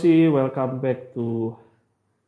Tifosi, 0.00 0.32
welcome 0.32 0.80
back 0.80 1.12
to 1.12 1.52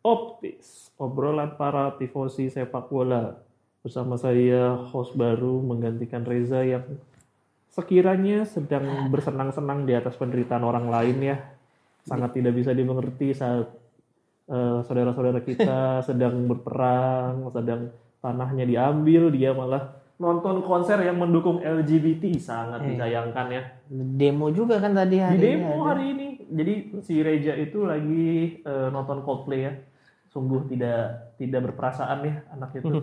Optis, 0.05 0.93
obrolan 1.01 1.57
para 1.57 1.97
Tifosi 1.97 2.53
sepak 2.53 2.93
bola. 2.93 3.41
Bersama 3.81 4.21
saya, 4.21 4.77
host 4.93 5.17
baru 5.17 5.57
menggantikan 5.65 6.21
Reza 6.21 6.61
yang 6.69 6.85
sekiranya 7.73 8.45
sedang 8.45 9.09
bersenang-senang 9.09 9.89
di 9.89 9.97
atas 9.97 10.21
penderitaan 10.21 10.69
orang 10.69 10.93
lain 10.93 11.17
ya. 11.25 11.41
Sangat 12.05 12.37
tidak 12.37 12.61
bisa 12.61 12.77
dimengerti 12.77 13.33
saat 13.33 13.73
eh, 14.53 14.79
saudara-saudara 14.85 15.41
kita 15.41 15.81
sedang 16.13 16.45
berperang, 16.45 17.57
sedang 17.57 17.89
tanahnya 18.21 18.69
diambil, 18.69 19.33
dia 19.33 19.57
malah 19.57 19.97
nonton 20.21 20.61
konser 20.61 21.01
yang 21.01 21.17
mendukung 21.17 21.65
LGBT. 21.65 22.37
Sangat 22.37 22.85
disayangkan 22.85 23.47
ya. 23.49 23.63
Demo 23.89 24.53
juga 24.53 24.77
kan 24.77 24.93
tadi 24.93 25.17
Di 25.17 25.25
hari 25.25 25.41
demo 25.41 25.73
ini 25.73 25.73
ada. 25.73 25.89
hari 25.89 26.05
ini. 26.13 26.22
Jadi 26.53 26.75
si 27.01 27.25
Reja 27.25 27.57
itu 27.57 27.89
lagi 27.89 28.61
eh, 28.61 28.89
nonton 28.93 29.25
Coldplay 29.25 29.61
ya. 29.65 29.73
Sungguh 30.29 30.69
tidak 30.69 31.33
tidak 31.41 31.73
berperasaan 31.73 32.19
ya 32.25 32.35
anak 32.53 32.77
itu. 32.77 33.01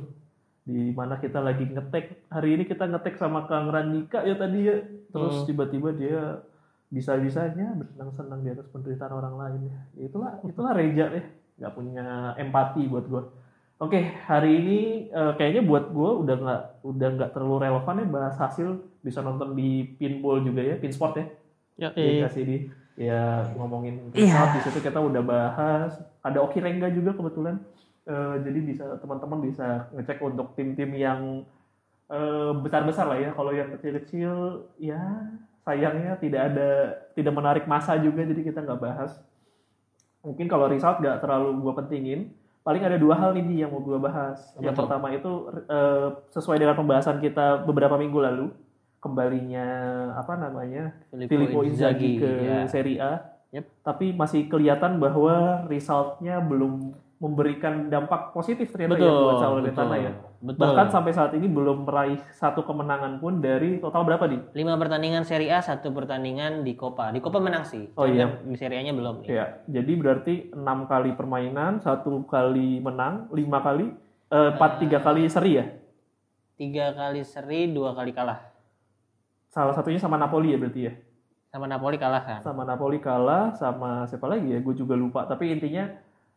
Di 0.69 0.93
mana 0.93 1.17
kita 1.17 1.41
lagi 1.41 1.65
ngetek. 1.65 2.29
Hari 2.29 2.49
ini 2.53 2.63
kita 2.69 2.85
ngetek 2.85 3.17
sama 3.17 3.49
Kang 3.49 3.73
Randika 3.73 4.21
ya 4.21 4.37
tadi 4.37 4.59
ya. 4.69 4.77
Terus 5.09 5.49
tiba-tiba 5.49 5.89
dia 5.97 6.45
bisa-bisanya 6.89 7.77
bersenang-senang 7.77 8.41
di 8.41 8.49
atas 8.53 8.69
penderitaan 8.69 9.13
orang 9.13 9.35
lain 9.37 9.61
ya. 9.69 9.77
Ya 9.97 10.03
Itulah 10.09 10.31
itulah 10.45 10.71
Reja 10.77 11.05
ya. 11.09 11.23
Gak 11.59 11.73
punya 11.75 12.33
empati 12.37 12.85
buat 12.85 13.05
gue. 13.09 13.23
Oke, 13.79 13.99
hari 14.27 14.59
ini 14.59 14.79
eh, 15.07 15.33
kayaknya 15.39 15.63
buat 15.63 15.95
gue 15.95 16.11
udah 16.27 16.35
nggak 16.35 16.61
udah 16.83 17.09
nggak 17.15 17.31
terlalu 17.31 17.57
relevan 17.63 18.03
ya 18.03 18.07
bahas 18.11 18.35
hasil 18.35 18.83
bisa 18.99 19.23
nonton 19.23 19.55
di 19.55 19.95
pinball 19.95 20.43
juga 20.43 20.59
ya, 20.59 20.75
pinsport 20.75 21.15
ya. 21.15 21.25
Ya, 21.79 21.89
Jadi 21.95 22.19
kasih 22.27 22.43
di 22.43 22.57
ya 22.99 23.47
ngomongin 23.55 24.11
pesawat 24.11 24.59
di 24.59 24.61
situ 24.67 24.79
kita 24.83 24.99
udah 24.99 25.23
bahas. 25.23 25.95
Ada 26.19 26.43
Oki 26.43 26.59
Rengga 26.59 26.91
juga 26.91 27.15
kebetulan. 27.15 27.55
Eh, 28.03 28.35
jadi 28.43 28.59
bisa 28.59 28.85
teman-teman 28.99 29.39
bisa 29.39 29.87
ngecek 29.95 30.19
untuk 30.19 30.51
tim-tim 30.59 30.91
yang 30.99 31.47
eh, 32.11 32.51
besar-besar 32.59 33.07
lah 33.07 33.15
ya. 33.15 33.31
Kalau 33.31 33.55
yang 33.55 33.71
kecil-kecil 33.71 34.67
ya 34.83 34.99
sayangnya 35.63 36.19
tidak 36.19 36.41
ada 36.51 36.69
tidak 37.15 37.33
menarik 37.33 37.65
masa 37.71 37.95
juga 37.95 38.27
jadi 38.27 38.41
kita 38.43 38.67
nggak 38.67 38.81
bahas. 38.83 39.15
Mungkin 40.19 40.51
kalau 40.51 40.67
result 40.67 40.99
nggak 40.99 41.23
terlalu 41.23 41.55
gue 41.63 41.73
pentingin. 41.79 42.21
Paling 42.59 42.83
ada 42.83 42.99
dua 42.99 43.15
hal 43.15 43.31
nih 43.31 43.47
Di, 43.47 43.55
yang 43.63 43.71
mau 43.71 43.79
gue 43.79 43.95
bahas. 43.95 44.51
Yang 44.59 44.75
Betul. 44.75 44.83
pertama 44.83 45.07
itu 45.15 45.31
eh, 45.71 46.07
sesuai 46.35 46.59
dengan 46.59 46.75
pembahasan 46.75 47.23
kita 47.23 47.63
beberapa 47.63 47.95
minggu 47.95 48.19
lalu 48.19 48.51
kembalinya 48.99 49.67
apa 50.19 50.35
namanya 50.35 50.91
Filippo 51.11 51.63
Inzaghi 51.63 52.19
ke 52.19 52.31
ya. 52.43 52.59
Serie 52.67 52.99
A. 52.99 53.13
Yep. 53.49 53.65
Tapi 53.81 54.13
masih 54.13 54.45
kelihatan 54.45 55.01
bahwa 55.01 55.65
resultnya 55.65 56.37
belum 56.37 56.93
memberikan 57.19 57.91
dampak 57.91 58.31
positif 58.31 58.71
ternyata 58.71 58.95
Betul, 58.95 59.11
ya 59.11 59.19
buat 59.19 59.35
Salernitana 59.43 59.95
ya. 59.99 60.11
betul. 60.39 60.61
Bahkan 60.63 60.87
sampai 60.87 61.11
saat 61.11 61.31
ini 61.35 61.51
belum 61.51 61.83
meraih 61.83 62.15
satu 62.31 62.63
kemenangan 62.63 63.19
pun 63.19 63.43
dari 63.43 63.75
total 63.83 64.07
berapa 64.07 64.23
di? 64.23 64.39
Lima 64.55 64.79
pertandingan 64.79 65.27
Serie 65.27 65.51
A, 65.51 65.59
satu 65.59 65.91
pertandingan 65.91 66.63
di 66.63 66.79
Copa. 66.79 67.11
Di 67.11 67.19
Copa 67.19 67.43
menang 67.43 67.67
sih. 67.67 67.91
Oh, 67.99 68.07
iya. 68.07 68.39
Di 68.39 68.55
Serie 68.55 68.79
A-nya 68.79 68.95
belum. 68.95 69.27
nih. 69.27 69.35
Ya, 69.35 69.59
jadi 69.67 69.91
berarti 69.99 70.55
enam 70.55 70.87
kali 70.87 71.11
permainan, 71.11 71.83
satu 71.83 72.23
kali 72.23 72.79
menang, 72.79 73.27
lima 73.35 73.59
kali, 73.59 73.91
eh, 74.31 74.49
empat 74.55 74.79
tiga 74.79 75.03
kali 75.03 75.27
seri 75.27 75.59
ya. 75.59 75.65
Tiga 76.55 76.95
kali 76.95 77.27
seri, 77.27 77.67
dua 77.67 77.91
kali 77.91 78.15
kalah. 78.15 78.48
Salah 79.49 79.73
satunya 79.73 79.97
sama 79.97 80.15
Napoli 80.15 80.53
ya 80.53 80.57
berarti 80.57 80.81
ya. 80.83 80.93
Sama 81.49 81.65
Napoli 81.65 81.97
kalah 81.97 82.21
kan. 82.21 82.39
sama 82.39 82.61
Napoli 82.61 82.97
kalah 82.99 83.49
sama 83.51 84.05
siapa 84.05 84.29
lagi 84.29 84.47
ya 84.47 84.61
gue 84.61 84.75
juga 84.75 84.93
lupa 84.93 85.25
tapi 85.25 85.49
intinya 85.49 85.89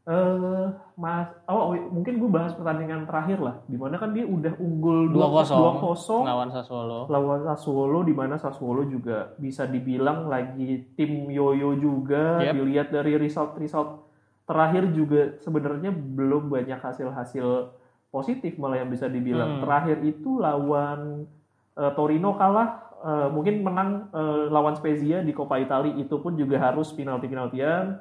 eh 0.03 0.67
mas 0.97 1.29
oh 1.47 1.69
oh, 1.69 1.93
mungkin 1.93 2.17
gue 2.17 2.27
bahas 2.27 2.51
pertandingan 2.53 3.05
terakhir 3.05 3.39
lah 3.39 3.61
di 3.67 3.77
mana 3.77 3.95
kan 3.97 4.11
dia 4.11 4.25
udah 4.25 4.57
unggul 4.57 5.13
2-0 5.13 5.13
2-0 5.13 6.25
lawan 6.25 6.49
Sassuolo. 6.51 6.99
lawan 7.07 7.41
Sassuolo 7.45 7.99
di 8.03 8.11
mana 8.11 8.35
Sassuolo 8.35 8.83
juga 8.85 9.37
bisa 9.37 9.63
dibilang 9.65 10.27
lagi 10.27 10.91
tim 10.97 11.29
yoyo 11.29 11.77
juga 11.77 12.41
Yep. 12.43 12.53
dilihat 12.57 12.89
dari 12.91 13.13
result 13.17 13.55
result 13.57 14.09
terakhir 14.43 14.91
juga 14.91 15.37
sebenarnya 15.39 15.93
belum 15.93 16.49
banyak 16.49 16.81
hasil-hasil 16.81 17.69
positif 18.09 18.57
malah 18.57 18.81
yang 18.81 18.89
bisa 18.89 19.07
dibilang 19.07 19.61
Hmm. 19.61 19.63
terakhir 19.63 20.01
itu 20.03 20.35
lawan 20.37 21.29
eh, 21.73 21.93
Torino 21.95 22.35
kalah 22.35 22.92
eh, 23.03 23.29
mungkin 23.29 23.61
menang 23.61 24.09
eh, 24.09 24.47
lawan 24.49 24.75
Spezia 24.75 25.21
di 25.21 25.31
Coppa 25.31 25.59
Italia 25.59 25.93
itu 25.95 26.17
pun 26.17 26.35
juga 26.35 26.59
harus 26.59 26.91
penalti 26.91 27.27
penaltian 27.27 27.99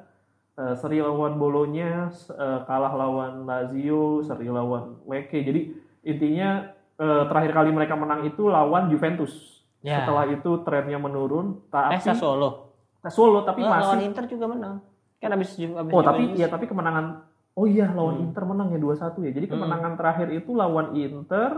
Eh, 0.52 0.76
seri 0.76 1.00
lawan 1.00 1.40
Bolonya 1.40 2.12
eh, 2.12 2.60
kalah 2.68 2.92
lawan 2.92 3.48
Lazio 3.48 4.20
seri 4.20 4.52
lawan 4.52 5.00
Lecce 5.08 5.40
jadi 5.40 5.72
intinya 6.04 6.68
eh, 6.92 7.22
terakhir 7.24 7.56
kali 7.56 7.72
mereka 7.72 7.96
menang 7.96 8.20
itu 8.22 8.46
lawan 8.46 8.92
Juventus 8.92 9.64
Ya. 9.80 10.04
setelah 10.04 10.28
itu 10.28 10.60
trennya 10.62 10.94
menurun 10.94 11.58
tapi 11.66 11.96
eh 11.96 12.04
Sassuolo. 12.04 12.70
Sassuolo 13.00 13.42
tapi 13.42 13.64
Oh, 13.64 13.72
lawan 13.72 13.96
masih 13.98 14.06
Inter 14.06 14.24
juga 14.28 14.46
menang. 14.46 14.78
Kan 15.18 15.30
habis 15.32 15.56
habis 15.58 15.90
oh 15.90 16.02
tapi 16.04 16.22
ya 16.36 16.46
tapi 16.46 16.68
kemenangan 16.68 17.24
oh 17.56 17.64
iya 17.64 17.88
lawan 17.88 18.20
Hmm. 18.20 18.24
Inter 18.28 18.44
menang 18.44 18.68
ya 18.70 18.78
2-1 18.78 19.24
ya 19.24 19.32
jadi 19.32 19.46
Hmm. 19.48 19.54
kemenangan 19.56 19.92
terakhir 19.96 20.28
itu 20.30 20.52
lawan 20.52 20.92
Inter 20.94 21.50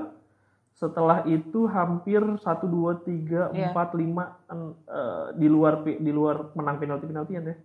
setelah 0.75 1.23
itu 1.25 1.65
hampir 1.67 2.19
1 2.21 2.43
2 2.43 2.99
3 3.01 3.55
4 3.71 3.95
5 3.95 3.95
Iya. 3.95 4.27
eh, 4.85 5.27
di 5.35 5.47
luar 5.47 5.75
di 5.81 6.11
luar 6.11 6.51
menang 6.53 6.77
penalti 6.77 7.07
penaltian 7.07 7.45
ya 7.45 7.57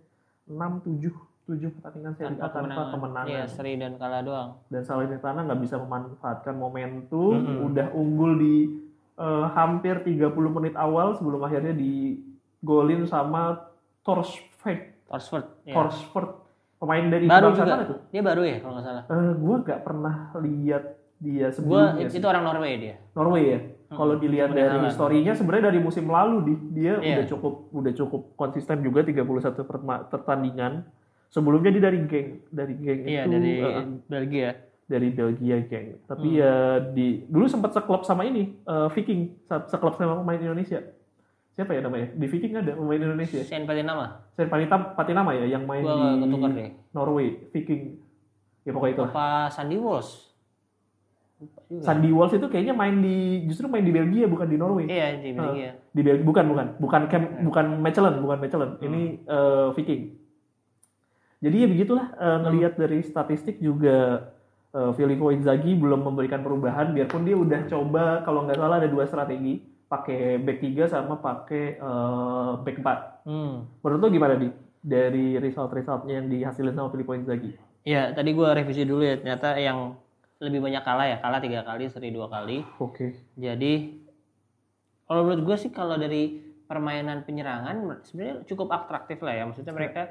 6 0.46 0.86
7 0.86 1.10
7 1.50 1.74
pertandingan 1.74 2.14
seri 2.14 2.30
tanpa 2.32 2.46
tanpa 2.48 2.54
kemenangan. 2.54 2.92
kemenangan 2.92 3.26
Iya, 3.28 3.44
seri 3.46 3.72
dan 3.74 3.92
kalah 3.96 4.22
doang. 4.22 4.48
dan 4.66 4.82
Salernitana 4.82 5.40
nggak 5.42 5.60
bisa 5.60 5.76
memanfaatkan 5.76 6.54
momentum 6.54 7.34
Mm-mm. 7.34 7.66
udah 7.66 7.86
unggul 7.92 8.32
di 8.36 8.56
eh, 9.16 9.46
hampir 9.50 10.00
30 10.00 10.30
menit 10.48 10.74
awal 10.74 11.12
sebelum 11.12 11.42
akhirnya 11.42 11.74
digolin 11.74 13.04
sama 13.04 13.68
Torsfeld 14.00 14.80
Oxford. 15.08 15.44
Ya. 15.62 15.74
Torsford 15.74 16.30
pemain 16.78 17.04
dari 17.04 17.26
Baru 17.26 17.50
juga. 17.50 17.66
mana 17.66 17.84
tuh 17.84 17.98
Dia 18.08 18.22
baru 18.22 18.42
ya 18.42 18.56
kalau 18.58 18.72
nggak 18.72 18.86
salah. 18.86 19.02
Eh, 19.04 19.32
gua 19.36 19.54
nggak 19.60 19.80
pernah 19.82 20.14
lihat 20.38 20.84
dia 21.20 21.46
Gua 21.46 21.52
sebelumnya 21.52 22.02
itu 22.02 22.16
sih. 22.16 22.24
orang 22.24 22.42
Norway 22.42 22.72
dia. 22.76 22.94
Norway 23.12 23.44
ya 23.46 23.58
kalau 23.90 24.14
dilihat 24.16 24.50
dari 24.50 24.78
historinya 24.82 25.32
sebenarnya 25.32 25.64
dari 25.66 25.78
musim 25.78 26.06
lalu 26.06 26.36
di 26.42 26.54
dia 26.74 26.96
Iya. 26.96 27.14
udah 27.14 27.26
cukup 27.28 27.52
udah 27.70 27.92
cukup 27.92 28.20
konsisten 28.34 28.80
juga 28.80 29.00
31 29.02 29.26
perma- 29.62 30.04
pertandingan 30.04 30.86
sebelumnya 31.28 31.70
dia 31.70 31.82
dari 31.84 31.98
geng 32.02 32.28
dari 32.48 32.74
geng 32.74 33.00
Iya 33.04 33.20
itu 33.20 33.30
dari 33.30 33.52
eh, 33.52 33.84
Belgia. 34.06 34.50
dari 34.86 35.08
Belgia 35.08 35.56
geng. 35.62 35.88
Tapi 36.04 36.28
Hmm. 36.28 36.38
ya 36.38 36.54
di 36.88 37.06
dulu 37.24 37.46
sempat 37.46 37.70
seklub 37.72 38.02
sama 38.02 38.24
ini 38.24 38.56
eh, 38.58 38.88
Viking, 38.90 39.20
se- 39.44 39.66
seklub 39.68 39.94
sama 39.94 40.16
pemain 40.16 40.40
Indonesia. 40.40 40.80
Siapa 41.50 41.74
ya 41.74 41.82
namanya? 41.82 42.14
Di 42.14 42.26
Viking 42.26 42.54
ada 42.54 42.72
pemain 42.72 42.96
Indonesia. 42.96 43.42
Sen 43.42 43.66
Patinama. 43.66 44.22
Sen 44.32 44.46
Patinama, 44.46 44.94
Patinama 44.94 45.30
ya 45.34 45.50
yang 45.50 45.66
main 45.66 45.82
Gua 45.82 46.14
di. 46.14 46.72
Norway, 46.90 47.28
Viking. 47.50 47.98
Ya 48.62 48.70
pokoknya 48.70 48.94
itu. 48.94 49.04
Apa 49.04 49.50
Sandy 49.50 49.76
Walsh? 49.76 50.29
Sandy 51.80 52.12
Walsh 52.12 52.36
itu 52.36 52.46
kayaknya 52.52 52.76
main 52.76 53.00
di 53.00 53.48
justru 53.48 53.64
main 53.64 53.80
di 53.80 53.94
Belgia 53.94 54.28
bukan 54.28 54.44
di 54.44 54.60
Norway. 54.60 54.84
Iya 54.84 55.16
di 55.16 55.30
Belgia. 55.32 55.70
Di 55.94 56.00
Belgia 56.04 56.24
bukan 56.26 56.44
bukan 56.52 56.66
bukan 56.76 57.00
Cam, 57.08 57.22
Hmm. 57.24 57.44
bukan 57.48 57.66
Mechelen, 57.80 58.14
bukan 58.20 58.38
Mechelen. 58.44 58.70
Ini 58.84 59.02
eh, 59.24 59.68
Viking. 59.72 60.02
Jadi 61.40 61.56
ya 61.56 61.68
begitulah 61.72 62.06
eh, 62.12 62.38
ngelihat 62.44 62.76
dari 62.76 63.00
statistik 63.00 63.56
juga 63.56 64.28
eh, 64.76 64.90
Filippo 64.92 65.32
Inzaghi 65.32 65.72
belum 65.80 66.04
memberikan 66.04 66.44
perubahan 66.44 66.92
biarpun 66.92 67.24
dia 67.24 67.36
udah 67.40 67.64
coba 67.64 68.20
kalau 68.28 68.44
nggak 68.44 68.60
salah 68.60 68.76
ada 68.76 68.88
dua 68.90 69.08
strategi 69.08 69.64
pakai 69.90 70.38
back 70.38 70.58
3 70.62 70.92
sama 70.92 71.16
pakai 71.18 71.80
eh, 71.80 72.52
back 72.60 72.76
4. 72.84 73.24
Hmm. 73.24 73.64
Menurut 73.80 74.00
lo 74.04 74.08
gimana 74.12 74.34
di 74.36 74.52
dari 74.80 75.40
result-resultnya 75.40 76.20
yang 76.20 76.28
dihasilin 76.28 76.76
sama 76.76 76.92
Filippo 76.92 77.16
Inzaghi? 77.16 77.56
Iya 77.80 78.12
tadi 78.12 78.36
gua 78.36 78.52
revisi 78.52 78.84
dulu 78.84 79.00
ya 79.00 79.16
ternyata 79.16 79.56
yang 79.56 79.96
lebih 80.40 80.60
banyak 80.64 80.82
kalah 80.82 81.06
ya 81.06 81.16
kalah 81.20 81.40
tiga 81.44 81.60
kali 81.62 81.92
seri 81.92 82.08
dua 82.10 82.32
kali. 82.32 82.64
Oke. 82.80 83.12
Jadi 83.36 84.00
kalau 85.04 85.28
menurut 85.28 85.42
gue 85.44 85.56
sih 85.60 85.70
kalau 85.70 86.00
dari 86.00 86.40
permainan 86.64 87.26
penyerangan 87.28 88.00
sebenarnya 88.06 88.36
cukup 88.48 88.72
atraktif 88.72 89.20
lah 89.20 89.36
ya. 89.36 89.44
Maksudnya 89.44 89.74
mereka 89.76 90.02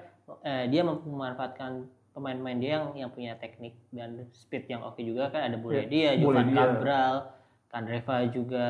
eh, 0.45 0.69
dia 0.69 0.85
memanfaatkan 0.85 1.89
pemain-pemain 2.13 2.59
dia 2.59 2.71
yang 2.77 2.85
yang 3.07 3.09
punya 3.09 3.33
teknik 3.39 3.73
dan 3.89 4.27
speed 4.35 4.69
yang 4.69 4.85
oke 4.85 4.99
juga 5.01 5.33
kan 5.33 5.49
ada 5.49 5.57
Boleh 5.57 5.87
dia, 5.87 6.13
Jovan 6.19 6.25
Boleh 6.25 6.43
dia. 6.45 6.57
Cabral, 6.57 7.13
Kandreva 7.71 8.15
juga. 8.29 8.67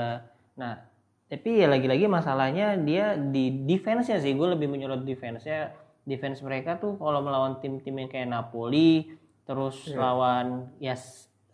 Nah, 0.54 0.80
tapi 1.28 1.60
ya 1.60 1.68
lagi-lagi 1.68 2.06
masalahnya 2.06 2.78
dia 2.78 3.18
di 3.18 3.66
defense-nya 3.68 4.22
sih 4.22 4.38
gue 4.38 4.48
lebih 4.54 4.72
menyorot 4.72 5.04
defense-nya. 5.04 5.76
Defense 6.08 6.42
mereka 6.42 6.80
tuh 6.82 6.96
kalau 6.98 7.22
melawan 7.22 7.62
tim-tim 7.62 7.94
yang 7.94 8.10
kayak 8.10 8.30
Napoli, 8.30 9.14
terus 9.46 9.90
lawan 9.94 10.70
ya 10.82 10.98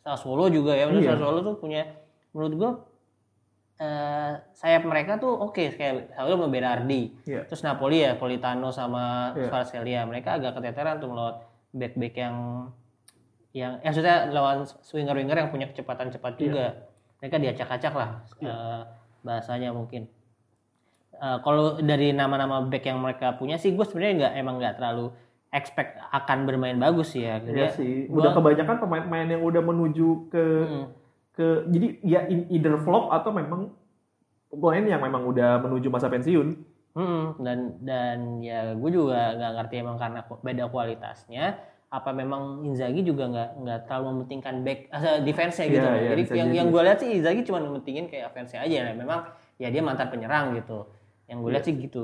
Sassuolo 0.06 0.46
juga 0.54 0.78
ya. 0.78 0.86
Menurut 0.86 1.02
Iya. 1.04 1.12
Sassuolo 1.18 1.40
tuh 1.42 1.56
punya 1.58 1.82
menurut 2.32 2.54
gue 2.54 2.72
eh 3.76 4.32
sayap 4.56 4.88
mereka 4.88 5.20
tuh 5.20 5.34
oke 5.36 5.76
kayak 5.76 6.14
Sassuolo 6.14 6.46
sama 6.46 6.48
Berardi. 6.48 7.02
Iya. 7.26 7.42
Terus 7.50 7.66
Napoli 7.66 8.06
ya 8.06 8.14
Politano 8.16 8.70
sama 8.70 9.34
Iya. 9.34 9.50
Kvaratskhelia. 9.50 10.02
Mereka 10.06 10.38
agak 10.38 10.62
keteteran 10.62 11.02
tuh 11.02 11.10
melawan 11.10 11.42
back-back 11.74 12.14
yang 12.16 12.36
yang 13.56 13.80
ya 13.82 13.88
maksudnya 13.90 14.30
lawan 14.30 14.64
swinger-winger 14.68 15.36
yang 15.42 15.50
punya 15.50 15.66
kecepatan 15.74 16.14
cepat 16.14 16.34
juga. 16.38 16.66
Mereka 17.20 17.36
diacak-acak 17.42 17.94
lah 17.98 18.10
eh, 18.46 18.82
bahasanya 19.26 19.74
mungkin. 19.74 20.06
Eh, 21.16 21.38
kalau 21.42 21.82
dari 21.82 22.14
nama-nama 22.14 22.62
back 22.62 22.86
yang 22.86 23.02
mereka 23.02 23.34
punya 23.36 23.58
sih 23.58 23.74
gue 23.74 23.84
sebenarnya 23.84 24.14
nggak 24.22 24.34
emang 24.38 24.56
nggak 24.62 24.76
terlalu 24.78 25.10
expect 25.56 25.96
akan 26.06 26.44
bermain 26.44 26.76
bagus 26.76 27.10
sih 27.10 27.24
ya. 27.24 27.40
Iya 27.40 27.48
Dia- 27.48 27.72
sih. 27.72 27.94
gua- 28.06 28.20
Udah 28.22 28.32
kebanyakan 28.34 28.76
pemain-pemain 28.78 29.28
yang 29.30 29.42
udah 29.42 29.62
menuju 29.64 30.08
ke 30.28 30.46
Mm. 30.62 30.86
ke 31.32 31.48
jadi 31.66 31.88
ya 32.02 32.20
in- 32.26 32.48
either 32.50 32.76
flop 32.78 33.10
atau 33.10 33.32
memang 33.32 33.72
pemain 34.50 34.86
yang 34.86 35.00
memang 35.00 35.24
udah 35.26 35.60
menuju 35.60 35.88
masa 35.88 36.08
pensiun. 36.08 36.60
Mm, 36.94 37.26
dan 37.38 37.58
dan 37.82 38.18
ya 38.40 38.72
gue 38.72 38.88
juga 38.90 39.34
nggak 39.34 39.52
ngerti 39.54 39.76
emang 39.78 39.96
karena 39.96 40.20
beda 40.24 40.68
kualitasnya 40.70 41.60
apa 41.86 42.12
memang 42.12 42.64
Inzaghi 42.64 43.04
juga 43.04 43.28
nggak 43.28 43.50
nggak 43.58 43.80
terlalu 43.84 44.06
mementingkan 44.14 44.56
back 44.62 44.80
eh, 44.90 45.20
defense-nya 45.22 45.66
gitu 45.70 45.76
Iya, 45.78 45.84
loh. 45.86 45.96
iya, 45.98 46.10
Jadi 46.10 46.22
bisa 46.22 46.34
yang 46.34 46.48
jadi. 46.48 46.58
yang 46.58 46.68
gue 46.70 46.82
lihat 46.82 46.98
sih 46.98 47.10
Inzaghi 47.14 47.42
cuma 47.44 47.60
mementingin 47.62 48.06
kayak 48.06 48.32
offense 48.32 48.52
aja 48.54 48.78
lah. 48.82 48.94
Memang 48.94 49.20
ya 49.56 49.68
dia 49.68 49.82
mantan 49.82 50.08
penyerang 50.08 50.56
gitu. 50.56 50.88
Yang 51.26 51.38
gue 51.38 51.50
lihat 51.52 51.64
sih 51.64 51.76
gitu. 51.76 52.04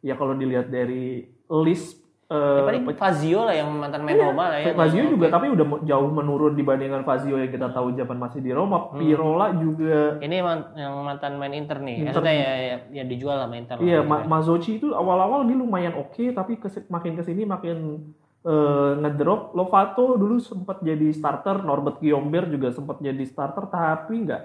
Ya 0.00 0.12
kalau 0.12 0.34
dilihat 0.34 0.68
dari 0.68 1.24
list 1.48 2.01
Ya, 2.32 2.38
eh, 2.40 2.64
paling 2.64 2.84
Fazio 2.94 3.40
lah 3.42 3.52
yang 3.52 3.68
mantan 3.70 4.00
main 4.00 4.16
Roma 4.16 4.48
lah 4.48 4.58
ya. 4.58 4.72
Fazio 4.72 4.98
Yang 4.98 5.10
juga 5.12 5.26
oke. 5.26 5.34
tapi 5.34 5.46
udah 5.48 5.66
jauh 5.82 6.08
menurun 6.08 6.52
dibandingkan 6.52 7.02
Fazio 7.02 7.36
yang 7.36 7.48
kita 7.48 7.68
tahu 7.68 7.92
zaman 7.92 8.16
masih 8.16 8.40
di 8.40 8.50
Roma. 8.50 8.88
Hmm. 8.88 8.96
Pirola 8.96 9.46
juga 9.52 10.16
Ini 10.16 10.36
man- 10.40 10.72
yang 10.72 10.94
mantan 10.98 11.36
main 11.36 11.52
Inter 11.52 11.76
nih. 11.78 12.00
Inter. 12.00 12.08
Maksudnya 12.08 12.34
ya, 12.34 12.52
ya, 12.56 12.76
ya 12.90 13.04
dijual 13.04 13.36
sama 13.36 13.54
Inter. 13.54 13.76
lah. 13.76 13.84
Iya, 13.84 14.00
Ma 14.00 14.24
Mazzocchi 14.24 14.78
itu 14.78 14.90
awal-awal 14.90 15.44
dia 15.44 15.54
lumayan 15.54 15.92
oke, 15.94 16.24
tapi 16.30 16.56
kes- 16.56 16.88
makin 16.88 17.12
ke 17.12 17.22
sini 17.22 17.44
makin 17.44 18.00
eh, 18.42 18.92
ngedrop. 18.98 19.52
Lovato 19.52 20.16
dulu 20.16 20.38
sempat 20.38 20.80
jadi 20.80 21.12
starter, 21.12 21.60
Norbert 21.60 21.98
Kiomber 21.98 22.48
juga 22.48 22.72
sempat 22.72 22.98
jadi 22.98 23.22
starter, 23.22 23.68
tapi 23.68 24.24
nggak 24.24 24.42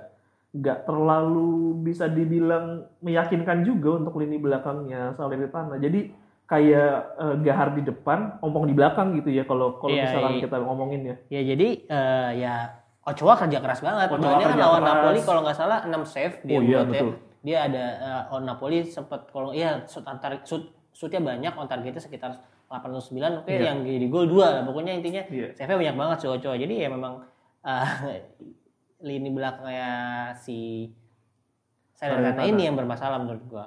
nggak 0.53 0.79
terlalu 0.83 1.49
bisa 1.83 2.05
dibilang 2.05 2.85
meyakinkan 2.99 3.61
juga 3.61 3.97
untuk 3.97 4.17
lini 4.17 4.37
belakangnya 4.37 5.13
Salernitana. 5.13 5.77
Jadi 5.77 6.13
kayak 6.47 6.91
eh, 7.13 7.35
Gahar 7.43 7.75
di 7.75 7.83
depan, 7.83 8.39
ompong 8.39 8.65
di 8.65 8.73
belakang 8.73 9.13
gitu 9.13 9.29
ya 9.29 9.43
kalau 9.43 9.75
kalau 9.77 9.91
Iya, 9.91 10.03
misalkan 10.07 10.31
iya. 10.33 10.41
kita 10.41 10.55
ngomongin 10.57 11.01
ya. 11.03 11.15
Ya 11.29 11.41
jadi 11.45 11.67
eh, 11.83 12.29
ya 12.39 12.53
Ochoa 13.03 13.35
kerja 13.35 13.59
keras 13.59 13.79
banget. 13.79 14.07
Ochoa 14.09 14.31
kan 14.33 14.51
kerja 14.51 14.63
lawan 14.63 14.81
keras. 14.81 14.91
Napoli 14.95 15.19
kalau 15.21 15.39
nggak 15.43 15.57
salah 15.57 15.79
6 15.83 15.91
save 16.03 16.35
dia 16.43 16.55
Oh 16.55 16.61
iya, 16.61 16.79
ya. 16.83 17.03
Dia 17.39 17.57
ada 17.63 17.83
on 18.31 18.43
Napoli 18.43 18.83
sempat 18.83 19.27
kalau 19.27 19.51
iya 19.51 19.83
shoot 19.85 20.03
antar 20.03 20.43
shoot 20.43 20.67
shootnya 20.91 21.21
banyak 21.21 21.53
on 21.53 21.67
targetnya 21.67 21.99
sekitar 21.99 22.31
8 22.67 22.83
atau 22.83 22.99
9 22.99 23.15
oke 23.39 23.47
Iya. 23.47 23.71
yang 23.71 23.79
di 23.83 24.07
gol 24.07 24.27
2 24.27 24.67
pokoknya 24.67 24.91
intinya 24.95 25.23
Iya. 25.23 25.55
save-nya 25.55 25.77
banyak 25.77 25.95
banget 25.95 26.17
si 26.19 26.27
Ochoa. 26.27 26.55
Jadi 26.55 26.73
ya 26.79 26.91
memang 26.91 27.23
eh, 27.63 27.87
lini 29.07 29.29
belakangnya 29.29 29.91
si 30.33 30.91
Salernitana. 31.93 32.45
ini 32.45 32.61
yang 32.65 32.75
bermasalah 32.75 33.17
menurut 33.17 33.43
gua. 33.47 33.65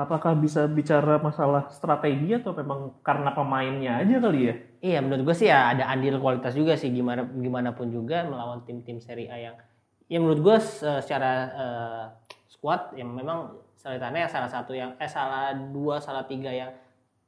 Apakah 0.00 0.32
bisa 0.32 0.64
bicara 0.64 1.20
masalah 1.20 1.68
strategi 1.68 2.32
atau 2.32 2.56
memang 2.56 2.96
karena 3.04 3.36
pemainnya 3.36 4.00
aja 4.00 4.16
kali 4.16 4.40
ya? 4.48 4.54
Iya 4.80 4.98
menurut 5.04 5.28
gue 5.28 5.36
sih 5.36 5.52
ya 5.52 5.76
ada 5.76 5.92
andil 5.92 6.16
kualitas 6.16 6.56
juga 6.56 6.72
sih 6.72 6.88
gimana 6.88 7.28
gimana 7.28 7.76
pun 7.76 7.92
juga 7.92 8.24
melawan 8.24 8.64
tim-tim 8.64 8.96
Serie 8.96 9.28
A 9.28 9.36
yang 9.36 9.56
ya 10.08 10.16
menurut 10.16 10.40
gue 10.40 10.56
se- 10.56 11.04
secara 11.04 11.32
eh, 11.52 12.04
squad 12.48 12.96
yang 12.96 13.12
memang 13.12 13.60
Salernitana 13.76 14.24
yang 14.24 14.32
salah 14.32 14.48
satu 14.48 14.72
yang 14.72 14.96
eh 14.96 15.04
salah 15.04 15.52
dua 15.52 16.00
salah 16.00 16.24
tiga 16.24 16.48
yang 16.48 16.72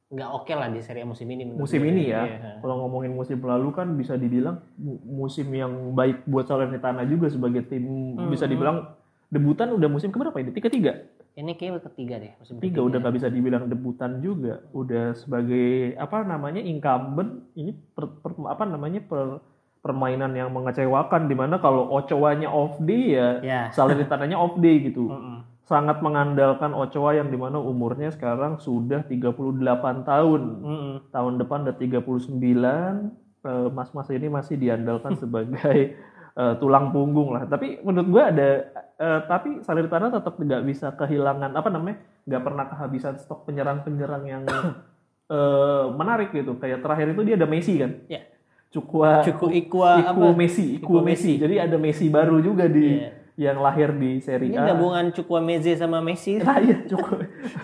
nggak 0.09 0.29
oke 0.33 0.53
lah 0.53 0.69
di 0.69 0.81
Serie 0.81 1.05
A 1.05 1.09
musim 1.09 1.29
ini 1.29 1.45
musim 1.45 1.77
gue. 1.77 1.93
ini 1.93 2.09
ya. 2.09 2.25
Iya. 2.25 2.57
Kalau 2.57 2.81
ngomongin 2.81 3.13
musim 3.13 3.37
lalu 3.37 3.69
kan 3.69 3.93
bisa 3.93 4.17
dibilang 4.17 4.65
mu- 4.77 4.97
musim 5.21 5.45
yang 5.49 5.93
baik 5.93 6.25
buat 6.25 6.49
Salernitana 6.49 7.05
juga 7.05 7.29
sebagai 7.29 7.69
tim 7.69 7.85
Hmm, 8.17 8.33
bisa 8.33 8.49
dibilang 8.49 8.97
debutan 9.29 9.69
udah 9.73 9.89
musim 9.89 10.09
keberapa 10.09 10.41
ini? 10.41 10.49
Tiga 10.49 10.69
tiga. 10.73 10.93
Ini 11.33 11.57
kayaknya 11.57 11.81
ketiga 11.89 12.15
deh 12.21 12.31
musim 12.37 12.61
Tiga 12.61 12.85
udah 12.85 13.01
nggak 13.01 13.15
bisa 13.17 13.27
dibilang 13.27 13.65
debutan 13.65 14.21
juga. 14.21 14.61
Udah 14.69 15.17
sebagai 15.17 15.97
apa 15.97 16.21
namanya 16.21 16.61
incumbent 16.61 17.49
ini 17.53 17.73
per- 17.73 18.21
per- 18.21 18.37
apa 18.45 18.63
namanya 18.63 19.01
per- 19.01 19.41
permainan 19.81 20.31
yang 20.31 20.53
mengecewakan 20.53 21.25
di 21.25 21.35
mana 21.35 21.57
kalau 21.57 21.89
Ochoa-nya 21.91 22.47
off 22.47 22.77
day 22.79 23.17
ya 23.17 23.29
Ya. 23.41 23.61
Salernitana-nya 23.73 24.37
off 24.37 24.55
day 24.55 24.79
gitu. 24.79 25.09
Mm-mm. 25.09 25.43
Sangat 25.65 25.99
mengandalkan 25.99 26.71
Ochoa 26.71 27.17
yang 27.17 27.27
di 27.27 27.35
mana 27.35 27.57
umurnya 27.57 28.07
sekarang 28.07 28.61
sudah 28.61 29.01
38 29.03 30.05
tahun. 30.05 30.41
Mm-mm. 30.61 30.93
tahun 31.09 31.33
depan 31.35 31.65
udah 31.65 31.75
39 31.75 32.39
eh, 33.43 33.67
mas-mas 33.73 34.07
ini 34.07 34.27
masih 34.29 34.55
diandalkan 34.55 35.17
sebagai 35.21 35.97
eh, 36.33 36.53
tulang 36.61 36.93
punggung 36.93 37.33
lah 37.33 37.43
tapi 37.43 37.81
menurut 37.81 38.07
gua 38.07 38.23
ada 38.29 38.49
eh, 39.03 39.19
tapi 39.25 39.59
Salernitana 39.59 40.07
tetap 40.09 40.33
nggak 40.33 40.63
bisa 40.63 40.87
kehilangan 40.93 41.51
apa 41.51 41.67
namanya 41.67 41.97
nggak 42.23 42.39
pernah 42.41 42.65
kehabisan 42.65 43.19
stok 43.19 43.43
penyerang-penyerang 43.43 44.23
yang 44.23 44.43
eh, 45.27 45.85
menarik 45.91 46.31
gitu 46.31 46.55
kayak 46.55 46.79
terakhir 46.79 47.11
itu 47.11 47.21
dia 47.21 47.35
ada 47.35 47.45
Messi 47.45 47.75
kan 47.75 47.91
Ya. 48.07 48.23
Cukwa 48.71 49.21
Cukup 49.21 49.53
Ikwa 49.53 49.89
Ikuo 50.01 50.27
apa? 50.29 50.33
Messi 50.33 50.65
Ikuo 50.73 50.97
Ikuo 50.97 50.99
Messi 51.03 51.31
jadi 51.35 51.55
ada 51.61 51.77
Messi 51.77 52.07
baru 52.07 52.39
juga 52.39 52.65
di 52.65 52.97
Iya. 52.97 53.09
yang 53.33 53.57
lahir 53.59 53.89
di 53.93 54.17
Serie 54.17 54.49
Ini 54.49 54.57
A 54.57 54.73
gabungan 54.73 55.09
Chukwuemeze 55.09 55.73
sama 55.73 56.01
Messi. 56.01 56.37
Nah 56.37 56.57
iya 56.65 56.81
Cuku 56.85 57.17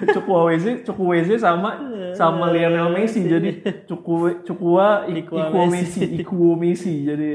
Cukwueze 0.06 0.82
Cukwueze 0.82 1.38
sama 1.38 1.78
sama 2.14 2.50
Lionel 2.50 2.90
Messi 2.90 3.22
jadi 3.22 3.62
Cuku 3.90 4.46
Cukua 4.46 5.06
Ikua 5.06 5.50
Ikuo 5.50 5.64
Messi. 5.66 6.02
Messi 6.06 6.22
Ikuo 6.22 6.52
Messi 6.54 6.94
jadi 7.06 7.30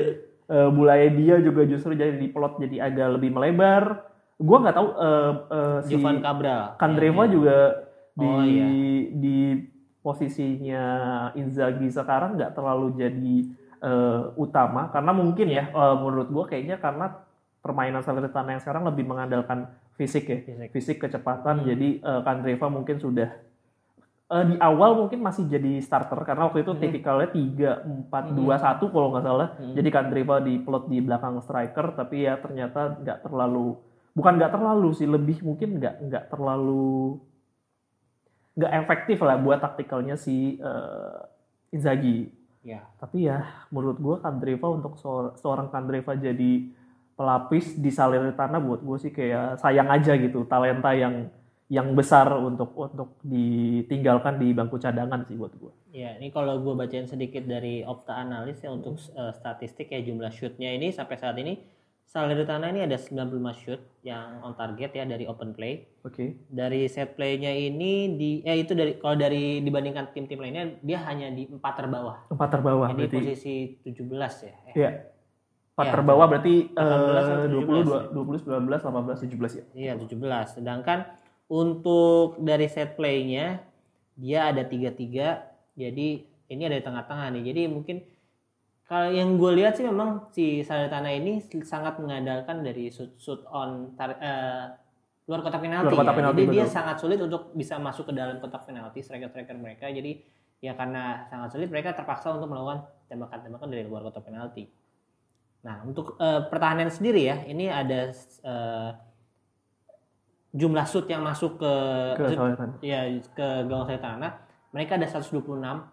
eh, 0.49 0.71
mulai 0.71 1.13
dia 1.13 1.41
juga 1.41 1.65
justru 1.65 1.97
jadi 1.97 2.17
diplot 2.17 2.61
jadi 2.61 2.91
agak 2.91 3.21
lebih 3.21 3.31
melebar. 3.33 4.05
Gua 4.37 4.59
nggak 4.61 4.77
tahu 4.77 4.89
eh, 4.99 5.33
eh, 5.51 5.79
si 5.87 5.93
Jovan 5.97 6.19
Cabral. 6.21 6.77
Kandreva 6.77 7.25
juga 7.31 7.57
di 8.15 8.27
Oh, 8.27 8.43
iya. 8.47 8.67
di 9.11 9.39
posisinya 10.05 10.85
Inzaghi 11.35 11.91
sekarang 11.91 12.37
nggak 12.39 12.53
terlalu 12.55 12.95
jadi 12.95 13.37
eh, 13.83 14.23
utama. 14.37 14.91
Karena 14.93 15.13
mungkin 15.15 15.47
ya 15.49 15.71
eh, 15.71 15.97
menurut 15.97 16.29
gua 16.31 16.45
kayaknya 16.47 16.79
karena 16.79 17.11
permainan 17.65 18.05
Salernitana 18.05 18.59
yang 18.59 18.63
sekarang 18.63 18.85
lebih 18.85 19.09
mengandalkan 19.09 19.73
fisik 19.97 20.29
ya. 20.29 20.39
Fisik. 20.45 20.69
fisik 20.71 20.97
kecepatan. 21.09 21.65
Jadi 21.65 22.05
eh, 22.05 22.21
Kandreva 22.21 22.67
mungkin 22.69 23.01
sudah 23.01 23.33
eh, 24.35 24.45
di 24.45 24.57
awal 24.59 24.99
mungkin 24.99 25.21
masih 25.21 25.47
jadi 25.47 25.79
starter 25.79 26.19
karena 26.21 26.45
waktu 26.45 26.61
itu 26.61 26.73
Mhm. 26.73 26.81
tipikalnya 26.81 27.29
tiga 27.31 27.71
empat 27.81 28.25
dua 28.33 28.59
satu 28.59 28.91
kalau 28.91 29.09
nggak 29.09 29.23
salah 29.23 29.49
Mhm. 29.55 29.75
jadi 29.75 29.89
Kandreva 29.91 30.37
di 30.39 30.55
plot 30.59 30.85
di 30.87 30.99
belakang 30.99 31.39
striker 31.39 31.95
tapi 31.95 32.27
ya 32.27 32.35
ternyata 32.37 32.99
nggak 32.99 33.23
terlalu 33.23 33.79
bukan 34.11 34.35
nggak 34.35 34.53
terlalu 34.53 34.89
sih 34.93 35.07
lebih 35.07 35.39
mungkin 35.41 35.79
nggak 35.79 35.95
nggak 36.03 36.25
terlalu 36.29 37.19
nggak 38.55 38.73
efektif 38.77 39.19
lah 39.21 39.35
buat 39.37 39.59
taktikalnya 39.59 40.15
si 40.15 40.59
eh, 40.59 41.19
Inzaghi 41.71 42.43
Ya. 42.65 42.81
Tapi 42.97 43.29
ya 43.29 43.45
menurut 43.69 44.01
gue 44.01 44.17
Kandreva 44.19 44.73
untuk 44.73 44.97
seor- 44.97 45.37
seorang 45.37 45.69
Kandreva 45.69 46.17
jadi 46.17 46.73
pelapis 47.13 47.77
di 47.77 47.93
Salernitana 47.93 48.57
buat 48.57 48.81
gue 48.81 48.97
sih 48.99 49.13
kayak 49.13 49.61
sayang 49.61 49.93
aja 49.93 50.17
gitu 50.17 50.49
talenta 50.49 50.97
yang 50.97 51.29
yang 51.73 51.97
besar 51.97 52.29
untuk 52.37 52.77
untuk 52.77 53.17
ditinggalkan 53.25 54.37
di 54.37 54.53
bangku 54.53 54.77
cadangan 54.77 55.25
sih 55.25 55.35
buat 55.35 55.57
gue. 55.57 55.73
Ya, 55.97 56.13
ini 56.21 56.29
kalau 56.29 56.61
gue 56.61 56.75
bacain 56.77 57.09
sedikit 57.09 57.49
dari 57.49 57.81
Opta 57.81 58.21
Analis 58.21 58.61
ya 58.61 58.69
untuk 58.69 59.01
eh, 59.01 59.33
statistik 59.33 59.89
ya 59.89 60.05
jumlah 60.05 60.29
shootnya 60.29 60.77
ini 60.77 60.93
sampai 60.93 61.17
saat 61.17 61.41
ini 61.41 61.57
Salernitana 62.05 62.69
ini 62.71 62.85
ada 62.85 63.01
95 63.01 63.27
shoot 63.59 63.81
yang 64.05 64.39
on 64.45 64.55
target 64.55 64.93
ya 64.93 65.03
dari 65.09 65.25
open 65.27 65.57
play. 65.57 65.89
Oke. 66.05 66.47
Dari 66.47 66.87
set 66.87 67.17
play-nya 67.17 67.51
ini 67.51 68.15
di 68.15 68.31
eh 68.45 68.61
itu 68.61 68.77
dari 68.77 69.01
kalau 69.01 69.17
dari 69.17 69.65
dibandingkan 69.65 70.13
tim-tim 70.13 70.39
lainnya 70.39 70.79
dia 70.85 71.01
hanya 71.09 71.33
di 71.33 71.49
empat 71.49 71.75
terbawah. 71.75 72.29
Empat 72.31 72.49
terbawah 72.55 72.87
Ini 72.93 73.09
berarti. 73.09 73.17
posisi 73.19 73.55
17 73.83 74.47
ya. 74.47 74.55
Eh, 74.71 74.75
Iya. 74.79 74.91
Empat 75.75 75.87
Ya, 75.91 75.93
terbawah 75.97 76.27
berarti 76.31 76.55
18 76.71 76.79
eh, 76.79 77.33
atau 77.35 77.49
20, 77.51 77.83
17 77.83 78.15
20, 78.15 78.39
19, 78.47 78.79
18, 78.79 79.19
17 79.27 79.53
ya. 79.59 79.65
Iya 79.75 79.93
17. 79.99 80.47
Sedangkan 80.61 80.99
untuk 81.49 82.41
dari 82.41 82.67
set 82.71 82.97
play-nya 82.97 83.61
dia 84.15 84.51
ada 84.51 84.63
33. 84.65 85.75
Jadi 85.75 86.09
ini 86.49 86.63
ada 86.65 86.77
di 86.79 86.85
tengah-tengah 86.85 87.27
nih. 87.35 87.43
Jadi 87.53 87.63
mungkin 87.67 87.97
kalau 88.85 89.11
yang 89.11 89.41
gue 89.41 89.51
lihat 89.57 89.81
sih 89.81 89.85
memang 89.89 90.29
si 90.31 90.61
Salernitana 90.61 91.09
ini 91.09 91.41
sangat 91.65 91.99
mengandalkan 91.99 92.61
dari 92.61 92.93
shoot, 92.93 93.17
shoot 93.17 93.41
on 93.49 93.97
tar- 93.97 94.21
eh, 94.21 94.65
luar 95.25 95.41
kotak 95.41 95.65
penalti. 95.65 95.89
Luar 95.89 96.05
kotak 96.05 96.15
ya. 96.15 96.19
penalti, 96.21 96.41
Jadi 96.45 96.53
dia 96.53 96.67
sangat 96.69 96.97
sulit 97.01 97.19
untuk 97.19 97.57
bisa 97.57 97.81
masuk 97.81 98.13
ke 98.13 98.13
dalam 98.13 98.39
kotak 98.45 98.69
penalti 98.69 99.01
striker-striker 99.01 99.57
mereka. 99.57 99.89
Jadi 99.89 100.21
ya 100.61 100.77
karena 100.77 101.29
sangat 101.29 101.57
sulit 101.57 101.69
mereka 101.73 101.97
terpaksa 101.97 102.33
untuk 102.37 102.49
melakukan 102.53 102.89
tembakan-tembakan 103.09 103.69
dari 103.73 103.85
luar 103.89 104.05
kotak 104.05 104.25
penalti. 104.25 104.69
Nah, 105.65 105.81
untuk 105.89 106.21
eh, 106.21 106.45
pertahanan 106.45 106.93
sendiri 106.93 107.25
ya, 107.25 107.37
ini 107.49 107.73
ada 107.73 108.13
eh, 108.13 108.91
jumlah 110.55 110.87
shoot 110.87 111.05
yang 111.05 111.21
masuk 111.21 111.59
ke, 111.59 111.73
Ke 112.15 112.31
Salernitana. 112.31 112.75
ya 112.79 113.03
ke 113.29 113.67
gawang 113.67 113.85
Salernitana. 113.85 114.29
Mereka 114.71 114.97
ada 114.97 115.07
126. 115.07 115.43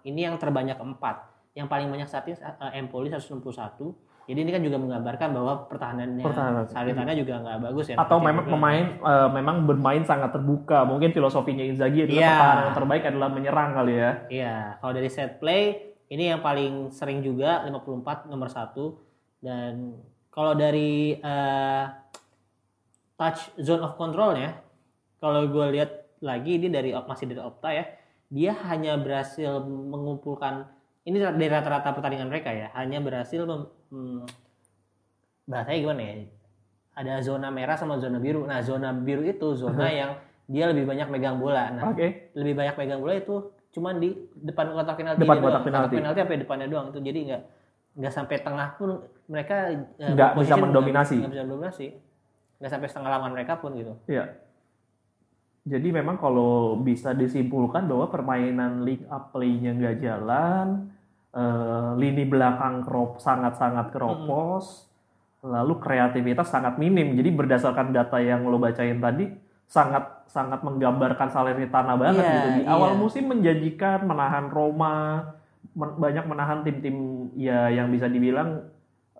Ini 0.03 0.29
yang 0.29 0.35
terbanyak 0.37 0.77
keempat. 0.77 1.15
Yang 1.51 1.67
paling 1.67 1.87
banyak 1.89 2.07
saat 2.07 2.25
ini 2.25 2.37
eh, 2.37 2.77
Empoli 2.77 3.09
161. 3.09 3.41
Jadi 4.21 4.37
ini 4.37 4.51
kan 4.53 4.61
juga 4.61 4.77
menggambarkan 4.77 5.29
bahwa 5.33 5.53
pertahanannya 5.65 6.23
Pertahanan. 6.23 6.63
Salernitana 6.65 7.13
juga 7.13 7.33
nggak 7.41 7.57
bagus 7.59 7.85
ya. 7.89 7.95
Atau 7.97 8.21
memang 8.21 8.45
pemain 8.45 8.85
eh, 8.95 9.29
memang 9.33 9.65
bermain 9.65 10.01
sangat 10.01 10.29
terbuka. 10.31 10.85
Mungkin 10.85 11.09
filosofinya 11.09 11.65
Inzaghi 11.65 12.05
adalah 12.05 12.15
Iya. 12.15 12.29
pertahanan 12.29 12.61
yang 12.63 12.77
terbaik 12.77 13.03
adalah 13.03 13.29
menyerang 13.29 13.69
kali 13.73 13.93
ya. 13.97 14.11
Iya, 14.29 14.55
kalau 14.77 14.93
dari 14.93 15.09
set 15.09 15.41
play 15.41 15.63
ini 16.07 16.29
yang 16.29 16.39
paling 16.39 16.89
sering 16.89 17.21
juga 17.21 17.65
54 17.65 18.29
nomor 18.29 18.45
satu 18.47 19.01
dan 19.41 19.97
kalau 20.29 20.53
dari 20.53 21.17
eh, 21.17 21.83
touch 23.21 23.53
zone 23.61 23.85
of 23.85 23.93
controlnya, 23.93 24.57
kalau 25.21 25.45
gue 25.45 25.77
lihat 25.77 26.17
lagi 26.19 26.57
ini 26.57 26.67
dari 26.67 26.89
masih 26.91 27.29
dari 27.29 27.37
Opta 27.37 27.69
ya, 27.69 27.85
dia 28.27 28.57
hanya 28.65 28.97
berhasil 28.97 29.61
mengumpulkan 29.61 30.65
ini 31.03 31.21
dari 31.21 31.45
rata-rata 31.45 31.93
pertandingan 31.93 32.33
mereka 32.33 32.49
ya, 32.49 32.73
hanya 32.73 32.97
berhasil 32.97 33.45
mem, 33.45 33.69
hmm, 33.93 34.25
bahasanya 35.45 35.77
gimana 35.79 36.01
ya? 36.01 36.13
Ada 36.91 37.13
zona 37.23 37.47
merah 37.47 37.77
sama 37.77 37.95
zona 37.97 38.17
biru. 38.17 38.43
Nah, 38.43 38.59
zona 38.59 38.89
biru 38.91 39.21
itu 39.21 39.53
zona 39.53 39.85
yang 40.01 40.17
dia 40.45 40.65
lebih 40.67 40.83
banyak 40.83 41.07
megang 41.07 41.37
bola. 41.37 41.69
Nah, 41.71 41.93
Oke. 41.93 42.33
lebih 42.33 42.57
banyak 42.57 42.75
pegang 42.75 42.99
bola 42.99 43.15
itu 43.15 43.37
cuman 43.71 44.03
di 44.03 44.11
depan 44.35 44.67
kotak 44.75 44.99
penalti 44.99 45.23
Depan 45.23 45.39
doang. 45.39 45.45
kotak 45.47 45.63
penalti. 45.63 45.93
penalti 45.95 46.19
apa 46.19 46.31
depannya 46.35 46.67
doang 46.67 46.91
itu 46.91 46.99
jadi 46.99 47.19
nggak 47.23 47.41
nggak 48.03 48.11
sampai 48.11 48.35
tengah 48.43 48.75
pun 48.75 48.99
mereka 49.31 49.71
eh, 49.71 50.11
Nggak 50.11 50.35
bisa 50.35 50.55
mendominasi. 50.59 51.15
nggak 51.23 51.31
bisa 51.31 51.43
mendominasi 51.47 51.85
nggak 52.61 52.71
sampai 52.71 52.87
setengah 52.87 53.09
lawan 53.09 53.33
mereka 53.33 53.57
pun 53.57 53.73
gitu 53.73 53.97
Iya. 54.05 54.37
Jadi 55.61 55.93
memang 55.93 56.17
kalau 56.17 56.73
bisa 56.73 57.13
disimpulkan 57.13 57.85
bahwa 57.85 58.09
permainan 58.09 58.81
league 58.81 59.05
up 59.05 59.29
play-nya 59.29 59.77
nggak 59.77 59.97
jalan, 60.01 60.89
eh, 61.29 61.89
lini 62.01 62.25
belakang 62.25 62.81
kerop 62.81 63.21
sangat-sangat 63.21 63.93
keropos, 63.93 64.89
lalu 65.45 65.77
kreativitas 65.77 66.49
sangat 66.49 66.81
minim. 66.81 67.13
Jadi 67.13 67.29
berdasarkan 67.29 67.93
data 67.93 68.17
yang 68.17 68.41
lo 68.49 68.57
bacain 68.57 68.97
tadi, 68.97 69.29
sangat 69.69 70.25
sangat 70.25 70.65
menggambarkan 70.65 71.29
Salernitana 71.29 71.93
banget 71.93 72.25
Iya, 72.25 72.33
gitu. 72.33 72.47
Di 72.57 72.61
iya. 72.65 72.69
awal 72.73 72.97
musim 72.97 73.29
menjanjikan 73.29 74.01
menahan 74.01 74.49
Roma, 74.49 75.29
men- 75.77 75.97
banyak 76.01 76.25
menahan 76.25 76.65
tim-tim 76.65 77.29
ya 77.37 77.69
yang 77.69 77.93
bisa 77.93 78.09
dibilang 78.09 78.65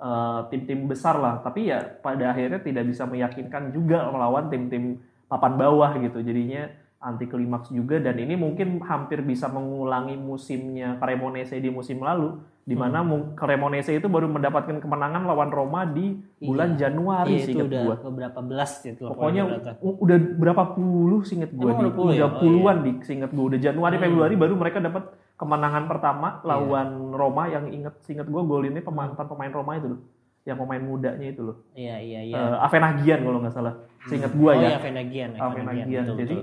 eh, 0.02 0.40
tim-tim 0.50 0.86
besar 0.86 1.16
lah. 1.16 1.40
Tapi 1.40 1.70
ya 1.70 1.80
pada 1.80 2.32
akhirnya 2.32 2.60
tidak 2.60 2.84
bisa 2.86 3.06
meyakinkan 3.06 3.70
juga 3.70 4.10
melawan 4.10 4.50
tim-tim 4.50 4.98
papan 5.26 5.54
bawah 5.56 5.94
gitu. 5.98 6.20
Jadinya 6.20 6.68
anti 7.00 7.26
klimaks 7.26 7.70
juga 7.70 7.98
dan 7.98 8.14
ini 8.16 8.36
mungkin 8.36 8.78
hampir 8.80 9.22
bisa 9.22 9.46
mengulangi 9.48 10.14
musimnya 10.16 10.98
Cremonese 10.98 11.58
di 11.58 11.70
musim 11.70 11.98
lalu 11.98 12.38
di 12.62 12.78
mana 12.78 13.02
mu- 13.02 13.34
Cremonese 13.34 13.90
itu 13.92 14.06
baru 14.06 14.30
mendapatkan 14.30 14.78
kemenangan 14.78 15.26
lawan 15.26 15.50
Roma 15.50 15.82
di 15.84 16.14
bulan 16.38 16.78
Januari 16.78 17.34
Iya, 17.34 17.42
itu 17.42 17.46
seingat 17.58 17.66
udah 17.66 17.82
gua. 17.82 17.96
beberapa 18.06 18.40
belas 18.46 18.72
loh, 18.86 19.10
Pokoknya 19.10 19.44
udah 19.82 20.18
berapa 20.38 20.64
puluh 20.72 21.26
singkat 21.26 21.50
gue 21.50 21.66
Emang 21.66 21.74
di 21.74 21.90
udah 21.90 22.14
ya? 22.14 22.22
udah 22.22 22.30
Oh, 22.30 22.38
puluhan 22.38 22.78
di 22.86 22.92
singkat 23.02 23.34
gue 23.34 23.46
udah 23.50 23.60
Januari 23.60 23.96
Hmm. 23.98 24.06
Februari 24.06 24.36
baru 24.38 24.54
mereka 24.54 24.78
dapat 24.78 25.04
kemenangan 25.42 25.90
pertama 25.90 26.38
Iya. 26.38 26.46
lawan 26.46 26.90
Roma 27.10 27.50
yang 27.50 27.66
inget 27.68 27.98
singkat 28.06 28.30
gue 28.30 28.42
gol 28.46 28.62
ini 28.64 28.78
pemain 28.80 29.10
pemain 29.18 29.50
Roma 29.50 29.74
itu 29.76 29.98
loh. 29.98 30.02
Yang 30.46 30.58
pemain 30.62 30.82
mudanya 30.82 31.28
itu 31.28 31.42
loh. 31.42 31.58
Iya 31.74 31.98
iya 31.98 32.22
iya. 32.22 32.36
Eh, 32.38 32.56
Avenagian 32.62 33.26
kalau 33.26 33.42
nggak 33.42 33.54
salah. 33.54 33.74
Singkat 34.06 34.32
gue 34.34 34.52
oh 34.52 34.62
ya. 34.62 34.70
iya 34.74 34.78
Venagian 34.78 35.30
Avenagian 35.34 36.06
jadi 36.14 36.36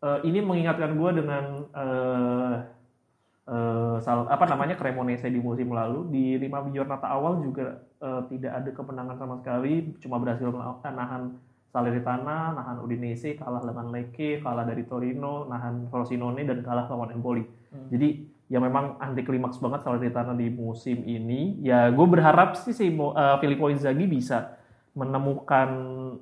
eh, 0.00 0.18
ini 0.24 0.38
mengingatkan 0.40 0.96
gue 0.96 1.10
dengan 1.12 1.44
eh, 1.70 2.54
eh, 3.48 3.96
sal- 4.00 4.28
apa 4.28 4.44
namanya 4.44 4.76
Cremonese 4.76 5.28
di 5.28 5.40
musim 5.40 5.72
lalu. 5.72 6.08
Di 6.08 6.24
lima 6.36 6.64
giornata 6.68 7.08
awal 7.08 7.40
juga 7.40 7.84
eh, 8.00 8.22
tidak 8.28 8.52
ada 8.56 8.70
kemenangan 8.72 9.16
sama 9.16 9.34
sekali. 9.40 9.92
Cuma 10.00 10.16
berhasil 10.16 10.48
melakukan 10.48 10.94
nahan 10.96 11.22
Salernitana, 11.70 12.50
nahan 12.50 12.82
Udinese, 12.82 13.38
kalah 13.38 13.62
dengan 13.62 13.94
Lecce, 13.94 14.42
kalah 14.42 14.66
dari 14.66 14.82
Torino, 14.84 15.46
nahan 15.46 15.86
Frosinone 15.86 16.42
dan 16.42 16.66
kalah 16.66 16.90
lawan 16.90 17.14
Empoli. 17.14 17.46
Hmm. 17.70 17.86
Jadi 17.94 18.26
ya 18.50 18.58
memang 18.58 18.98
anti 18.98 19.22
klimaks 19.22 19.62
banget 19.62 19.86
Salernitana 19.86 20.34
di 20.34 20.50
musim 20.50 21.06
ini. 21.06 21.62
Ya 21.62 21.86
gue 21.88 22.06
berharap 22.10 22.58
sih 22.58 22.74
si 22.74 22.90
Mo- 22.90 23.14
eh, 23.14 23.38
Filippo 23.38 23.70
Inzaghi 23.70 24.10
bisa 24.10 24.58
menemukan 24.98 25.68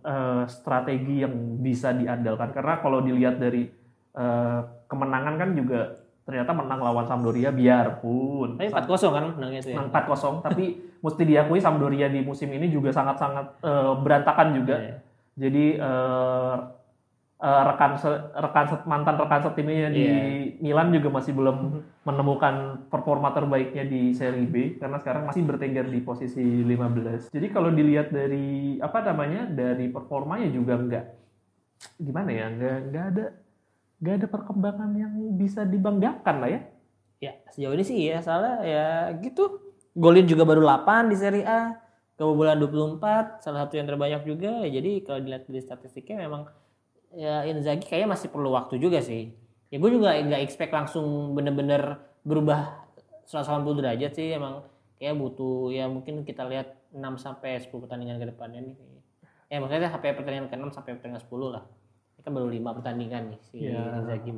eh, 0.05 0.45
strategi 0.53 1.25
yang 1.25 1.33
bisa 1.59 1.97
diandalkan 1.97 2.53
karena 2.53 2.85
kalau 2.85 3.01
dilihat 3.01 3.41
dari 3.41 3.65
eh, 4.13 4.61
kemenangan 4.85 5.35
kan 5.41 5.51
juga 5.57 5.81
ternyata 6.29 6.53
menang 6.53 6.85
lawan 6.85 7.09
Sampdoria 7.09 7.49
biarpun 7.49 8.61
tapi 8.61 8.69
4-0 8.69 9.17
kan 9.17 9.25
menangnya 9.33 9.61
itu 9.65 9.69
ya 9.73 9.81
menang 9.81 9.89
4-0 9.89 10.45
tapi 10.45 10.65
mesti 11.05 11.23
diakui 11.25 11.61
Sampdoria 11.65 12.13
di 12.13 12.21
musim 12.21 12.53
ini 12.53 12.69
juga 12.69 12.93
sangat-sangat 12.93 13.65
eh, 13.65 13.93
berantakan 14.05 14.49
juga. 14.53 14.77
Iya. 14.77 14.95
Jadi 15.39 15.65
eh, 15.81 16.55
eh, 17.39 17.63
rekan 17.65 17.95
se- 17.95 18.23
rekan 18.35 18.67
set- 18.67 18.83
mantan 18.85 19.15
rekan 19.15 19.41
setimnya 19.41 19.89
di 19.89 20.03
Iya. 20.03 20.17
Milan 20.61 20.91
juga 20.91 21.09
masih 21.13 21.33
belum 21.33 21.57
menemukan 22.03 22.55
performa 22.87 23.31
terbaiknya 23.31 23.85
di 23.85 24.11
Serie 24.11 24.43
B 24.45 24.75
karena 24.75 24.99
sekarang 24.99 25.23
masih 25.25 25.43
bertengger 25.43 25.87
di 25.87 26.01
posisi 26.01 26.43
15. 26.43 27.31
Jadi 27.31 27.47
kalau 27.49 27.71
dilihat 27.71 28.11
dari 28.11 28.77
apa 28.79 28.99
namanya 29.03 29.47
dari 29.47 29.87
performanya 29.87 30.49
juga 30.49 30.75
enggak 30.75 31.05
gimana 31.97 32.31
ya 32.33 32.47
enggak 32.49 32.77
enggak 32.85 33.05
ada 33.09 33.25
enggak 33.97 34.15
ada 34.15 34.27
perkembangan 34.29 34.91
yang 34.93 35.13
bisa 35.35 35.63
dibanggakan 35.63 36.37
lah 36.39 36.51
ya. 36.51 36.61
Ya, 37.19 37.33
sejauh 37.49 37.75
ini 37.75 37.83
sih 37.83 37.99
ya 38.05 38.19
salah 38.19 38.63
ya 38.63 38.87
gitu. 39.17 39.63
Golin 39.93 40.27
juga 40.27 40.43
baru 40.43 40.63
8 40.63 41.07
di 41.07 41.15
Serie 41.15 41.43
A. 41.43 41.75
Kebobolan 42.15 42.59
24, 42.59 42.99
salah 43.39 43.63
satu 43.63 43.75
yang 43.75 43.87
terbanyak 43.87 44.23
juga. 44.25 44.67
Ya, 44.67 44.71
jadi 44.73 45.03
kalau 45.03 45.23
dilihat 45.23 45.47
dari 45.47 45.59
statistiknya 45.59 46.19
memang 46.21 46.51
ya 47.15 47.45
Inzaghi 47.45 47.85
kayaknya 47.85 48.13
masih 48.13 48.29
perlu 48.29 48.53
waktu 48.53 48.77
juga 48.77 49.01
sih. 49.01 49.33
Ya 49.69 49.77
gue 49.77 49.91
juga 49.93 50.17
nggak 50.17 50.43
expect 50.43 50.73
langsung 50.73 51.37
bener-bener 51.37 52.01
berubah 52.25 52.89
180 53.29 53.65
derajat 53.85 54.13
sih 54.17 54.33
emang 54.33 54.65
kayak 54.97 55.15
butuh 55.15 55.69
ya 55.69 55.85
mungkin 55.87 56.25
kita 56.25 56.49
lihat 56.49 56.73
6 56.91 57.01
sampai 57.21 57.61
10 57.61 57.69
pertandingan 57.71 58.17
ke 58.17 58.27
depannya 58.29 58.65
nih. 58.65 58.77
Ya 59.49 59.61
maksudnya 59.61 59.89
sampai 59.89 60.13
pertandingan 60.13 60.49
ke-6 60.49 60.73
sampai 60.77 60.97
pertandingan 60.97 61.25
10 61.25 61.55
lah. 61.55 61.65
Ini 62.17 62.21
kan 62.25 62.33
baru 62.33 62.49
5 62.49 62.77
pertandingan 62.81 63.23
nih 63.33 63.41
si 63.45 63.57
Ya. 63.69 63.81
Inzaghi. 64.01 64.33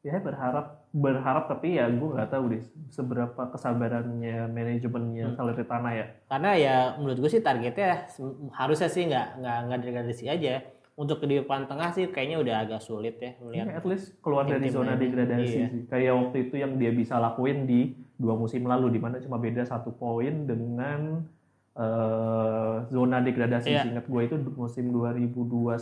ya 0.00 0.16
berharap 0.16 0.88
berharap 0.96 1.44
tapi 1.44 1.76
ya 1.76 1.84
gue 1.92 2.08
nggak 2.16 2.32
tahu 2.32 2.56
deh 2.56 2.64
seberapa 2.88 3.36
kesabarannya 3.52 4.48
manajemennya 4.48 5.36
Salernitana 5.36 5.92
ya 5.92 6.06
karena 6.24 6.50
ya 6.56 6.76
menurut 6.96 7.20
gue 7.20 7.28
sih 7.28 7.44
targetnya 7.44 8.08
harusnya 8.56 8.88
sih 8.88 9.04
nggak 9.12 9.44
nggak 9.44 9.56
nggak 9.68 9.78
degradasi 9.84 10.24
aja 10.32 10.64
untuk 10.94 11.22
di 11.22 11.38
depan 11.38 11.64
tengah 11.64 11.90
sih 11.90 12.08
kayaknya 12.08 12.38
udah 12.38 12.54
agak 12.60 12.80
sulit 12.80 13.16
ya 13.18 13.32
ya 13.50 13.64
melihat 13.64 13.66
at 13.74 13.84
least 13.84 14.18
keluar 14.20 14.44
dari 14.44 14.68
zona 14.68 14.94
degradasi 14.94 15.44
Iya. 15.46 15.66
sih 15.68 15.82
kayak 15.86 16.12
waktu 16.12 16.36
itu 16.46 16.54
yang 16.56 16.72
dia 16.76 16.90
bisa 16.90 17.16
lakuin 17.16 17.64
di 17.64 17.92
dua 18.14 18.36
musim 18.36 18.64
lalu 18.64 18.92
di 18.92 19.00
mana 19.00 19.16
cuma 19.18 19.36
beda 19.36 19.64
satu 19.64 19.92
poin 19.92 20.44
dengan 20.44 21.24
eh, 21.72 22.76
zona 22.88 23.22
degradasi. 23.22 23.68
Iya. 23.70 23.82
Seingat 23.86 24.04
gue 24.04 24.22
itu 24.22 24.36
musim 24.52 24.90
2021 24.90 25.80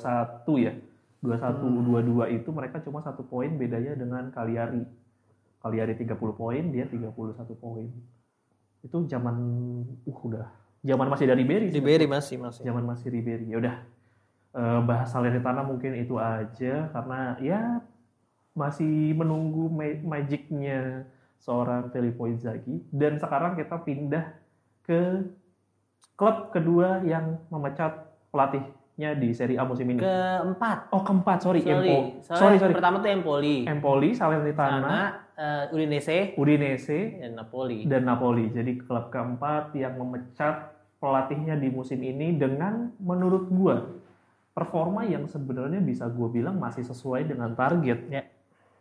ya. 0.60 0.72
21 1.18 1.66
22 1.66 2.38
itu 2.38 2.48
mereka 2.54 2.78
cuma 2.78 3.02
satu 3.02 3.26
poin 3.26 3.50
bedanya 3.50 3.98
dengan 3.98 4.30
Cagliari. 4.30 4.86
Cagliari 5.58 5.98
30 5.98 6.14
poin, 6.30 6.62
dia 6.70 6.86
31 6.86 7.10
poin. 7.58 7.90
Itu 8.78 9.02
zaman 9.10 9.34
uh 10.06 10.18
udah 10.22 10.46
zaman 10.78 11.10
masih 11.10 11.26
dari 11.26 11.42
Berry 11.42 11.74
Di 11.74 11.82
Berry 11.82 12.06
masih 12.06 12.38
masih. 12.38 12.62
zaman 12.62 12.86
masih 12.86 13.10
Ribery. 13.10 13.50
Ya 13.50 13.58
udah 13.58 13.74
eh, 14.58 14.80
bahas 14.82 15.08
Salernitana 15.08 15.62
mungkin 15.62 15.94
itu 15.94 16.18
aja 16.18 16.90
karena 16.90 17.38
ya 17.38 17.78
masih 18.52 19.14
menunggu 19.14 19.70
ma- 19.70 20.18
magicnya 20.18 21.06
seorang 21.38 21.94
Filippo 21.94 22.26
Inzaghi 22.26 22.82
dan 22.90 23.14
sekarang 23.16 23.54
kita 23.54 23.78
pindah 23.78 24.34
ke 24.82 25.22
klub 26.18 26.50
kedua 26.50 26.98
yang 27.06 27.38
memecat 27.46 28.02
pelatihnya 28.34 29.14
di 29.14 29.30
Serie 29.30 29.54
A 29.54 29.62
musim 29.62 29.86
ini. 29.86 30.02
Keempat. 30.02 30.90
Oh 30.90 31.06
keempat 31.06 31.38
sorry, 31.38 31.62
Sorry. 31.62 31.86
Empo. 31.86 31.98
Soalnya 32.26 32.40
Sorry 32.42 32.56
sorry. 32.58 32.74
Pertama 32.74 32.96
tuh 32.98 33.10
Empoli. 33.14 33.56
Empoli, 33.62 34.08
Salernitana, 34.10 34.74
Sama 34.82 34.98
eh, 35.38 35.64
Udinese 35.70 36.34
Udinese, 36.34 37.22
dan 37.22 37.32
Napoli. 37.38 37.78
dan 37.86 38.02
Napoli. 38.02 38.50
Jadi 38.50 38.82
klub 38.82 39.14
keempat 39.14 39.78
yang 39.78 39.94
memecat 39.94 40.74
pelatihnya 40.98 41.54
di 41.54 41.70
musim 41.70 42.02
ini 42.02 42.34
dengan 42.34 42.90
menurut 42.98 43.46
gua 43.46 43.86
performa 44.58 45.06
yang 45.06 45.30
sebenarnya 45.30 45.78
bisa 45.78 46.10
gua 46.10 46.26
bilang 46.26 46.58
masih 46.58 46.82
sesuai 46.82 47.30
dengan 47.30 47.54
target. 47.54 48.00
Ya. 48.10 48.26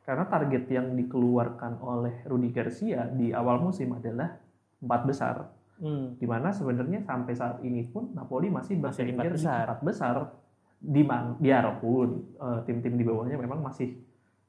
Karena 0.01 0.25
target 0.25 0.65
yang 0.73 0.97
dikeluarkan 0.97 1.77
oleh 1.77 2.25
Rudi 2.25 2.49
Garcia 2.49 3.05
di 3.05 3.29
awal 3.29 3.61
musim 3.61 3.93
adalah 3.93 4.33
empat 4.81 5.01
besar. 5.05 5.35
Hmm. 5.77 6.17
Di 6.17 6.25
mana 6.25 6.49
sebenarnya 6.49 7.05
sampai 7.05 7.33
saat 7.37 7.61
ini 7.61 7.85
pun 7.85 8.09
Napoli 8.17 8.49
masih 8.49 8.81
Masih 8.81 9.05
di 9.05 9.13
empat 9.13 9.85
besar. 9.85 10.17
Di 10.77 11.01
man, 11.05 11.37
biarpun 11.37 12.09
eh, 12.41 12.59
tim-tim 12.65 12.97
di 12.97 13.05
bawahnya 13.05 13.37
memang 13.37 13.61
masih 13.61 13.93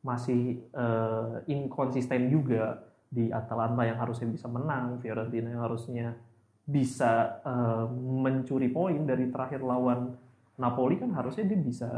masih 0.01 0.65
eh, 0.73 1.35
inkonsisten 1.53 2.33
juga 2.33 2.81
di 3.09 3.29
Atalanta 3.33 3.85
yang 3.85 3.99
harusnya 4.01 4.29
bisa 4.29 4.47
menang, 4.49 5.01
Fiorentina 5.01 5.53
yang 5.53 5.65
harusnya 5.65 6.17
bisa 6.65 7.43
eh, 7.45 7.87
mencuri 8.25 8.69
poin 8.71 9.05
dari 9.05 9.29
terakhir 9.29 9.61
lawan 9.65 10.28
Napoli 10.59 10.99
kan 10.99 11.15
harusnya 11.15 11.47
dia 11.47 11.59
bisa 11.59 11.91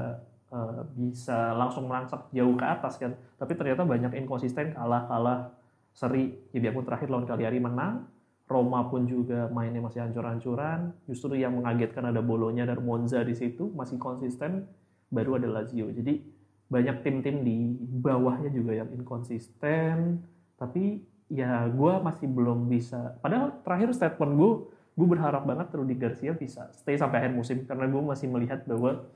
eh, 0.52 0.81
bisa 0.97 1.57
langsung 1.57 1.88
merangsak 1.88 2.29
jauh 2.31 2.55
ke 2.55 2.64
atas 2.64 3.00
kan. 3.00 3.17
Tapi 3.40 3.52
ternyata 3.57 3.88
banyak 3.88 4.12
inkonsisten 4.21 4.76
kalah-kalah 4.76 5.52
seri. 5.90 6.37
Jadi 6.52 6.64
aku 6.71 6.81
terakhir 6.87 7.09
lawan 7.11 7.26
Cagliari 7.26 7.59
menang, 7.59 8.07
Roma 8.50 8.83
pun 8.90 9.07
juga 9.07 9.47
mainnya 9.50 9.79
masih 9.79 10.02
hancur-hancuran. 10.02 10.90
Justru 11.07 11.38
yang 11.38 11.59
mengagetkan 11.59 12.11
ada 12.11 12.19
Bolonya 12.19 12.67
dan 12.67 12.83
Monza 12.83 13.23
di 13.23 13.35
situ 13.35 13.71
masih 13.73 13.97
konsisten. 13.97 14.67
Baru 15.11 15.38
ada 15.38 15.47
Lazio. 15.47 15.90
Jadi 15.90 16.23
banyak 16.71 17.02
tim-tim 17.02 17.43
di 17.43 17.75
bawahnya 17.79 18.50
juga 18.50 18.75
yang 18.75 18.90
inkonsisten. 18.95 20.23
Tapi 20.55 21.02
ya 21.31 21.71
gue 21.71 21.93
masih 22.02 22.26
belum 22.26 22.67
bisa. 22.67 23.19
Padahal 23.23 23.62
terakhir 23.62 23.95
statement 23.95 24.33
gue, 24.35 24.52
gue 25.00 25.09
berharap 25.09 25.42
banget 25.42 25.73
Rudi 25.73 25.97
Garcia 25.97 26.33
bisa 26.33 26.69
stay 26.71 26.95
sampai 26.95 27.25
akhir 27.25 27.33
musim 27.33 27.64
karena 27.64 27.88
gue 27.88 28.02
masih 28.04 28.28
melihat 28.28 28.61
bahwa 28.62 29.09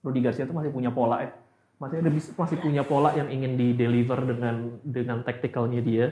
Rudi 0.00 0.20
Garcia 0.20 0.44
itu 0.44 0.52
masih 0.52 0.68
punya 0.68 0.92
pola 0.92 1.24
ya. 1.24 1.32
Masih 1.76 1.96
ada 1.98 2.08
masih 2.12 2.56
punya 2.56 2.82
pola 2.82 3.12
yang 3.12 3.28
ingin 3.28 3.52
di 3.54 3.72
deliver 3.72 4.20
dengan 4.22 4.76
dengan 4.82 5.20
tacticalnya 5.22 5.80
dia 5.80 6.06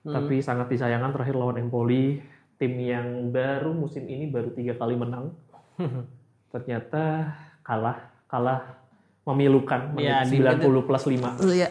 Hmm. 0.00 0.14
tapi 0.14 0.38
sangat 0.38 0.70
disayangkan 0.70 1.10
terakhir 1.10 1.34
lawan 1.34 1.58
Empoli 1.58 2.22
tim 2.54 2.78
yang 2.78 3.26
baru 3.26 3.74
musim 3.74 4.06
ini 4.06 4.30
baru 4.30 4.54
tiga 4.54 4.78
kali 4.78 4.94
menang 4.94 5.34
ternyata 6.46 7.34
kalah 7.60 7.98
kalah 8.26 8.62
memilukan 9.24 9.98
Ya, 9.98 10.22
menit 10.22 10.30
di 10.30 10.38
90 10.62 10.86
plus 10.86 11.04
5 11.04 11.42
Iya. 11.50 11.68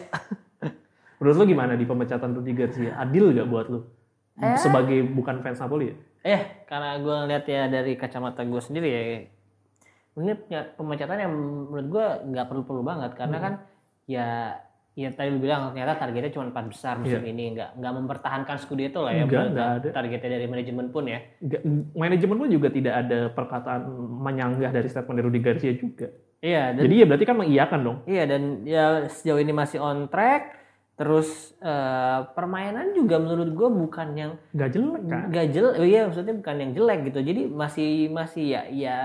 menurut 1.16 1.34
lu 1.34 1.44
gimana 1.48 1.72
di 1.74 1.88
pemecatan 1.88 2.36
Rudi 2.36 2.52
Garcia 2.52 2.92
adil 2.94 3.32
gak 3.32 3.48
buat 3.48 3.66
lu 3.68 3.80
Eh. 4.36 4.52
sebagai 4.60 5.00
bukan 5.06 5.40
fans 5.40 5.56
Napoli 5.56 5.88
ya 5.88 5.96
Eh, 6.26 6.40
karena 6.64 6.98
gue 6.98 7.14
ngeliat 7.16 7.44
ya 7.46 7.62
dari 7.68 7.94
kacamata 7.94 8.42
gue 8.42 8.58
sendiri 8.58 8.88
ya, 8.88 9.02
ini 10.16 10.32
punya 10.34 10.60
pemecatan 10.68 11.18
yang 11.20 11.32
menurut 11.68 11.86
gue 11.88 12.06
nggak 12.26 12.46
perlu-perlu 12.46 12.82
banget 12.82 13.12
karena 13.14 13.36
Hmm. 13.36 13.44
kan 13.44 13.52
ya 14.04 14.26
ya 14.92 15.12
tadi 15.12 15.28
lu 15.28 15.38
bilang 15.38 15.70
ternyata 15.70 16.00
targetnya 16.00 16.32
cuma 16.32 16.48
empat 16.48 16.64
besar 16.66 16.96
musim 16.96 17.20
Iya. 17.20 17.28
ini 17.28 17.44
nggak 17.52 17.70
nggak 17.74 17.92
mempertahankan 17.94 18.56
Scudetto 18.56 19.04
lah 19.04 19.12
ya 19.12 19.22
Nggak, 19.22 19.28
menurut 19.28 19.52
nggak 19.52 19.68
gua. 19.68 19.76
ada. 19.78 19.88
targetnya 19.92 20.30
dari 20.32 20.46
manajemen 20.48 20.86
pun 20.88 21.04
ya 21.04 21.20
Nggak- 21.38 21.64
manajemen 21.94 22.36
pun 22.38 22.48
juga 22.48 22.68
tidak 22.70 22.94
ada 22.96 23.18
perkataan 23.28 23.80
menyanggah 24.18 24.70
dari 24.72 24.88
statement 24.88 25.20
Rudi 25.20 25.38
Garcia 25.38 25.72
juga 25.74 26.08
iya 26.40 26.72
dan 26.72 26.80
jadi 26.82 26.94
ya 26.96 27.06
berarti 27.06 27.24
kan 27.24 27.36
mengiyakan 27.36 27.80
dong 27.82 27.98
iya 28.04 28.24
dan 28.24 28.42
ya 28.64 28.84
sejauh 29.06 29.36
ini 29.36 29.52
masih 29.52 29.78
on 29.78 30.08
track 30.08 30.64
terus 30.96 31.28
eh, 31.58 32.20
permainan 32.32 32.90
juga 32.90 33.16
menurut 33.16 33.52
gue 33.52 33.68
bukan 33.70 34.08
yang 34.12 34.32
nggak 34.50 34.70
jelek 34.70 35.02
kan 35.04 35.20
nggak 35.28 35.46
jelek 35.50 35.74
oh 35.76 35.84
iya 35.84 36.00
maksudnya 36.04 36.34
bukan 36.34 36.56
yang 36.58 36.72
jelek 36.72 36.98
gitu. 37.04 37.18
Jadi 37.20 37.40
masih 37.46 37.88
masih 38.08 38.44
ya 38.48 38.62
ya 38.66 38.96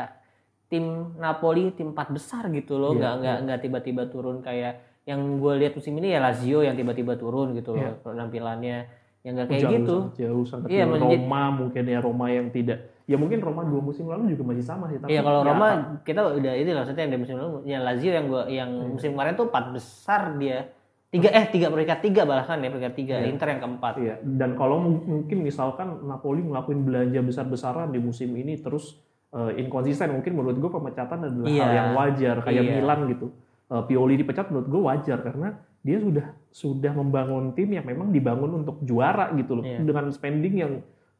tim 0.65 0.83
Napoli 1.15 1.69
tim 1.71 1.91
empat 1.91 2.09
besar 2.09 2.47
gitu 2.49 2.75
loh. 2.75 2.91
Iya, 2.91 2.97
nggak 2.97 3.13
nggak 3.17 3.37
nggak 3.43 3.59
tiba-tiba 3.61 4.03
turun 4.07 4.39
kayak 4.39 4.79
yang 5.03 5.19
gue 5.37 5.53
lihat 5.57 5.73
musim 5.73 5.93
ini 5.93 6.09
ya 6.09 6.19
Lazio 6.19 6.61
yang 6.61 6.73
tiba-tiba 6.73 7.13
turun 7.15 7.51
gitu 7.51 7.73
loh 7.73 7.83
Iya. 7.91 8.01
penampilannya. 8.01 8.77
Yang 9.21 9.33
nggak 9.35 9.47
kayak 9.49 9.61
jauh, 9.61 9.73
gitu. 9.75 9.95
jauh 10.17 10.45
sangat 10.47 10.67
Iya, 10.67 10.83
menjadi- 10.87 11.13
Roma 11.19 11.43
mungkin 11.51 11.83
ya 11.85 11.99
Roma 11.99 12.25
yang 12.27 12.49
tidak 12.49 12.79
ya 13.03 13.19
mungkin 13.19 13.37
Roma 13.37 13.61
dua 13.61 13.77
musim 13.79 14.07
lalu 14.07 14.31
juga 14.31 14.47
masih 14.47 14.63
sama 14.63 14.87
sih 14.87 14.97
tapi 14.97 15.11
Iya 15.11 15.21
kalau 15.21 15.39
ya 15.39 15.45
Roma 15.45 15.67
apa- 15.67 16.01
kita 16.01 16.21
udah 16.31 16.53
ini 16.55 16.71
lah 16.71 16.81
maksudnya 16.81 17.03
yang 17.03 17.19
musim 17.19 17.35
lalu 17.35 17.57
ya 17.63 17.77
Lazio 17.77 18.09
yang 18.09 18.25
gua 18.25 18.43
yang 18.47 18.71
Iya. 18.71 18.87
musim 18.89 19.09
kemarin 19.11 19.33
tuh 19.35 19.45
empat 19.45 19.65
besar 19.69 20.21
dia 20.37 20.71
tiga 21.11 21.27
eh 21.29 21.45
tiga 21.45 21.67
peringkat 21.67 21.99
tiga 21.99 22.23
bahkan 22.23 22.57
ya 22.57 22.71
peringkat 22.71 22.95
tiga 22.95 23.15
Iya. 23.19 23.27
Inter 23.27 23.47
yang 23.51 23.61
keempat 23.61 23.93
Iya, 23.99 24.15
dan 24.23 24.55
kalau 24.55 24.79
mung- 24.79 25.03
mungkin 25.03 25.43
misalkan 25.43 26.07
Napoli 26.07 26.39
ngelakuin 26.41 26.81
belanja 26.81 27.19
besar-besaran 27.19 27.91
di 27.91 27.99
musim 27.99 28.31
ini 28.31 28.55
terus 28.57 28.95
eh, 29.29 29.59
inkonsisten, 29.59 30.11
mungkin 30.11 30.35
menurut 30.35 30.57
gue 30.57 30.67
pemecatan 30.69 31.19
adalah 31.21 31.47
Iya. 31.47 31.61
hal 31.61 31.71
yang 31.73 31.89
wajar 31.93 32.35
kayak 32.41 32.63
Iya. 32.63 32.71
Milan 32.73 32.99
gitu. 33.07 33.27
Eh, 33.67 33.83
Pioli 33.85 34.15
dipecat 34.15 34.51
menurut 34.51 34.67
gue 34.67 34.81
wajar 34.81 35.17
karena 35.21 35.47
dia 35.79 35.97
sudah 35.97 36.25
sudah 36.47 36.91
membangun 36.91 37.51
tim 37.51 37.71
yang 37.71 37.83
memang 37.83 38.11
dibangun 38.11 38.59
untuk 38.59 38.79
juara 38.81 39.31
gitu 39.33 39.55
loh 39.55 39.63
Iya. 39.63 39.79
dengan 39.81 40.07
spending 40.09 40.55
yang 40.57 40.73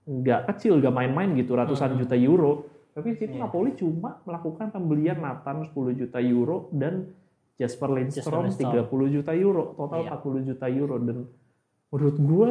nggak 0.04 0.43
kecil, 0.45 0.80
nggak 0.80 0.91
main-main 0.91 1.32
gitu 1.34 1.51
ratusan 1.54 1.95
Mhm. 1.95 1.99
juta 1.99 2.15
euro. 2.17 2.51
Tapi 2.91 3.08
di 3.10 3.17
situ 3.17 3.32
Iya. 3.34 3.47
Napoli 3.47 3.71
cuma 3.73 4.19
melakukan 4.21 4.67
pembelian 4.69 5.15
Nathan 5.17 5.63
10 5.63 5.91
juta 5.93 6.19
euro 6.19 6.67
dan 6.69 7.08
Jasper 7.62 7.89
Lindstrom 7.91 8.43
Lindstrom. 8.43 8.89
30 8.89 9.13
juta 9.13 9.32
euro, 9.32 9.63
total 9.76 10.02
Iya. 10.02 10.10
40 10.12 10.41
juta 10.43 10.65
euro 10.67 10.95
dan 10.97 11.17
menurut 11.88 12.17
gua 12.19 12.50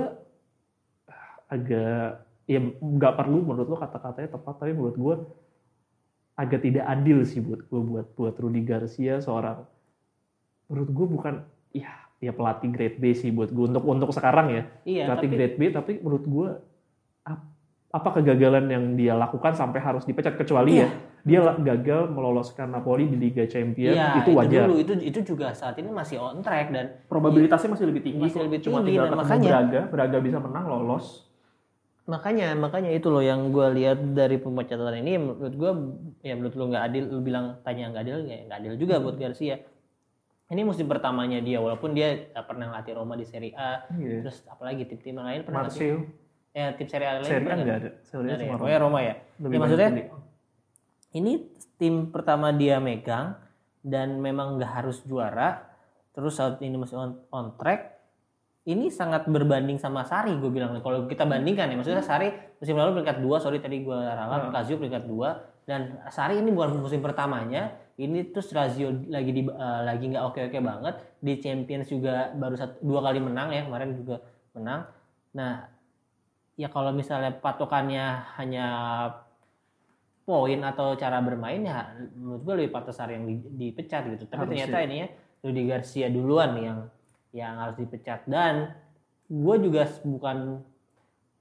agak 1.46 2.05
ya 2.46 2.61
nggak 2.62 3.14
perlu 3.16 3.42
menurut 3.42 3.66
lo 3.66 3.77
kata-katanya 3.77 4.31
tepat 4.31 4.55
tapi 4.57 4.73
menurut 4.73 4.96
gua 4.96 5.14
agak 6.35 6.62
tidak 6.62 6.87
adil 6.87 7.23
sih 7.23 7.38
buat 7.38 7.66
gua 7.66 7.81
buat 7.83 8.07
buat 8.14 8.35
Rudi 8.37 8.62
Garcia 8.62 9.18
seorang 9.18 9.66
menurut 10.66 10.90
gua 10.90 11.07
bukan 11.09 11.35
ya 11.70 11.90
ya 12.16 12.31
pelatih 12.31 12.70
grade 12.70 12.96
B 12.96 13.11
sih 13.12 13.31
buat 13.31 13.51
gua 13.51 13.66
untuk 13.68 13.85
untuk 13.85 14.11
sekarang 14.11 14.46
ya 14.49 14.62
iya 14.85 15.05
pelatih 15.05 15.27
tapi 15.27 15.37
grade 15.37 15.57
B 15.57 15.62
tapi 15.70 15.92
menurut 15.99 16.25
gua 16.25 16.49
ap- 17.25 17.51
apa 17.90 18.09
kegagalan 18.14 18.66
yang 18.68 18.85
dia 18.94 19.14
lakukan 19.14 19.51
sampai 19.53 19.81
harus 19.81 20.05
dipecat 20.05 20.37
kecuali 20.37 20.77
Iya. 20.77 20.87
ya 20.87 20.88
dia 21.22 21.40
gagal 21.54 22.09
meloloskan 22.09 22.68
Napoli 22.68 23.04
di 23.04 23.16
Liga 23.16 23.44
Champions 23.44 23.92
Iya, 23.92 24.18
itu 24.18 24.30
wajar. 24.33 24.64
dulu 24.64 24.74
itu 24.76 24.92
itu 24.98 25.20
juga 25.26 25.52
saat 25.52 25.76
ini 25.76 25.88
masih 25.88 26.16
on 26.16 26.40
track 26.40 26.70
dan 26.70 26.87
probabilitasnya 27.06 27.70
masih 27.70 27.87
lebih 27.87 28.02
tinggi 28.02 28.24
Masih 28.26 28.40
lebih 28.42 28.59
cuma 28.61 28.80
tinggi, 28.80 28.88
tinggal 28.90 29.04
dan 29.04 29.12
ketemu 29.12 29.24
makanya- 29.26 29.50
Braga 29.52 29.80
Braga 29.87 30.18
bisa 30.18 30.38
menang 30.38 30.66
lolos. 30.66 31.06
Makanya 32.02 32.52
makanya 32.54 32.90
itu 32.90 33.06
loh 33.06 33.20
yang 33.20 33.48
gue 33.48 33.66
lihat 33.72 34.02
dari 34.11 34.35
pemecatan 34.37 34.96
ini 34.96 35.14
menurut 35.16 35.54
gue 35.54 35.72
ya 36.22 36.35
menurut 36.35 36.54
lu 36.54 36.64
nggak 36.66 36.85
adil 36.85 37.04
lu 37.06 37.20
bilang 37.20 37.61
tanya 37.61 37.87
nggak 37.88 38.02
adil 38.02 38.18
ya 38.24 38.38
nggak 38.44 38.59
adil 38.59 38.72
juga 38.76 38.94
buat 38.98 39.14
Garcia. 39.14 39.62
Ini 40.46 40.66
musim 40.66 40.85
pertamanya 40.85 41.38
dia 41.38 41.59
walaupun 41.59 41.94
dia 41.94 42.26
pernah 42.42 42.72
latih 42.72 42.92
Roma 42.92 43.14
di 43.14 43.22
Serie 43.22 43.54
A 43.54 43.87
Iya. 43.92 44.26
terus 44.26 44.42
apalagi 44.44 44.83
tim-tim 44.85 45.14
lain 45.14 45.46
pernah 45.46 45.70
sih 45.70 45.94
Marcel 45.94 46.11
ya 46.50 46.66
tim 46.74 46.88
Serie 46.88 47.06
A 47.06 47.12
lain 47.16 47.28
Serie 47.28 47.46
A 47.46 47.54
nggak 47.54 47.78
ada. 47.78 47.90
Serie 48.02 48.18
A 48.18 48.26
Nggak 48.26 48.35
ada 48.35 48.42
ya? 48.42 48.50
cuma 48.59 48.80
Roma 48.80 48.98
ya? 49.00 49.14
Lebih 49.38 49.54
Ya, 49.54 49.61
maksudnya-. 49.61 49.94
Ini 51.16 51.42
tim 51.81 52.12
pertama 52.12 52.55
dia 52.55 52.79
megang 52.79 53.35
dan 53.81 54.20
memang 54.20 54.61
nggak 54.61 54.73
harus 54.83 55.01
juara 55.09 55.64
terus 56.12 56.37
saat 56.37 56.61
ini 56.61 56.77
masih 56.77 56.96
on, 57.01 57.12
on 57.33 57.57
track 57.57 58.01
ini 58.68 58.92
sangat 58.92 59.25
berbanding 59.25 59.81
sama 59.81 60.05
Sari 60.05 60.37
gue 60.37 60.51
bilang 60.53 60.77
kalau 60.85 61.09
kita 61.09 61.25
bandingkan 61.25 61.73
ya 61.73 61.77
maksudnya 61.81 62.05
Sari 62.05 62.29
musim 62.61 62.77
lalu 62.77 63.01
peringkat 63.01 63.25
2 63.25 63.40
sorry 63.40 63.59
tadi 63.59 63.81
gue 63.81 63.96
ralat 63.96 64.51
Hmm. 64.51 64.53
Lazio 64.53 64.77
peringkat 64.77 65.09
2 65.09 65.64
dan 65.64 65.96
Sari 66.12 66.38
ini 66.38 66.53
bukan 66.53 66.77
musim 66.77 67.01
pertamanya 67.01 67.73
ini 67.96 68.29
terus 68.29 68.53
Lazio 68.53 68.92
lagi 69.09 69.33
di 69.33 69.42
eh, 69.49 69.81
lagi 69.85 70.05
nggak 70.12 70.25
oke 70.29 70.40
oke 70.53 70.59
banget 70.61 70.94
di 71.25 71.33
Champions 71.40 71.88
juga 71.88 72.33
baru 72.37 72.55
satu, 72.57 72.81
dua 72.85 73.01
kali 73.01 73.20
menang 73.20 73.49
ya 73.49 73.64
kemarin 73.64 73.96
juga 73.96 74.20
menang 74.53 74.85
nah 75.33 75.64
ya 76.61 76.68
kalau 76.68 76.92
misalnya 76.92 77.33
patokannya 77.33 78.37
hanya 78.37 78.66
poin 80.31 80.62
atau 80.62 80.95
cara 80.95 81.19
bermain 81.19 81.59
ya 81.59 81.90
menurut 82.14 82.43
gue 82.47 82.55
lebih 82.62 82.71
pantas 82.71 83.03
yang 83.03 83.27
di, 83.27 83.43
dipecat 83.43 84.07
gitu. 84.14 84.31
Tapi 84.31 84.47
Harusnya. 84.47 84.71
ternyata 84.71 84.79
ini 84.87 84.97
ya 85.03 85.09
Rudy 85.43 85.62
Garcia 85.66 86.07
duluan 86.07 86.55
yang 86.55 86.79
yang 87.35 87.59
harus 87.59 87.75
dipecat 87.83 88.23
dan 88.31 88.79
gue 89.27 89.57
juga 89.62 89.90
bukan 90.07 90.62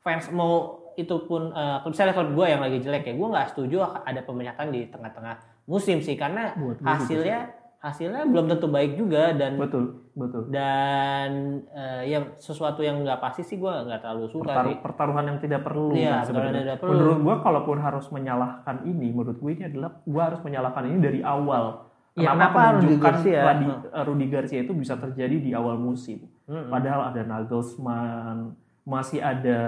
fans 0.02 0.30
mau 0.34 0.82
itu 0.98 1.16
pun 1.30 1.54
eh, 1.54 1.78
misalnya 1.86 2.14
kalau 2.18 2.34
gue 2.34 2.46
yang 2.50 2.62
lagi 2.62 2.78
jelek 2.82 3.06
ya 3.06 3.14
gue 3.14 3.28
nggak 3.30 3.48
setuju 3.54 3.86
ada 4.06 4.22
pemecatan 4.26 4.74
di 4.74 4.90
tengah-tengah 4.90 5.36
musim 5.70 6.02
sih 6.02 6.18
karena 6.18 6.58
Buat 6.58 6.82
juga 7.06 7.38
hasilnya 7.80 8.28
belum 8.28 8.46
tentu 8.46 8.68
baik 8.68 8.94
juga 8.94 9.32
dan 9.32 9.56
Betul, 9.56 10.04
betul. 10.12 10.52
dan 10.52 11.32
eh, 11.66 12.04
ya 12.08 12.36
sesuatu 12.36 12.80
yang 12.80 13.00
nggak 13.00 13.18
pasti 13.18 13.40
sih 13.42 13.56
gue 13.56 13.72
nggak 13.72 14.00
terlalu 14.00 14.28
suka 14.28 14.44
Pertaruh- 14.46 14.68
sih. 14.70 14.78
pertaruhan 14.80 15.26
yang 15.26 15.40
tidak 15.40 15.62
perlu. 15.64 15.88
Kan 15.90 15.96
pertaruhan 15.96 16.26
sebenarnya. 16.26 16.52
yang 16.52 16.66
tidak 16.66 16.78
perlu. 16.78 16.92
Menurut 16.92 17.18
gua 17.22 17.36
kalaupun 17.40 17.78
harus 17.78 18.06
menyalahkan 18.10 18.76
ini, 18.84 19.08
menurut 19.10 19.38
gue 19.38 19.52
ini 19.54 19.64
adalah 19.66 19.90
gua 20.04 20.22
harus 20.26 20.42
menyalahkan 20.42 20.84
ini 20.86 20.98
dari 21.00 21.20
awal. 21.22 21.88
Iya, 22.12 22.30
Kenapa 22.30 22.52
kenapa 22.52 22.76
Rudy 22.76 22.96
Garcia? 22.98 23.40
Radi- 23.46 23.80
eh, 23.88 24.04
Rudy 24.04 24.28
Garcia 24.28 24.60
itu 24.60 24.74
bisa 24.74 24.94
terjadi 24.94 25.36
di 25.40 25.52
awal 25.54 25.80
musim? 25.80 26.28
Mm-mm. 26.46 26.68
Padahal 26.68 27.16
ada 27.16 27.22
Nagelsmann, 27.24 28.60
masih 28.84 29.20
ada 29.20 29.60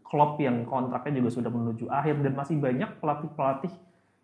Klopp 0.00 0.38
yang 0.38 0.64
kontraknya 0.64 1.18
juga 1.18 1.30
sudah 1.34 1.50
menuju 1.50 1.84
akhir 1.88 2.22
dan 2.22 2.32
masih 2.32 2.56
banyak 2.56 2.88
pelatih-pelatih 2.96 3.72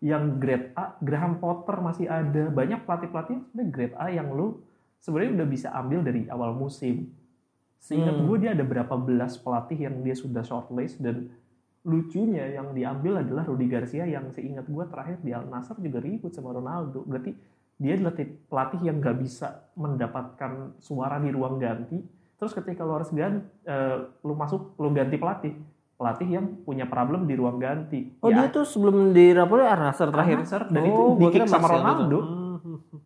yang 0.01 0.41
grade 0.41 0.73
A, 0.73 0.97
Graham 0.97 1.37
Potter 1.37 1.77
masih 1.77 2.09
ada, 2.09 2.49
banyak 2.49 2.83
pelatih-pelatih 2.89 3.37
sebenarnya 3.53 3.69
grade 3.69 3.95
A 4.01 4.09
yang 4.09 4.33
lu 4.33 4.57
sebenarnya 4.97 5.31
udah 5.37 5.47
bisa 5.47 5.67
ambil 5.77 6.01
dari 6.01 6.25
awal 6.25 6.57
musim. 6.57 7.13
Seingat 7.81 8.17
Hmm. 8.17 8.25
gue 8.29 8.37
dia 8.41 8.51
ada 8.57 8.65
berapa 8.65 8.93
belas 8.97 9.37
pelatih 9.37 9.89
yang 9.89 10.01
dia 10.01 10.17
sudah 10.17 10.41
shortlist 10.41 11.01
dan 11.01 11.29
lucunya 11.81 12.45
yang 12.53 12.77
diambil 12.77 13.25
adalah 13.25 13.41
Rudy 13.45 13.65
Garcia 13.65 14.05
yang 14.05 14.29
seingat 14.29 14.69
gue 14.69 14.85
terakhir 14.85 15.17
di 15.25 15.33
Al 15.33 15.49
Nassr 15.49 15.77
juga 15.81 15.97
ribut 15.97 16.29
sama 16.29 16.53
Ronaldo. 16.53 17.01
Berarti 17.05 17.33
dia 17.81 17.97
adalah 17.97 18.13
pelatih 18.21 18.81
yang 18.85 19.01
nggak 19.01 19.17
bisa 19.17 19.69
mendapatkan 19.73 20.77
suara 20.77 21.17
di 21.17 21.33
ruang 21.33 21.57
ganti. 21.57 21.97
Terus 22.37 22.53
ketika 22.53 22.85
lu 22.85 22.97
harus 22.97 23.09
ganti, 23.09 23.41
lu 24.21 24.33
masuk, 24.37 24.77
lu 24.77 24.93
ganti 24.93 25.17
pelatih, 25.17 25.53
pelatih 26.01 26.25
yang 26.33 26.45
punya 26.65 26.89
problem 26.89 27.29
di 27.29 27.37
ruang 27.37 27.61
ganti. 27.61 28.09
Oh 28.25 28.33
Ya, 28.33 28.41
dia 28.41 28.47
tuh 28.49 28.65
sebelum 28.65 29.13
di 29.13 29.37
Napoli 29.37 29.61
Al-Nassr 29.61 30.09
terakhir. 30.09 30.41
Al-Nassr, 30.41 30.63
dan 30.73 30.81
oh, 30.89 31.13
itu 31.13 31.29
kira 31.29 31.45
sama 31.45 31.69
Ronaldo. 31.69 32.19
Hmm. 32.25 32.97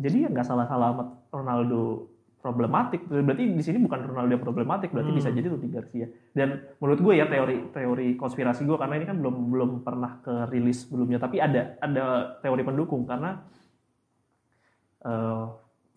Jadi 0.00 0.16
ya 0.24 0.28
nggak 0.32 0.46
salah-salah 0.48 0.96
amat 0.96 1.08
Ronaldo 1.28 2.08
problematik. 2.40 3.04
Berarti 3.12 3.44
di 3.52 3.60
sini 3.60 3.76
bukan 3.84 4.08
Ronaldo 4.08 4.32
yang 4.32 4.40
problematik, 4.40 4.88
berarti 4.88 5.12
Hmm. 5.12 5.20
bisa 5.20 5.28
jadi 5.28 5.52
Rudy 5.52 5.68
Garcia. 5.68 6.06
Dan 6.32 6.64
menurut 6.80 7.00
gue 7.04 7.12
ya 7.20 7.28
teori 7.28 7.76
teori 7.76 8.08
konspirasi 8.16 8.64
gue 8.64 8.78
karena 8.80 8.94
ini 8.96 9.04
kan 9.04 9.20
belum 9.20 9.36
belum 9.52 9.70
pernah 9.84 10.24
ke 10.24 10.48
rilis 10.48 10.88
sebelumnya, 10.88 11.20
tapi 11.20 11.44
ada 11.44 11.76
ada 11.76 12.40
teori 12.40 12.64
pendukung 12.64 13.04
karena 13.04 13.36
eh, 15.04 15.44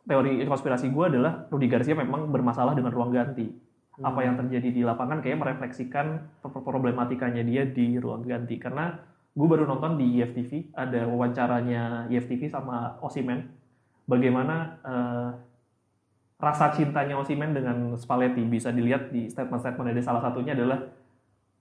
teori 0.03 0.43
konspirasi 0.43 0.91
gue 0.91 1.05
adalah 1.07 1.47
Rudy 1.47 1.71
Garcia 1.71 1.95
memang 1.95 2.27
bermasalah 2.27 2.75
dengan 2.75 2.91
ruang 2.91 3.15
ganti. 3.15 3.70
Apa 4.01 4.25
yang 4.25 4.35
terjadi 4.35 4.69
di 4.73 4.81
lapangan 4.81 5.21
kayak 5.21 5.37
merefleksikan 5.37 6.05
pro- 6.41 6.65
problematikanya 6.65 7.45
dia 7.45 7.63
di 7.65 8.01
ruang 8.01 8.25
ganti. 8.25 8.57
Karena 8.57 8.97
gue 9.31 9.47
baru 9.47 9.63
nonton 9.63 9.95
di 9.95 10.17
E 10.19 10.25
IFTV 10.25 10.73
ada 10.75 11.05
wawancaranya 11.07 12.09
E 12.09 12.17
IFTV 12.17 12.49
sama 12.49 12.97
Osimen. 12.99 13.45
Bagaimana 14.09 14.81
eh, 14.81 15.29
rasa 16.41 16.73
cintanya 16.73 17.21
Osimen 17.21 17.53
dengan 17.53 17.93
Spalletti. 17.95 18.41
Bisa 18.41 18.73
dilihat 18.73 19.13
di 19.13 19.29
statement-statement 19.29 19.93
ada. 19.93 20.01
Salah 20.01 20.21
satunya 20.25 20.57
adalah 20.57 20.81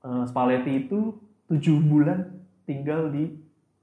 eh, 0.04 0.24
Spalletti 0.24 0.88
itu 0.88 1.12
tujuh 1.52 1.76
bulan 1.84 2.24
tinggal 2.64 3.12
di 3.12 3.28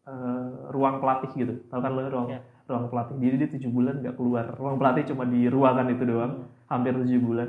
eh, 0.10 0.50
ruang 0.74 0.98
pelatih 0.98 1.30
gitu. 1.38 1.54
Tahu 1.70 1.80
kan 1.80 1.92
lo 1.94 2.02
ruang 2.10 2.30
Ya. 2.34 2.42
ruang 2.68 2.92
pelatih. 2.92 3.16
Jadi 3.22 3.36
dia 3.40 3.50
tujuh 3.54 3.72
bulan 3.72 4.02
nggak 4.04 4.16
keluar. 4.18 4.46
Ruang 4.58 4.76
pelatih 4.76 5.08
cuma 5.14 5.24
di 5.24 5.48
ruangan 5.48 5.88
itu 5.88 6.04
doang. 6.04 6.50
Hampir 6.68 6.92
tujuh 7.00 7.22
bulan 7.24 7.48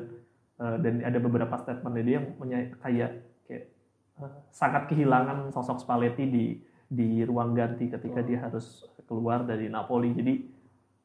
dan 0.82 1.00
ada 1.06 1.18
beberapa 1.22 1.54
statement 1.54 1.94
dia 2.02 2.18
yang 2.18 2.26
punya 2.34 2.58
kayak 2.82 3.10
kayak 3.46 3.64
eh, 4.18 4.34
sangat 4.50 4.90
kehilangan 4.90 5.54
sosok 5.54 5.78
Spalletti 5.78 6.26
di 6.26 6.44
di 6.88 7.22
ruang 7.22 7.52
ganti 7.54 7.86
ketika 7.86 8.24
dia 8.24 8.42
harus 8.42 8.88
keluar 9.06 9.46
dari 9.46 9.70
Napoli. 9.70 10.10
Jadi 10.16 10.34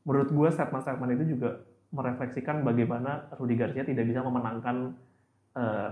menurut 0.03 0.29
gue 0.31 0.49
statement-statement 0.49 1.11
itu 1.15 1.37
juga 1.37 1.61
merefleksikan 1.93 2.65
bagaimana 2.65 3.29
Rudy 3.37 3.55
Garcia 3.55 3.85
tidak 3.85 4.09
bisa 4.09 4.25
memenangkan 4.25 4.97
eh, 5.53 5.89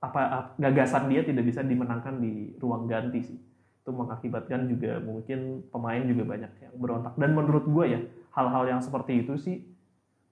apa 0.00 0.20
ap- 0.32 0.54
gagasan 0.56 1.12
dia 1.12 1.22
tidak 1.22 1.46
bisa 1.46 1.60
dimenangkan 1.62 2.18
di 2.18 2.56
ruang 2.58 2.90
ganti 2.90 3.22
sih. 3.22 3.38
Itu 3.80 3.94
mengakibatkan 3.94 4.66
juga 4.66 4.98
mungkin 4.98 5.68
pemain 5.70 6.02
juga 6.02 6.24
banyak 6.26 6.52
yang 6.58 6.74
berontak. 6.74 7.14
Dan 7.14 7.38
menurut 7.38 7.64
gue 7.70 7.84
ya 7.86 8.00
hal-hal 8.34 8.64
yang 8.66 8.80
seperti 8.82 9.22
itu 9.22 9.38
sih 9.38 9.69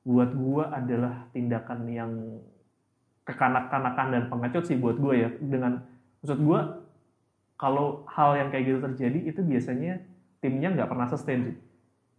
buat 0.06 0.30
gue 0.32 0.64
adalah 0.64 1.26
tindakan 1.32 1.80
yang 1.90 2.12
kekanak-kanakan 3.24 4.06
dan 4.14 4.22
pengecut 4.32 4.64
sih 4.64 4.78
buat 4.80 4.96
gue 4.96 5.14
ya. 5.14 5.28
Dengan 5.36 5.84
maksud 6.24 6.40
gue 6.40 6.60
kalau 7.58 8.06
hal 8.08 8.38
yang 8.38 8.48
kayak 8.48 8.64
gitu 8.70 8.78
terjadi 8.80 9.18
itu 9.34 9.40
biasanya 9.44 10.00
timnya 10.38 10.72
nggak 10.72 10.88
pernah 10.88 11.06
sustain 11.10 11.52
sih. 11.52 11.56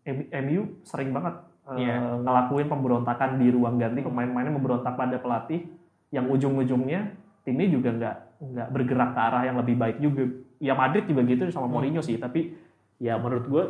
MU 0.09 0.81
sering 0.83 1.13
banget 1.13 1.35
eh, 1.77 1.85
Iya. 1.85 2.23
ngelakuin 2.25 2.67
pemberontakan 2.69 3.37
di 3.37 3.47
ruang 3.53 3.77
ganti. 3.77 4.01
Pemain-pemainnya 4.01 4.53
memberontak 4.53 4.93
pada 4.97 5.17
pelatih 5.21 5.65
yang 6.09 6.25
ujung-ujungnya 6.29 7.13
timnya 7.45 7.67
juga 7.69 7.89
nggak 7.93 8.15
nggak 8.39 8.67
bergerak 8.73 9.09
ke 9.13 9.19
arah 9.19 9.43
yang 9.45 9.57
lebih 9.57 9.75
baik 9.77 9.97
juga. 10.01 10.23
Ya 10.59 10.75
Madrid 10.75 11.07
juga 11.07 11.23
gitu 11.23 11.47
sama 11.49 11.71
Mourinho 11.71 12.03
sih 12.03 12.19
tapi 12.19 12.53
ya 12.99 13.15
menurut 13.15 13.45
gue 13.47 13.63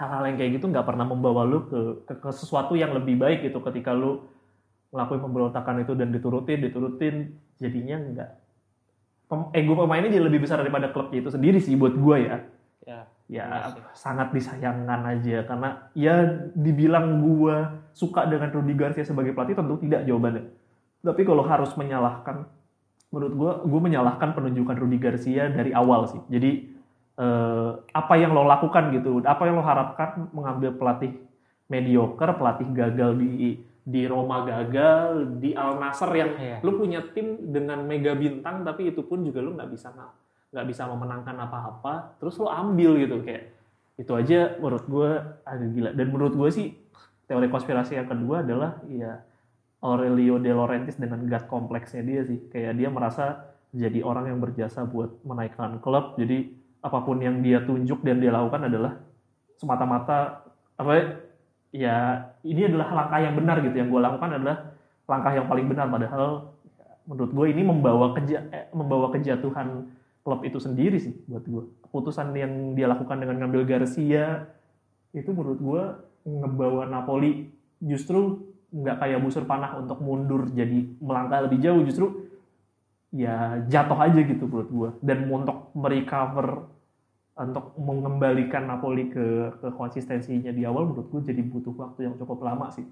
hal-hal 0.00 0.32
yang 0.32 0.36
kayak 0.40 0.52
gitu 0.56 0.66
nggak 0.72 0.86
pernah 0.88 1.04
membawa 1.04 1.44
lu 1.44 1.68
ke, 1.68 2.08
ke 2.08 2.14
ke 2.16 2.30
sesuatu 2.32 2.72
yang 2.72 2.96
lebih 2.96 3.20
baik 3.20 3.44
gitu. 3.44 3.60
Ketika 3.60 3.92
lu 3.92 4.24
ngelakuin 4.90 5.20
pemberontakan 5.20 5.84
itu 5.84 5.92
dan 5.92 6.08
diturutin 6.08 6.58
diturutin 6.64 7.14
jadinya 7.60 7.96
nggak. 8.00 8.30
Pem- 9.28 9.50
ego 9.54 9.76
pemainnya 9.76 10.10
jadi 10.10 10.24
lebih 10.24 10.42
besar 10.42 10.58
daripada 10.58 10.90
klubnya 10.90 11.22
itu 11.22 11.30
sendiri 11.30 11.60
sih 11.60 11.76
buat 11.76 11.94
gue 11.94 12.16
ya. 12.24 12.36
Ya. 12.88 13.00
ya 13.28 13.44
Iya 13.46 13.46
sangat 13.94 14.34
disayangkan 14.34 15.00
aja. 15.06 15.46
Karena 15.46 15.68
ya 15.94 16.26
dibilang 16.56 17.22
gua 17.22 17.86
suka 17.94 18.26
dengan 18.26 18.50
Rudy 18.50 18.74
Garcia 18.74 19.06
sebagai 19.06 19.30
pelatih 19.36 19.54
tentu 19.54 19.78
tidak 19.78 20.02
jawabannya. 20.02 20.50
Tapi 21.06 21.22
kalau 21.22 21.46
harus 21.46 21.70
menyalahkan 21.78 22.48
menurut 23.14 23.32
gua 23.38 23.52
gua 23.62 23.80
menyalahkan 23.86 24.34
penunjukan 24.34 24.74
Rudy 24.74 24.98
Garcia 24.98 25.46
dari 25.46 25.70
awal 25.70 26.10
sih. 26.10 26.20
Jadi 26.26 26.79
eh, 27.20 27.70
apa 27.92 28.14
yang 28.16 28.32
lo 28.32 28.48
lakukan 28.48 28.88
gitu 28.96 29.20
apa 29.20 29.42
yang 29.44 29.60
lo 29.60 29.64
harapkan 29.64 30.32
mengambil 30.32 30.72
pelatih 30.72 31.12
mediocre 31.68 32.32
pelatih 32.34 32.68
gagal 32.72 33.20
di 33.20 33.60
di 33.80 34.02
Roma 34.06 34.44
gagal 34.44 35.40
di 35.40 35.52
Al 35.52 35.76
Nassr 35.80 36.10
yang 36.16 36.30
Iya. 36.36 36.56
lu 36.64 36.80
punya 36.80 37.00
tim 37.12 37.36
dengan 37.52 37.84
mega 37.84 38.16
bintang 38.16 38.64
tapi 38.64 38.92
itu 38.92 39.04
pun 39.04 39.20
juga 39.24 39.40
lu 39.44 39.56
nggak 39.56 39.70
bisa 39.72 39.92
nggak 40.50 40.66
bisa 40.66 40.82
memenangkan 40.88 41.36
apa-apa 41.46 42.18
terus 42.18 42.40
lo 42.40 42.48
ambil 42.50 42.98
gitu 42.98 43.22
kayak 43.22 43.52
itu 44.00 44.12
aja 44.16 44.56
menurut 44.56 44.84
gue 44.88 45.10
agak 45.44 45.68
gila 45.76 45.90
dan 45.92 46.06
menurut 46.08 46.34
gue 46.34 46.50
sih 46.50 46.66
teori 47.28 47.46
konspirasi 47.52 48.00
yang 48.00 48.08
kedua 48.08 48.42
adalah 48.42 48.80
ya 48.88 49.20
Aurelio 49.80 50.36
De 50.36 50.52
Laurentiis 50.52 51.00
dengan 51.00 51.24
God 51.24 51.44
kompleksnya 51.48 52.04
dia 52.04 52.20
sih 52.24 52.36
kayak 52.52 52.76
dia 52.76 52.88
merasa 52.92 53.48
jadi 53.70 54.02
orang 54.02 54.28
yang 54.28 54.38
berjasa 54.42 54.84
buat 54.84 55.22
menaikkan 55.24 55.78
klub 55.80 56.18
jadi 56.18 56.59
apa 56.80 56.98
pun 57.04 57.20
yang 57.20 57.44
dia 57.44 57.60
tunjuk 57.64 58.00
dan 58.00 58.20
dia 58.20 58.32
lakukan 58.32 58.68
adalah 58.68 58.96
semata-mata 59.60 60.48
apa 60.80 61.20
ya 61.70 62.24
ini 62.40 62.66
adalah 62.66 63.04
langkah 63.04 63.20
yang 63.20 63.34
benar 63.36 63.60
gitu. 63.60 63.76
Yang 63.76 63.88
gue 63.92 64.00
lakukan 64.00 64.30
adalah 64.40 64.56
langkah 65.04 65.32
yang 65.36 65.46
paling 65.46 65.66
benar. 65.68 65.86
Padahal 65.92 66.56
menurut 67.04 67.32
gue 67.32 67.46
ini 67.52 67.62
membawa 67.66 68.06
keja 68.16 68.48
eh, 68.50 68.66
membawa 68.72 69.12
kejatuhan 69.12 69.92
klub 70.20 70.40
itu 70.44 70.60
sendiri 70.60 71.00
sih 71.00 71.16
buat 71.26 71.42
gue 71.48 71.64
keputusan 71.88 72.30
yang 72.36 72.76
dia 72.76 72.86
lakukan 72.86 73.18
dengan 73.18 73.40
ngambil 73.40 73.64
Garcia 73.64 74.46
itu 75.16 75.32
menurut 75.32 75.58
gue 75.58 75.82
ngebawa 76.28 76.86
Napoli 76.86 77.50
justru 77.80 78.46
nggak 78.70 79.02
kayak 79.02 79.18
busur 79.18 79.42
panah 79.48 79.82
untuk 79.82 79.98
mundur 79.98 80.46
jadi 80.54 80.86
melangkah 81.02 81.42
lebih 81.50 81.58
jauh. 81.58 81.82
Justru 81.82 82.29
ya 83.10 83.58
jatuh 83.66 83.98
aja 83.98 84.20
gitu 84.22 84.46
menurut 84.46 84.70
gue 84.70 84.90
dan 85.02 85.26
untuk 85.26 85.74
merecover 85.74 86.70
untuk 87.40 87.72
mengembalikan 87.80 88.68
Napoli 88.68 89.08
ke, 89.08 89.56
ke 89.58 89.68
konsistensinya 89.72 90.52
di 90.52 90.62
awal 90.68 90.92
menurut 90.92 91.08
gue 91.08 91.32
jadi 91.32 91.40
butuh 91.40 91.72
waktu 91.72 92.04
yang 92.10 92.14
cukup 92.20 92.44
lama 92.44 92.68
sih. 92.68 92.84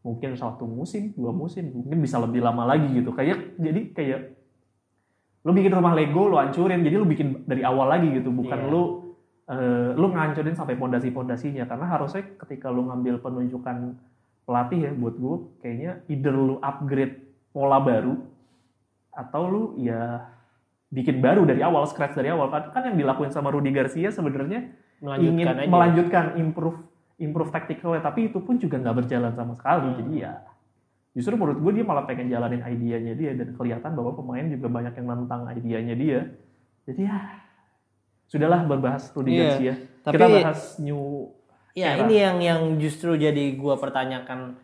Mungkin 0.00 0.32
satu 0.40 0.64
musim 0.64 1.12
dua 1.12 1.28
musim 1.36 1.68
mungkin 1.68 2.00
bisa 2.00 2.16
lebih 2.16 2.40
lama 2.40 2.64
lagi 2.64 2.88
gitu. 2.96 3.12
Kayak 3.12 3.60
jadi 3.60 3.80
kayak 3.92 4.20
lu 5.44 5.52
bikin 5.52 5.76
rumah 5.76 5.92
Lego 5.92 6.32
lu 6.32 6.40
hancurin. 6.40 6.80
Jadi 6.80 6.96
lu 6.96 7.04
bikin 7.04 7.44
dari 7.44 7.60
awal 7.60 7.92
lagi 7.92 8.08
gitu. 8.08 8.32
Bukan 8.32 8.58
Iya. 8.64 8.72
lu 8.72 8.82
eh, 9.50 9.92
lu 9.92 10.06
ngancurin 10.08 10.56
sampai 10.56 10.80
pondasi-pondasinya. 10.80 11.68
Karena 11.68 11.84
harusnya 11.84 12.24
ketika 12.40 12.72
lu 12.72 12.88
ngambil 12.88 13.20
penunjukan 13.20 14.00
pelatih 14.48 14.88
ya 14.88 14.90
buat 14.96 15.14
gue 15.20 15.36
kayaknya 15.60 16.00
either 16.08 16.32
lu 16.32 16.56
upgrade 16.64 17.20
pola 17.52 17.76
baru 17.84 18.16
atau 19.10 19.42
lu 19.44 19.62
ya 19.76 20.30
bikin 20.88 21.18
baru 21.18 21.44
dari 21.44 21.60
awal 21.60 21.86
scratch 21.86 22.14
dari 22.14 22.28
awal. 22.28 22.48
Kan 22.48 22.70
kan 22.70 22.82
yang 22.86 22.96
dilakuin 22.96 23.30
sama 23.30 23.48
Rudy 23.48 23.70
Garcia 23.70 24.08
sebenarnya 24.08 24.70
ingin 25.00 25.06
Melanjutkan 25.40 25.54
aja. 25.56 25.68
melanjutkan 25.68 26.24
improve 26.36 26.78
improve 27.16 27.50
tacticalnya. 27.50 28.00
Tapi 28.00 28.28
itu 28.28 28.38
pun 28.38 28.56
juga 28.56 28.76
nggak 28.76 28.96
berjalan 28.96 29.32
sama 29.32 29.54
sekali. 29.54 29.86
Hmm. 29.86 29.98
jadi 29.98 30.14
ya 30.16 30.32
justru 31.10 31.34
menurut 31.34 31.58
gue 31.58 31.72
dia 31.74 31.84
malah 31.84 32.06
pengen 32.06 32.26
jalanin 32.26 32.62
idenya 32.62 33.14
dia. 33.14 33.32
Dan 33.34 33.54
kelihatan 33.54 33.92
bahwa 33.92 34.14
pemain 34.14 34.46
juga 34.46 34.66
banyak 34.66 34.94
yang 34.94 35.06
nentang 35.08 35.46
idenya 35.50 35.94
dia. 35.94 36.20
Jadi 36.84 37.00
ya 37.02 37.18
sudahlah 38.26 38.62
berbahas 38.62 39.10
Rudy 39.10 39.30
Iya, 39.30 39.42
Garcia. 39.44 39.74
Tapi- 40.00 40.14
kita 40.16 40.26
bahas 40.30 40.60
new 40.78 41.28
Ya 41.70 41.94
era. 41.94 42.02
ini 42.02 42.14
yang 42.16 42.36
yang 42.40 42.60
justru 42.78 43.14
jadi 43.14 43.54
gua 43.54 43.74
pertanyakan 43.76 44.58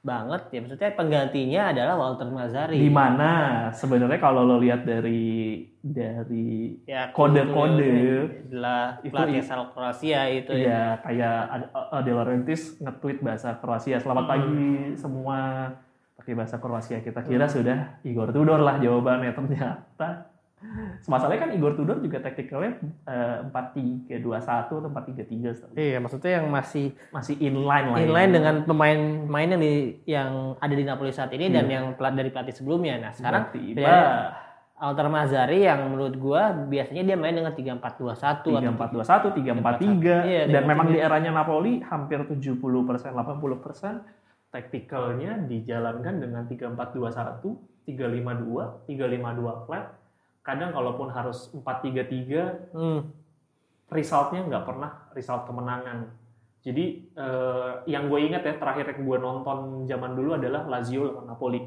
banget 0.00 0.48
ya 0.48 0.58
maksudnya 0.60 0.96
penggantinya 0.96 1.62
adalah 1.68 1.94
Walter 1.94 2.24
Mazzari. 2.26 2.72
di 2.74 2.88
mana 2.88 3.30
sebenarnya 3.70 4.16
kalau 4.16 4.42
lo 4.42 4.56
lihat 4.56 4.82
dari 4.82 5.60
dari 5.78 6.72
Ya 6.84 7.12
Kode-kode. 7.12 7.92
adalah 8.48 8.96
pelatih 8.98 9.38
asal 9.38 9.68
Kroasia 9.70 10.24
itu 10.26 10.56
ya. 10.56 10.64
ya 10.64 10.82
kayak 11.00 11.40
De 12.00 12.10
Laurentiis 12.10 12.80
nge-tweet 12.80 13.20
bahasa 13.20 13.56
Kroasia 13.56 14.00
selamat 14.00 14.24
Hmm. 14.24 14.32
pagi 14.32 14.64
semua 14.96 15.38
pakai 16.16 16.32
bahasa 16.32 16.56
Kroasia 16.56 17.00
kita 17.00 17.20
kira 17.20 17.44
sudah 17.44 18.00
Igor 18.00 18.32
Tudor 18.32 18.56
lah 18.58 18.76
jawabannya 18.76 19.36
ternyata 19.36 20.32
masalahnya 21.08 21.48
kan 21.48 21.50
Igor 21.56 21.72
Tudor 21.72 22.04
juga 22.04 22.20
taktikalnya 22.20 22.76
empat 23.48 23.72
tiga 23.72 24.20
dua 24.20 24.44
satu 24.44 24.84
atau 24.84 24.92
empat 24.92 25.08
tiga 25.08 25.24
tiga 25.24 25.50
Iya 25.72 25.96
maksudnya 25.98 26.36
yang 26.36 26.52
masih 26.52 26.92
masih 27.10 27.40
inline 27.40 27.86
lah 27.88 27.96
ya. 27.96 28.04
inline 28.04 28.32
dengan 28.36 28.54
pemain-pemain 28.68 29.48
yang 29.56 29.60
di 29.60 29.72
yang 30.04 30.30
ada 30.60 30.74
di 30.76 30.84
Napoli 30.84 31.12
saat 31.16 31.32
ini 31.32 31.48
dan 31.48 31.64
Iya. 31.64 31.72
yang 31.80 31.84
pelat 31.96 32.12
dari 32.12 32.28
pelatih 32.28 32.52
sebelumnya. 32.52 33.00
Nah 33.00 33.12
sekarang 33.16 33.48
tiba 33.56 33.80
ya, 33.80 34.00
Walter 34.80 35.08
Mazzari 35.12 35.60
yang 35.64 35.92
menurut 35.92 36.16
gua 36.16 36.52
biasanya 36.52 37.04
dia 37.04 37.16
main 37.16 37.36
dengan 37.36 37.52
3-4-2-1 37.52 38.44
tiga 38.44 38.58
atau 38.64 38.72
empat 38.72 38.88
dua 38.96 39.04
satu 39.04 39.26
tiga 39.36 39.52
empat 39.52 39.76
tiga 39.76 40.16
Iya, 40.24 40.42
dan 40.48 40.64
tiga 40.64 40.68
memang 40.72 40.86
empat 40.88 40.96
di 40.96 41.04
eranya 41.04 41.30
Napoli 41.36 41.72
hampir 41.84 42.20
70 42.24 42.56
persen 42.88 43.12
80 43.12 43.60
persen 43.60 43.94
taktikalnya 44.50 45.46
dijalankan 45.46 46.20
dengan 46.20 46.42
tiga 46.48 46.66
empat 46.68 46.96
dua 46.96 47.12
satu 47.12 47.60
tiga 47.84 48.08
lima 48.08 48.32
dua 48.34 48.82
tiga 48.88 49.06
lima 49.06 49.30
dua 49.36 49.62
flat 49.68 49.99
kadang 50.40 50.72
kalaupun 50.72 51.12
harus 51.12 51.52
4-3-3 51.52 52.74
hmm. 52.76 53.00
resultnya 53.92 54.40
nggak 54.46 54.64
pernah 54.64 54.90
result 55.12 55.44
kemenangan 55.44 56.08
jadi 56.60 56.84
eh, 57.16 57.72
yang 57.88 58.12
gue 58.12 58.20
ingat 58.20 58.42
ya 58.44 58.54
terakhir 58.60 58.96
yang 58.96 59.02
gue 59.04 59.18
nonton 59.20 59.88
zaman 59.88 60.12
dulu 60.12 60.36
adalah 60.36 60.68
Lazio 60.68 61.08
lawan 61.08 61.26
Napoli 61.28 61.60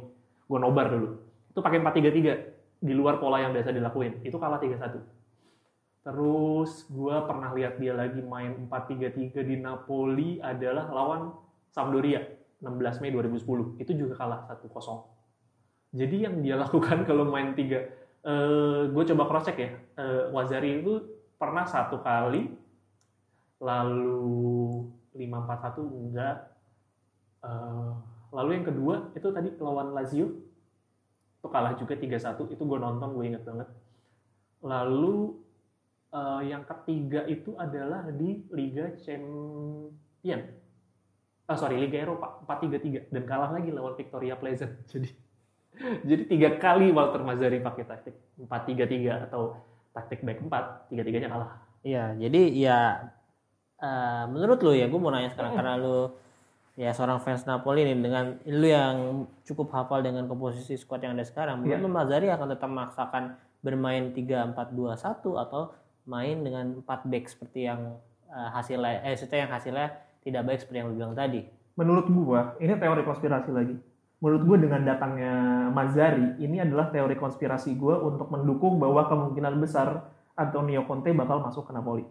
gue 0.43 0.59
nobar 0.59 0.89
dulu 0.89 1.07
itu 1.53 1.59
pakai 1.61 1.79
4-3-3 1.81 2.83
di 2.83 2.93
luar 2.93 3.21
pola 3.21 3.39
yang 3.39 3.53
biasa 3.53 3.71
dilakuin 3.71 4.21
itu 4.25 4.35
kalah 4.37 4.59
3-1 4.59 5.23
Terus 6.03 6.83
gue 6.91 7.15
pernah 7.23 7.55
lihat 7.55 7.79
dia 7.79 7.95
lagi 7.95 8.19
main 8.19 8.67
4-3-3 8.67 9.39
di 9.39 9.55
Napoli 9.63 10.35
adalah 10.43 10.91
lawan 10.91 11.31
Sampdoria 11.71 12.19
16 12.59 12.99
Mei 12.99 13.15
2010. 13.15 13.79
Itu 13.79 13.91
juga 13.95 14.19
kalah 14.19 14.43
1-0. 14.51 14.67
Jadi 15.95 16.17
yang 16.27 16.43
dia 16.43 16.59
lakukan 16.63 17.07
kalau 17.07 17.23
main 17.31 17.55
3 17.55 18.02
Eh, 18.23 18.31
uh, 18.31 18.81
gue 18.87 19.03
coba 19.11 19.23
cross 19.27 19.45
check 19.47 19.59
ya. 19.59 19.71
Uh, 19.99 20.31
Wazari 20.31 20.79
itu 20.79 21.03
pernah 21.35 21.67
satu 21.67 21.99
kali 21.99 22.47
lalu 23.59 24.87
541 25.11 25.83
enggak. 25.91 26.37
Uh, 27.43 27.99
lalu 28.31 28.49
yang 28.55 28.65
kedua 28.67 28.95
itu 29.11 29.27
tadi 29.31 29.49
lawan 29.59 29.91
Lazio. 29.91 30.31
Itu 31.43 31.47
kalah 31.51 31.75
juga 31.75 31.99
3-1 31.99 32.55
itu 32.55 32.63
gue 32.63 32.79
nonton 32.79 33.11
gue 33.11 33.25
inget 33.27 33.43
banget. 33.43 33.67
Lalu 34.63 35.35
uh, 36.15 36.39
yang 36.39 36.63
ketiga 36.63 37.27
itu 37.27 37.59
adalah 37.59 38.07
di 38.07 38.47
Liga 38.55 38.95
Champion 39.03 40.41
oh, 41.47 41.51
ah, 41.51 41.57
sorry 41.59 41.75
Liga 41.79 41.99
Eropa 41.99 42.39
4-3-3 42.47 43.11
dan 43.11 43.23
kalah 43.27 43.51
lagi 43.51 43.69
lawan 43.71 43.95
Victoria 43.99 44.39
Pleasant. 44.39 44.73
Jadi 44.91 45.11
jadi 46.09 46.23
tiga 46.29 46.49
kali 46.61 46.93
Walter 46.93 47.21
Mazzari 47.25 47.59
pakai 47.59 47.83
taktik 47.85 48.15
4-3-3 48.37 49.29
atau 49.29 49.57
taktik 49.93 50.21
back 50.25 50.41
4 50.41 50.89
tiga-tiganya 50.93 51.29
kalah. 51.29 51.51
Iya, 51.83 52.15
jadi 52.17 52.41
ya 52.55 52.79
eh, 53.81 54.23
menurut 54.31 54.59
lu 54.63 54.71
ya, 54.73 54.87
gue 54.87 54.99
mau 54.99 55.11
nanya 55.11 55.33
sekarang 55.33 55.53
karena 55.53 55.73
lu 55.77 55.97
ya 56.73 56.89
seorang 56.89 57.21
fans 57.21 57.45
Napoli 57.45 57.85
nih 57.85 57.97
dengan 58.01 58.25
lu 58.49 58.65
yang 58.65 58.95
cukup 59.45 59.69
hafal 59.77 60.01
dengan 60.01 60.25
komposisi 60.25 60.73
squad 60.73 61.05
yang 61.05 61.13
ada 61.13 61.25
sekarang, 61.25 61.61
menurut 61.61 61.81
lu 61.81 61.89
Mazzari 61.91 62.27
akan 62.33 62.47
tetap 62.57 62.69
memaksakan 62.69 63.23
bermain 63.63 64.11
3-4-2-1 64.11 65.43
atau 65.47 65.71
main 66.03 66.35
dengan 66.43 66.83
4 66.83 67.11
back 67.11 67.25
seperti 67.29 67.69
yang 67.69 67.99
eh, 68.27 68.49
hasilnya 68.51 69.05
eh 69.05 69.15
yang 69.15 69.51
hasilnya 69.51 69.87
tidak 70.23 70.41
baik 70.47 70.59
seperti 70.63 70.77
yang 70.79 70.89
lu 70.91 70.97
bilang 70.97 71.15
tadi. 71.15 71.43
menurut 71.73 72.05
gua 72.05 72.53
ini 72.61 72.77
teori 72.77 73.01
konspirasi 73.01 73.49
lagi 73.49 73.73
menurut 74.23 74.43
gua 74.47 74.57
dengan 74.57 74.81
datangnya 74.87 75.33
Mazzari 75.69 76.39
ini 76.39 76.63
adalah 76.63 76.87
teori 76.87 77.19
konspirasi 77.19 77.75
gua 77.75 77.99
untuk 77.99 78.31
mendukung 78.31 78.79
bahwa 78.79 79.03
kemungkinan 79.05 79.59
besar 79.59 80.07
Antonio 80.33 80.87
Conte 80.87 81.11
bakal 81.11 81.43
masuk 81.43 81.67
ke 81.67 81.75
Napoli 81.75 82.07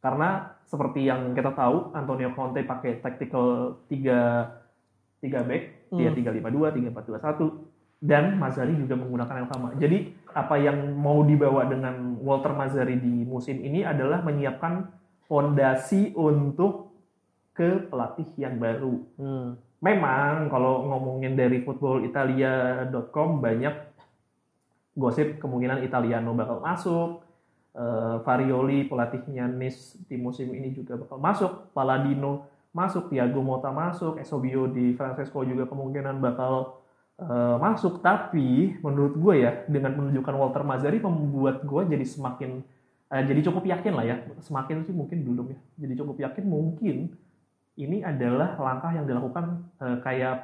karena 0.00 0.56
seperti 0.64 1.04
yang 1.04 1.36
kita 1.36 1.52
tahu 1.52 1.92
Antonio 1.92 2.32
Conte 2.32 2.64
pakai 2.64 3.04
tactical 3.04 3.76
3 3.92 5.20
3 5.20 5.44
back 5.44 5.62
dia 5.92 6.10
Hmm. 6.10 6.16
352 6.16 6.74
3421 6.90 7.70
dan 8.02 8.36
Mazzari 8.36 8.74
juga 8.74 8.96
menggunakan 8.96 9.44
yang 9.44 9.50
sama 9.52 9.68
jadi 9.76 10.10
apa 10.32 10.56
yang 10.56 10.96
mau 10.96 11.22
dibawa 11.22 11.68
dengan 11.68 12.18
Walter 12.24 12.56
Mazzari 12.56 12.96
di 12.98 13.22
musim 13.22 13.60
ini 13.60 13.84
adalah 13.84 14.24
menyiapkan 14.24 14.88
fondasi 15.24 16.12
untuk 16.12 16.92
ke 17.54 17.86
pelatih 17.86 18.26
yang 18.34 18.58
baru 18.58 18.94
Hmm. 19.14 19.60
Memang 19.84 20.48
kalau 20.48 20.88
ngomongin 20.88 21.36
dari 21.36 21.60
footballitalia.com 21.60 23.44
banyak 23.44 23.74
gosip 24.96 25.36
kemungkinan 25.36 25.84
Italiano 25.84 26.32
bakal 26.32 26.64
masuk 26.64 27.24
Eh, 27.74 28.16
Farioli 28.22 28.86
pelatihnya 28.86 29.50
Nice 29.50 29.98
di 30.06 30.14
musim 30.14 30.54
ini 30.54 30.70
juga 30.70 30.94
bakal 30.94 31.18
masuk 31.18 31.74
Paladino 31.74 32.46
masuk 32.70 33.10
Thiago 33.10 33.42
Motta 33.42 33.74
masuk 33.74 34.14
Eusebio 34.22 34.70
di 34.70 34.94
Francesco 34.94 35.42
juga 35.42 35.66
kemungkinan 35.66 36.22
bakal 36.22 36.78
eh, 37.18 37.56
masuk. 37.58 37.98
Tapi 37.98 38.78
menurut 38.78 39.18
gue 39.18 39.34
ya 39.42 39.66
dengan 39.66 39.90
menunjukkan 39.98 40.34
Walter 40.38 40.62
Mazzari 40.62 41.02
membuat 41.02 41.66
gue 41.66 41.82
jadi 41.98 42.06
semakin 42.06 42.62
eh, 43.10 43.22
jadi 43.26 43.42
cukup 43.50 43.66
yakin 43.66 43.90
lah 43.98 44.06
ya. 44.06 44.16
Semakin 44.38 44.86
sih 44.86 44.94
mungkin 44.94 45.26
belum 45.26 45.46
ya. 45.50 45.58
Jadi 45.82 45.92
cukup 45.98 46.16
yakin 46.30 46.46
mungkin 46.46 47.10
ini 47.74 48.00
adalah 48.00 48.54
langkah 48.56 48.94
yang 48.94 49.04
dilakukan 49.04 49.44
eh, 49.82 49.98
kayak 50.00 50.34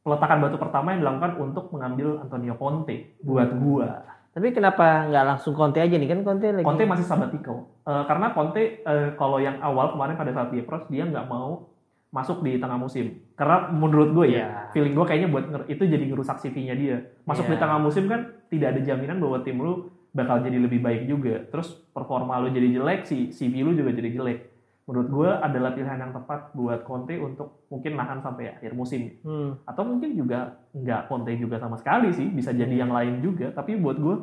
peletakan 0.00 0.38
batu 0.38 0.56
pertama 0.56 0.94
yang 0.94 1.00
dilakukan 1.04 1.32
untuk 1.36 1.68
mengambil 1.74 2.22
Antonio 2.22 2.54
Conte 2.56 3.18
buat 3.20 3.50
gua. 3.58 4.06
Tapi 4.32 4.52
kenapa 4.52 5.08
nggak 5.08 5.24
langsung 5.24 5.56
Conte 5.56 5.80
aja 5.80 5.96
nih 5.96 6.08
kan 6.08 6.20
Conte 6.24 6.52
lagi 6.52 6.64
Conte 6.64 6.84
masih 6.84 7.04
sabbatical. 7.04 7.68
Eh, 7.84 8.02
karena 8.08 8.32
Conte 8.32 8.80
eh, 8.80 9.08
kalau 9.16 9.36
yang 9.40 9.60
awal 9.60 9.92
kemarin 9.92 10.16
pada 10.16 10.32
saat 10.32 10.48
dia 10.52 10.64
approach 10.64 10.88
dia 10.88 11.04
nggak 11.04 11.28
mau 11.28 11.68
masuk 12.14 12.40
di 12.40 12.56
tengah 12.56 12.80
musim. 12.80 13.12
Karena 13.36 13.68
menurut 13.68 14.16
gue 14.16 14.26
ya, 14.32 14.36
Iya. 14.36 14.48
feeling 14.72 14.96
gue 14.96 15.04
kayaknya 15.04 15.28
buat 15.28 15.44
itu 15.68 15.84
jadi 15.84 16.04
ngerusak 16.08 16.40
CV-nya 16.40 16.72
dia. 16.72 16.96
Masuk 17.28 17.44
Iya. 17.44 17.52
di 17.52 17.56
tengah 17.60 17.76
musim 17.76 18.08
kan 18.08 18.32
tidak 18.48 18.72
ada 18.72 18.80
jaminan 18.80 19.20
bahwa 19.20 19.44
tim 19.44 19.60
lu 19.60 19.92
bakal 20.16 20.40
jadi 20.40 20.56
lebih 20.56 20.80
baik 20.80 21.04
juga. 21.04 21.44
Terus 21.52 21.76
performa 21.92 22.40
lu 22.40 22.48
jadi 22.48 22.80
jelek, 22.80 23.04
si 23.04 23.28
CV 23.28 23.60
lu 23.60 23.76
juga 23.76 23.92
jadi 23.92 24.16
jelek. 24.16 24.55
Menurut 24.86 25.08
gue 25.10 25.30
adalah 25.30 25.74
pilihan 25.74 25.98
yang 25.98 26.14
tepat 26.14 26.54
buat 26.54 26.86
Conte 26.86 27.18
untuk 27.18 27.66
mungkin 27.66 27.98
nahan 27.98 28.22
sampai 28.22 28.54
akhir 28.54 28.70
musim. 28.78 29.18
Hmm. 29.26 29.58
atau 29.66 29.82
mungkin 29.82 30.14
juga 30.14 30.62
nggak 30.70 31.10
Conte 31.10 31.34
juga 31.34 31.58
sama 31.58 31.74
sekali 31.74 32.14
sih 32.14 32.30
bisa 32.30 32.54
jadi 32.54 32.86
yang 32.86 32.94
lain 32.94 33.18
juga 33.18 33.50
tapi 33.50 33.74
buat 33.74 33.98
gue 33.98 34.16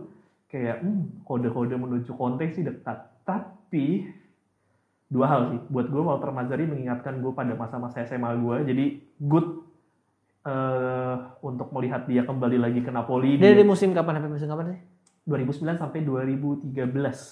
kayak 0.48 0.86
hmm, 0.86 1.28
kode-kode 1.28 1.76
menuju 1.76 2.16
Conte 2.16 2.48
sih 2.56 2.64
dekat 2.64 3.12
tapi 3.28 4.08
dua 5.12 5.26
hal 5.30 5.42
sih 5.52 5.60
buat 5.68 5.88
gue 5.92 6.02
Walter 6.02 6.32
Mazzari 6.32 6.66
mengingatkan 6.66 7.20
gue 7.20 7.34
pada 7.36 7.54
masa-masa 7.54 8.06
SMA 8.08 8.32
gue 8.40 8.58
jadi 8.70 8.86
good 9.20 9.48
eh, 10.48 11.16
untuk 11.44 11.70
melihat 11.76 12.08
dia 12.08 12.24
kembali 12.24 12.58
lagi 12.58 12.80
ke 12.82 12.92
Napoli 12.92 13.36
Dia 13.36 13.52
di 13.52 13.62
dari 13.62 13.66
musim 13.68 13.92
kapan 13.92 14.20
sampai 14.22 14.32
musim 14.32 14.50
kapan 14.50 14.66
sih? 14.74 14.80
2009 15.26 15.48
sampai 15.78 16.04
2013 16.04 16.76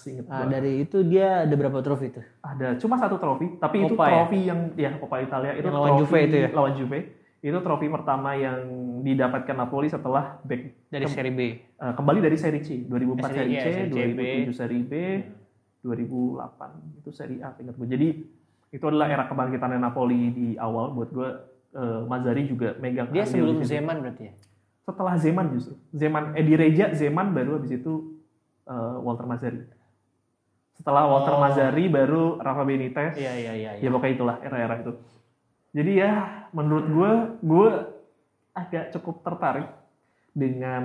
inget 0.07 0.25
Ah, 0.25 0.47
dari 0.47 0.81
itu 0.81 1.03
dia 1.03 1.43
ada 1.43 1.51
berapa 1.51 1.79
trofi 1.79 2.07
itu? 2.07 2.23
ada 2.39 2.79
cuma 2.79 2.95
satu 2.95 3.15
trofi 3.15 3.51
tapi 3.57 3.83
itu 3.83 3.93
Coppa 3.93 4.05
ya? 4.05 4.11
trofi 4.17 4.39
yang 4.41 4.59
ya 4.73 4.89
Coppa 4.95 5.19
Italia 5.19 5.51
itu 5.53 5.65
Yang 5.65 5.75
lawan 5.75 5.89
trofi 5.89 6.01
Juve 6.01 6.19
itu 6.21 6.37
ya? 6.37 6.49
lawan 6.49 6.73
Juve 6.73 6.99
itu 7.41 7.57
trofi 7.59 7.87
pertama 7.87 8.29
yang 8.33 8.57
didapatkan 9.01 9.55
Napoli 9.57 9.87
setelah 9.87 10.39
back 10.41 10.61
Dari 10.87 11.03
Kem- 11.03 11.13
seri 11.13 11.31
B. 11.31 11.41
eh, 11.57 11.93
kembali 11.93 12.19
dari 12.21 12.37
seri 12.37 12.59
C 12.61 12.69
2004 12.81 13.27
Seri- 13.27 13.55
seri 13.57 13.81
C 13.83 13.99
B. 14.07 14.21
2007 14.47 14.55
seri 14.55 14.79
B 14.79 14.93
2008 15.81 16.97
itu 16.97 17.09
seri 17.09 17.35
A 17.39 17.51
ingat 17.53 17.75
gue 17.75 17.87
jadi 17.89 18.07
itu 18.71 18.83
adalah 18.85 19.09
era 19.09 19.25
kebangkitan 19.25 19.75
Napoli 19.75 20.31
di 20.31 20.47
awal 20.55 20.93
buat 20.93 21.09
gue 21.09 21.29
eh, 21.73 22.01
Mazzari 22.05 22.45
juga 22.45 22.77
megang 22.77 23.09
Dia 23.09 23.25
sebelum. 23.25 23.59
Zeman 23.61 23.99
berarti 23.99 24.23
ya? 24.23 24.33
Setelah 24.81 25.15
Zeman 25.15 25.53
justru. 25.53 25.77
Zeman 25.91 26.33
Edi 26.33 26.53
Reja, 26.53 26.91
Zeman 26.91 27.31
baru 27.31 27.57
habis 27.57 27.71
itu 27.71 28.17
eh, 28.65 28.95
Walter 28.99 29.25
Mazzari. 29.25 29.61
Setelah 30.73 31.05
Walter 31.05 31.35
Oh. 31.35 31.39
Mazzari 31.39 31.85
baru 31.87 32.37
Rafa 32.37 32.65
Benitez. 32.65 33.13
Iya 33.13 33.33
iya 33.37 33.53
iya. 33.53 33.71
Ya 33.77 33.89
pokoknya 33.89 34.13
itulah 34.15 34.35
era-era 34.41 34.81
itu. 34.81 34.93
Jadi 35.71 35.91
ya 35.97 36.11
menurut 36.51 36.85
gue, 36.89 37.11
gue 37.39 37.69
agak 38.51 38.91
cukup 38.91 39.23
tertarik 39.23 39.69
dengan 40.31 40.83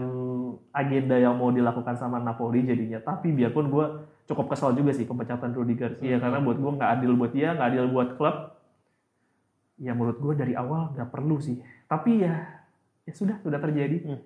agenda 0.70 1.16
yang 1.16 1.34
mau 1.34 1.50
dilakukan 1.50 1.96
sama 1.96 2.18
Napoli 2.18 2.62
jadinya. 2.62 2.98
Tapi 2.98 3.30
biarpun 3.30 3.66
gue 3.66 3.86
cukup 4.26 4.50
kesal 4.50 4.74
juga 4.74 4.90
sih 4.90 5.06
pemecatan 5.06 5.54
Rudi 5.54 5.74
Garcia 5.74 6.18
Hmm. 6.18 6.22
karena 6.22 6.38
buat 6.38 6.58
gue 6.58 6.72
nggak 6.72 6.90
adil 6.92 7.12
buat 7.14 7.32
dia, 7.32 7.54
nggak 7.54 7.68
adil 7.70 7.86
buat 7.88 8.08
klub. 8.14 8.36
Ya 9.76 9.92
menurut 9.92 10.18
gue 10.18 10.34
dari 10.34 10.52
awal 10.52 10.92
nggak 10.92 11.10
perlu 11.10 11.36
sih. 11.38 11.56
Tapi 11.86 12.24
ya 12.24 12.55
ya 13.06 13.12
sudah 13.14 13.36
sudah 13.40 13.58
terjadi. 13.62 13.96
Hmm. 14.02 14.20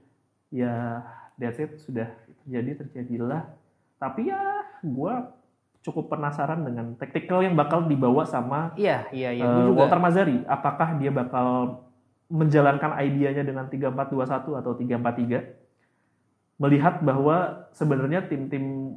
Ya 0.50 1.04
that's 1.36 1.60
it 1.60 1.78
sudah 1.84 2.08
terjadi 2.44 2.82
terjadilah. 2.82 3.46
Tapi 4.00 4.32
ya 4.32 4.40
gue 4.80 5.14
cukup 5.80 6.12
penasaran 6.12 6.60
dengan 6.60 6.92
taktikal 6.96 7.40
yang 7.40 7.56
bakal 7.56 7.88
dibawa 7.88 8.28
sama 8.28 8.76
Iya 8.76 9.08
iya 9.16 9.32
iya. 9.32 9.44
Juga. 9.44 9.84
Walter 9.84 10.00
Mazzari, 10.00 10.44
apakah 10.44 11.00
dia 11.00 11.08
bakal 11.08 11.80
menjalankan 12.30 12.94
idenya 13.00 13.42
dengan 13.42 13.66
3421 13.72 14.60
atau 14.60 14.72
343? 14.76 16.60
Melihat 16.60 17.00
bahwa 17.00 17.66
sebenarnya 17.72 18.28
tim-tim 18.28 18.96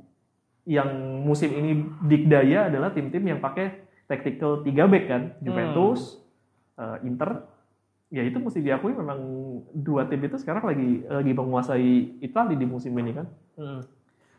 yang 0.67 0.89
musim 1.23 1.51
ini 1.55 1.87
dikdaya 2.03 2.67
adalah 2.67 2.91
tim-tim 2.91 3.23
yang 3.23 3.39
pakai 3.39 3.83
tactical 4.07 4.63
3 4.63 4.91
back 4.91 5.05
kan, 5.07 5.23
Juventus, 5.39 6.19
eh, 6.75 7.07
Inter. 7.07 7.47
Ya 8.13 8.21
itu 8.21 8.37
mesti 8.37 8.61
diakui 8.61 8.93
memang 8.93 9.17
dua 9.73 10.05
tim 10.05 10.21
itu 10.21 10.37
sekarang 10.37 10.61
lagi 10.69 11.01
lagi 11.09 11.33
menguasai 11.33 12.21
Italia 12.21 12.53
di 12.53 12.67
musim 12.69 12.93
ini 12.93 13.09
kan. 13.17 13.25
Hmm. 13.57 13.81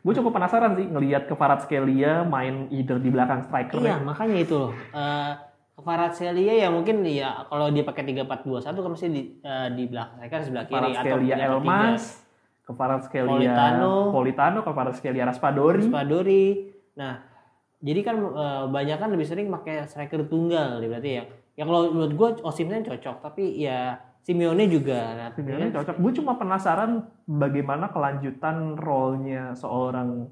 Gue 0.04 0.14
cukup 0.14 0.38
penasaran 0.38 0.78
sih 0.78 0.86
ngelihat 0.86 1.26
Kvaratskhelia 1.26 2.22
main 2.22 2.70
either 2.70 3.02
di 3.02 3.10
belakang 3.10 3.42
striker 3.42 3.82
Iya 3.82 3.98
makanya 3.98 4.36
itu 4.38 4.54
loh. 4.54 4.72
Eh 4.94 5.32
Kvaratskhelia 5.74 6.54
ya 6.54 6.68
mungkin 6.70 7.02
ya 7.02 7.50
kalau 7.50 7.66
dia 7.74 7.82
pakai 7.82 8.06
3421 8.14 8.62
kan 8.62 8.90
mesti 8.94 9.06
di 9.10 9.22
eh, 9.42 9.68
di 9.74 9.84
belakang 9.90 10.22
kan 10.22 10.40
sebelah 10.46 10.66
kiri 10.70 10.78
atau 10.78 10.86
Kvaratskhelia 10.94 11.34
343. 11.34 11.50
Elmas, 11.50 12.02
Kvaratskhelia 12.62 13.32
Politano. 13.34 13.94
Politano, 14.14 14.58
Kvaratskhelia 14.62 15.24
Raspadori. 15.26 15.82
Spadori. 15.82 16.46
Nah, 16.94 17.14
jadi 17.82 18.00
kan 18.06 18.16
eh, 18.22 18.64
banyak 18.70 18.96
kan 19.02 19.10
lebih 19.10 19.26
sering 19.26 19.50
pakai 19.50 19.90
striker 19.90 20.22
tunggal 20.30 20.78
ya 20.78 20.86
berarti 20.86 21.10
ya. 21.10 21.24
Ya 21.54 21.62
kalau 21.66 21.94
menurut 21.94 22.14
gue 22.14 22.28
Osimhen 22.42 22.82
cocok, 22.82 23.22
tapi 23.22 23.62
ya 23.62 23.98
Simeone 24.24 24.64
juga. 24.66 24.98
Nah, 25.14 25.30
Sebenarnya 25.36 25.68
ya, 25.70 25.74
cocok. 25.80 25.96
Gue 26.00 26.12
cuma 26.16 26.32
penasaran 26.40 27.04
bagaimana 27.28 27.92
kelanjutan 27.92 28.80
role-nya 28.80 29.52
seorang 29.54 30.28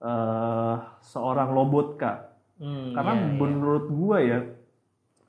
eh 0.00 0.76
seorang 1.04 1.52
Lobotka. 1.52 2.32
hmm, 2.56 2.96
Karena 2.96 3.12
iya, 3.12 3.24
iya. 3.28 3.36
menurut 3.36 3.86
gue 3.92 4.18
ya 4.24 4.38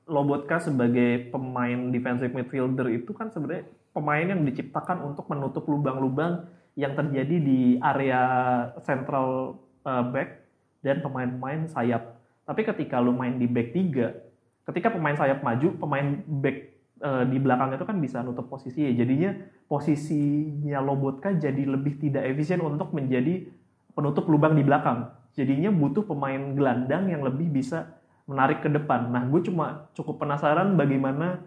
Lobotka 0.08 0.56
sebagai 0.58 1.28
pemain 1.28 1.92
defensive 1.92 2.32
midfielder 2.32 2.88
itu 2.90 3.12
kan 3.12 3.28
sebenarnya 3.28 3.68
pemain 3.92 4.24
yang 4.24 4.42
diciptakan 4.48 5.04
untuk 5.04 5.28
menutup 5.28 5.68
lubang-lubang 5.68 6.48
yang 6.72 6.96
terjadi 6.96 7.36
di 7.36 7.76
area 7.78 8.20
central 8.80 9.60
uh, 9.84 10.04
back 10.08 10.40
dan 10.80 11.04
pemain-pemain 11.04 11.68
sayap. 11.68 12.16
Tapi 12.48 12.60
ketika 12.64 12.98
lu 12.98 13.12
main 13.12 13.36
di 13.36 13.44
back 13.44 13.76
3, 13.76 14.31
ketika 14.70 14.92
pemain 14.94 15.16
sayap 15.16 15.42
maju, 15.42 15.74
pemain 15.78 16.22
back 16.26 16.56
uh, 17.02 17.24
di 17.26 17.38
belakang 17.42 17.74
itu 17.74 17.84
kan 17.84 17.96
bisa 17.98 18.22
nutup 18.22 18.46
posisi 18.46 18.86
ya. 18.86 18.92
Jadinya 19.04 19.34
posisinya 19.66 20.78
Lobotka 20.78 21.34
jadi 21.34 21.62
lebih 21.66 21.98
tidak 21.98 22.28
efisien 22.28 22.62
untuk 22.62 22.94
menjadi 22.94 23.46
penutup 23.92 24.28
lubang 24.30 24.54
di 24.54 24.62
belakang. 24.62 25.10
Jadinya 25.32 25.72
butuh 25.72 26.04
pemain 26.04 26.52
gelandang 26.52 27.08
yang 27.08 27.24
lebih 27.24 27.48
bisa 27.48 27.88
menarik 28.28 28.62
ke 28.62 28.68
depan. 28.70 29.10
Nah, 29.10 29.24
gue 29.26 29.40
cuma 29.48 29.88
cukup 29.96 30.22
penasaran 30.22 30.78
bagaimana 30.78 31.42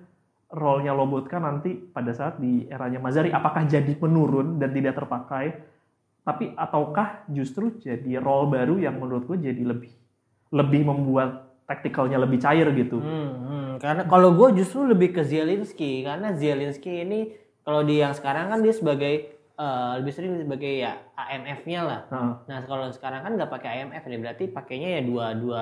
role-nya 0.52 0.94
Lobotka 0.94 1.38
nanti 1.38 1.74
pada 1.74 2.12
saat 2.12 2.42
di 2.42 2.66
eranya 2.68 3.00
Mazari. 3.02 3.32
Apakah 3.32 3.66
jadi 3.66 3.96
menurun 3.98 4.58
dan 4.62 4.74
tidak 4.74 4.98
terpakai? 4.98 5.56
Tapi 6.26 6.58
ataukah 6.58 7.30
justru 7.30 7.78
jadi 7.78 8.18
role 8.18 8.50
baru 8.50 8.82
yang 8.82 8.98
menurut 8.98 9.30
gue 9.30 9.46
jadi 9.46 9.62
lebih 9.62 9.94
lebih 10.50 10.82
membuat 10.90 11.45
taktikalnya 11.66 12.18
lebih 12.18 12.38
cair 12.38 12.70
gitu. 12.72 13.02
Hmm, 13.02 13.30
hmm. 13.42 13.70
Karena 13.82 14.06
kalau 14.06 14.32
gue 14.32 14.62
justru 14.62 14.86
lebih 14.86 15.12
ke 15.12 15.22
Zielinski 15.22 16.06
karena 16.06 16.32
Zielinski 16.32 17.02
ini 17.02 17.34
kalau 17.66 17.82
di 17.82 18.00
yang 18.00 18.14
sekarang 18.14 18.50
kan 18.50 18.62
dia 18.62 18.72
sebagai 18.72 19.14
eh, 19.56 19.92
lebih 20.00 20.14
sering 20.14 20.34
sebagai 20.38 20.72
ya 20.78 21.00
AMF-nya 21.16 21.82
lah. 21.82 22.02
Nah, 22.12 22.34
Nah 22.46 22.60
kalau 22.64 22.88
sekarang 22.92 23.24
kan 23.24 23.32
nggak 23.34 23.50
pakai 23.50 23.82
AMF 23.82 24.04
ya 24.04 24.18
berarti 24.20 24.44
pakainya 24.48 25.00
ya 25.00 25.02
dua 25.02 25.34
dua 25.34 25.62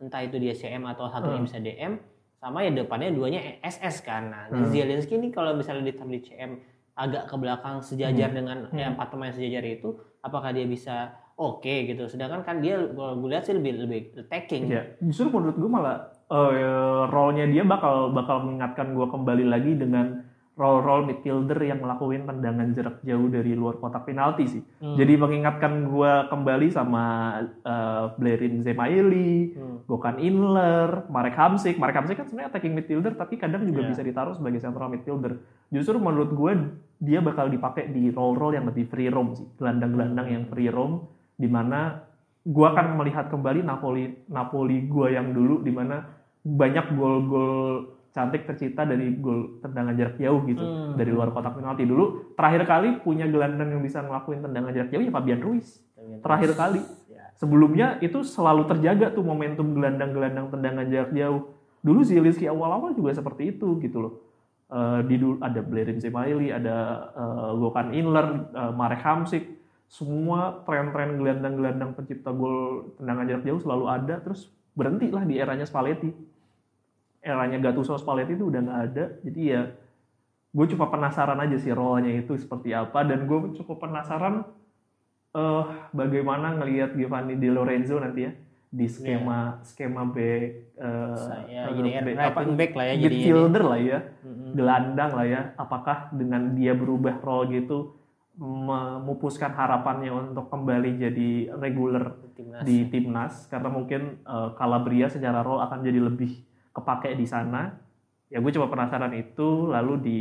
entah 0.00 0.20
itu 0.20 0.36
dia 0.36 0.52
CM 0.52 0.82
atau 0.84 1.06
satunya 1.06 1.38
Hmm. 1.38 1.46
bisa 1.46 1.58
DM 1.58 1.92
sama 2.34 2.60
ya 2.60 2.74
depannya 2.74 3.08
duanya 3.08 3.40
SS 3.62 4.02
kan. 4.02 4.28
Nah 4.28 4.42
Hmm. 4.50 4.68
Zielinski 4.68 5.16
ini 5.16 5.30
kalau 5.30 5.54
misalnya 5.54 5.86
ditaruh 5.86 6.10
di 6.10 6.20
CM 6.20 6.58
agak 6.94 7.26
ke 7.26 7.34
belakang 7.36 7.78
sejajar 7.80 8.30
Hmm. 8.30 8.36
dengan 8.36 8.56
Hmm. 8.68 8.76
ya, 8.76 8.86
empat 8.90 9.06
pemain 9.10 9.30
sejajar 9.30 9.62
itu 9.62 9.92
apakah 10.20 10.50
dia 10.50 10.66
bisa 10.66 11.14
oke 11.34 11.74
gitu. 11.90 12.06
Sedangkan 12.06 12.42
kan 12.42 12.62
dia 12.62 12.78
kalau 12.78 13.18
gue 13.18 13.28
lihat 13.30 13.44
sih 13.44 13.54
lebih 13.54 13.84
lebih 13.84 14.00
attacking. 14.16 14.70
Ya, 14.70 14.94
justru 15.02 15.30
menurut 15.30 15.56
gue 15.56 15.70
malah 15.70 16.14
eh, 16.26 17.04
role-nya 17.10 17.46
dia 17.46 17.62
bakal 17.62 18.10
bakal 18.10 18.46
mengingatkan 18.46 18.94
gue 18.94 19.06
kembali 19.06 19.44
lagi 19.44 19.74
dengan 19.74 20.22
role-role 20.54 21.10
midfielder 21.10 21.58
yang 21.66 21.82
melakukan 21.82 22.30
tendangan 22.30 22.70
jarak 22.70 23.02
jauh 23.02 23.26
dari 23.26 23.58
luar 23.58 23.74
kotak 23.82 24.06
penalti 24.06 24.46
sih. 24.46 24.62
Hmm. 24.78 24.94
Jadi 24.94 25.18
mengingatkan 25.18 25.90
gue 25.90 26.12
kembali 26.30 26.70
sama 26.70 27.04
eh, 27.42 28.04
Blerin 28.14 28.62
Zemaili, 28.62 29.50
Hmm. 29.58 29.82
Gokan 29.84 30.22
Inler, 30.22 31.10
Marek 31.10 31.34
Hamsik. 31.34 31.74
Marek 31.76 31.98
Hamsik 31.98 32.22
kan 32.22 32.26
sebenarnya 32.30 32.54
attacking 32.54 32.72
midfielder 32.72 33.18
tapi 33.18 33.34
kadang 33.34 33.66
juga 33.66 33.82
Iya. 33.82 33.90
bisa 33.90 34.02
ditaruh 34.06 34.32
sebagai 34.32 34.62
central 34.62 34.88
midfielder. 34.88 35.42
Justru 35.74 35.98
menurut 35.98 36.30
gue 36.30 36.52
dia 37.02 37.18
bakal 37.18 37.50
dipakai 37.50 37.90
di 37.90 38.14
role-role 38.14 38.54
yang 38.54 38.64
lebih 38.70 38.86
free 38.86 39.10
roam 39.10 39.34
sih, 39.34 39.44
gelandang-gelandang 39.58 40.30
yang 40.30 40.44
free 40.46 40.70
roam 40.70 41.04
di 41.34 41.48
mana 41.50 42.00
gue 42.44 42.66
akan 42.66 43.00
melihat 43.00 43.32
kembali 43.32 43.64
Napoli 43.64 44.04
Napoli 44.28 44.84
gue 44.84 45.06
yang 45.12 45.32
dulu 45.32 45.64
di 45.64 45.72
mana 45.72 46.04
banyak 46.44 46.92
gol-gol 46.92 47.88
cantik 48.14 48.46
tercipta 48.46 48.86
dari 48.86 49.10
gol 49.18 49.58
tendangan 49.58 49.96
jarak 49.98 50.16
jauh 50.20 50.44
gitu 50.46 50.62
Hmm. 50.62 50.94
dari 50.94 51.10
luar 51.10 51.34
kotak 51.34 51.58
penalti. 51.58 51.82
Dulu 51.82 52.36
terakhir 52.38 52.62
kali 52.62 52.88
punya 53.02 53.26
gelandang 53.26 53.74
yang 53.74 53.82
bisa 53.82 54.04
ngelakuin 54.04 54.38
tendangan 54.38 54.70
jarak 54.70 54.90
jauh 54.92 55.02
ya 55.02 55.10
Fabian 55.10 55.40
Ruiz. 55.42 55.82
Terakhir 56.22 56.52
kali. 56.54 56.80
Ya. 57.10 57.26
sebelumnya 57.34 57.98
itu 57.98 58.22
selalu 58.22 58.70
terjaga 58.70 59.10
tuh 59.10 59.26
momentum 59.26 59.74
gelandang-gelandang 59.74 60.54
tendangan 60.54 60.86
jarak 60.86 61.10
jauh 61.10 61.50
dulu 61.82 62.00
Zielinski 62.06 62.46
awal-awal 62.46 62.94
juga 62.94 63.10
seperti 63.10 63.56
itu 63.56 63.82
gitu 63.82 63.98
loh. 63.98 64.12
Eh, 64.70 65.00
di 65.10 65.18
dulu 65.18 65.42
ada 65.42 65.60
Blerin 65.60 65.98
Zemaili 65.98 66.54
ada 66.54 66.76
eh, 67.12 67.50
Gökhan 67.58 67.90
Inler 67.90 68.26
eh, 68.54 68.72
Marek 68.72 69.02
Hamsik 69.02 69.44
semua 69.94 70.66
tren-tren 70.66 71.14
gelandang-gelandang 71.22 71.94
pencipta 71.94 72.34
gol 72.34 72.90
tendangan 72.98 73.30
jarak 73.30 73.46
jauh 73.46 73.62
selalu 73.62 73.84
ada 73.86 74.18
terus 74.18 74.50
berhenti 74.74 75.06
lah 75.14 75.22
di 75.22 75.38
eranya 75.38 75.62
Spalletti. 75.62 76.10
Eranya 77.22 77.62
Gattuso 77.62 77.94
Spalletti 77.94 78.34
itu 78.34 78.50
udah 78.50 78.58
nggak 78.58 78.80
ada. 78.90 79.04
Jadi 79.22 79.40
ya 79.54 79.70
gue 80.50 80.66
cuma 80.74 80.90
penasaran 80.90 81.38
aja 81.38 81.54
sih 81.62 81.70
role-nya 81.70 82.10
itu 82.10 82.34
seperti 82.34 82.74
apa. 82.74 83.06
Dan 83.06 83.30
gue 83.30 83.54
cukup 83.54 83.86
penasaran 83.86 84.42
eh 85.34 85.64
bagaimana 85.94 86.58
ngelihat 86.58 86.98
Giovanni 86.98 87.38
Di 87.38 87.50
Lorenzo 87.54 87.98
nanti 87.98 88.26
ya 88.26 88.32
di 88.74 88.90
skema 88.90 89.62
skema 89.62 90.02
back 90.10 90.42
eh, 90.74 91.14
Saya 91.14 91.70
eh, 91.70 91.74
jadi 91.78 91.90
back- 92.02 92.34
apa, 92.34 92.40
lah 92.50 92.84
ya 92.90 92.94
midfielder 92.98 93.62
lah 93.62 93.78
ya 93.78 93.98
Mm-mm. 94.26 94.58
gelandang 94.58 95.10
lah 95.14 95.26
ya. 95.26 95.40
Apakah 95.54 96.10
dengan 96.10 96.50
dia 96.58 96.74
berubah 96.74 97.22
role 97.22 97.62
gitu 97.62 97.94
memupuskan 98.34 99.54
harapannya 99.54 100.10
untuk 100.10 100.50
kembali 100.50 100.98
jadi 100.98 101.30
reguler 101.54 102.18
Timnas. 102.34 102.66
di 102.66 102.76
timnas 102.90 103.34
karena 103.46 103.70
mungkin 103.70 104.26
eh, 104.26 104.50
Calabria 104.58 105.06
secara 105.06 105.46
role 105.46 105.62
akan 105.62 105.86
jadi 105.86 106.00
lebih 106.02 106.42
kepake 106.74 107.14
di 107.14 107.26
sana. 107.30 107.78
Ya 108.26 108.42
gue 108.42 108.50
coba 108.50 108.74
penasaran 108.74 109.14
itu 109.14 109.70
lalu 109.70 109.94
di 110.02 110.18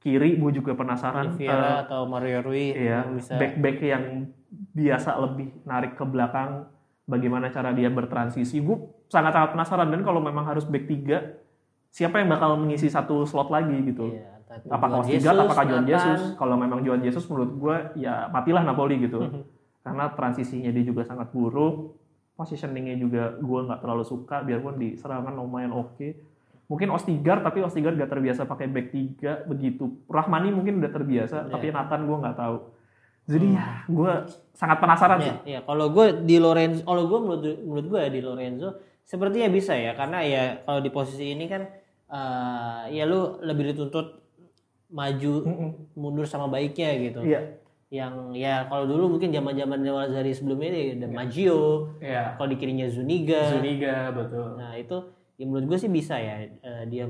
kiri 0.00 0.40
gue 0.40 0.50
juga 0.56 0.72
penasaran 0.72 1.36
Oliveira 1.36 1.84
atau 1.84 2.08
Mario 2.08 2.40
Rui 2.40 2.72
ya 2.72 3.04
yang 3.04 3.20
bisa 3.20 3.36
back-back 3.36 3.76
yang 3.84 4.04
biasa 4.72 5.20
lebih 5.20 5.52
narik 5.68 5.92
ke 6.00 6.04
belakang 6.08 6.64
bagaimana 7.04 7.52
cara 7.52 7.76
dia 7.76 7.92
bertransisi. 7.92 8.64
Gue 8.64 9.04
sangat-sangat 9.12 9.52
penasaran 9.52 9.92
dan 9.92 10.00
kalau 10.00 10.24
memang 10.24 10.48
harus 10.48 10.64
back 10.64 10.88
3 10.88 11.92
siapa 11.92 12.22
yang 12.24 12.32
bakal 12.32 12.56
mengisi 12.56 12.88
satu 12.88 13.28
slot 13.28 13.52
lagi 13.52 13.76
gitu? 13.84 14.16
Iya, 14.16 14.39
entah 14.50 14.58
itu 14.58 14.66
apakah 14.66 14.98
Juan 14.98 15.06
Ostigard, 15.06 15.22
Jesus, 15.22 15.46
apakah 15.46 16.34
kalau 16.34 16.54
memang 16.58 16.82
John 16.82 17.00
Jesus 17.06 17.24
menurut 17.30 17.52
gue 17.54 17.76
ya 18.02 18.26
matilah 18.26 18.66
Napoli 18.66 18.98
gitu 18.98 19.22
Mhm. 19.22 19.42
karena 19.86 20.10
transisinya 20.10 20.74
dia 20.74 20.82
juga 20.82 21.06
sangat 21.06 21.30
buruk 21.30 21.94
positioningnya 22.34 22.98
juga 22.98 23.38
gue 23.38 23.60
nggak 23.70 23.78
terlalu 23.78 24.02
suka 24.02 24.42
biarpun 24.42 24.74
di 24.74 24.98
serangan 24.98 25.30
lumayan 25.38 25.70
oke 25.70 26.18
mungkin 26.66 26.90
Ostigar 26.90 27.46
tapi 27.46 27.62
Ostigar 27.62 27.94
gak 27.94 28.10
terbiasa 28.10 28.46
pakai 28.46 28.70
back 28.70 28.94
tiga 28.94 29.42
begitu. 29.42 29.90
Rahmani 30.06 30.54
mungkin 30.54 30.78
udah 30.78 30.90
terbiasa 30.90 31.46
Iya. 31.46 31.50
tapi 31.50 31.66
Nathan 31.74 32.06
gue 32.06 32.16
nggak 32.22 32.38
tahu. 32.38 32.56
Jadi 33.26 33.46
ya 33.58 33.66
gue 33.90 34.12
sangat 34.54 34.78
penasaran 34.78 35.18
sih. 35.18 35.34
Ya, 35.46 35.58
ya 35.58 35.60
kalau 35.66 35.90
gue 35.90 36.22
di 36.22 36.38
Lorenzo, 36.38 36.86
kalau 36.86 37.10
gue 37.10 37.18
menurut 37.18 37.42
menurut 37.66 37.86
gue 37.90 38.00
ya 38.06 38.10
di 38.10 38.20
Lorenzo 38.22 38.68
sepertinya 39.02 39.50
bisa 39.50 39.74
ya 39.74 39.98
karena 39.98 40.22
ya 40.22 40.42
kalau 40.62 40.78
di 40.78 40.90
posisi 40.94 41.34
ini 41.34 41.50
kan 41.50 41.66
eh, 42.06 42.82
ya 42.94 43.02
lu 43.02 43.42
lebih 43.42 43.74
dituntut 43.74 44.19
maju 44.90 45.32
mundur 45.94 46.26
sama 46.26 46.50
baiknya 46.50 46.90
gitu. 46.98 47.20
Iya. 47.22 47.40
Yang 47.90 48.14
ya 48.38 48.54
kalau 48.70 48.86
dulu 48.86 49.18
mungkin 49.18 49.34
zaman-zaman 49.34 49.82
dari 50.14 50.30
sebelumnya 50.30 50.68
ini 50.70 50.82
ada 50.98 51.08
Maggio, 51.10 51.94
Iya. 51.98 52.38
kalau 52.38 52.48
di 52.50 52.56
kirinya 52.58 52.86
Zuniga. 52.86 53.50
Zuniga 53.50 54.14
betul. 54.14 54.54
Nah 54.58 54.78
itu 54.78 54.96
ya 55.40 55.44
menurut 55.48 55.66
gue 55.74 55.78
sih 55.80 55.90
bisa 55.90 56.20
ya 56.20 56.46
eh, 56.46 56.84
dia 56.86 57.08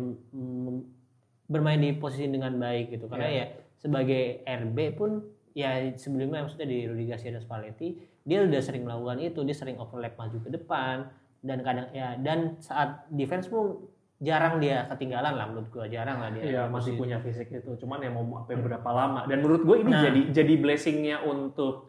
bermain 1.50 1.82
di 1.82 1.90
posisi 1.98 2.30
dengan 2.30 2.54
baik 2.56 2.94
gitu 2.94 3.10
karena 3.10 3.26
ya 3.26 3.44
sebagai 3.82 4.46
RB 4.46 4.78
pun 4.94 5.26
ya 5.50 5.82
sebelumnya 5.98 6.46
maksudnya 6.46 6.70
di 6.70 6.86
Rudi 6.86 7.10
Garcia 7.10 7.34
dan 7.34 7.42
Spalletti 7.42 7.98
dia 8.22 8.46
udah 8.46 8.60
sering 8.62 8.86
melakukan 8.86 9.18
itu 9.18 9.42
dia 9.42 9.56
sering 9.56 9.82
overlap 9.82 10.14
maju 10.14 10.38
ke 10.38 10.50
depan 10.52 11.10
dan 11.42 11.58
kadang 11.66 11.90
ya 11.90 12.14
dan 12.22 12.54
saat 12.62 13.02
defense 13.10 13.50
pun 13.50 13.89
jarang 14.20 14.60
dia 14.60 14.84
ketinggalan 14.86 15.32
lah 15.32 15.48
menurut 15.48 15.68
gue 15.70 15.86
jarang 15.88 16.20
lah 16.20 16.28
dia 16.28 16.44
Iya 16.44 16.62
masih 16.68 16.94
punya 16.94 17.16
fisik 17.18 17.48
itu, 17.50 17.72
cuman 17.74 17.98
ya 17.98 18.08
mau 18.08 18.22
sampai 18.38 18.56
berapa 18.58 18.90
lama. 18.90 19.24
Dan 19.24 19.40
menurut 19.40 19.64
gue 19.64 19.76
ini 19.80 19.90
Nah. 19.90 20.02
jadi 20.04 20.20
jadi 20.30 20.54
blessingnya 20.56 21.16
untuk 21.24 21.88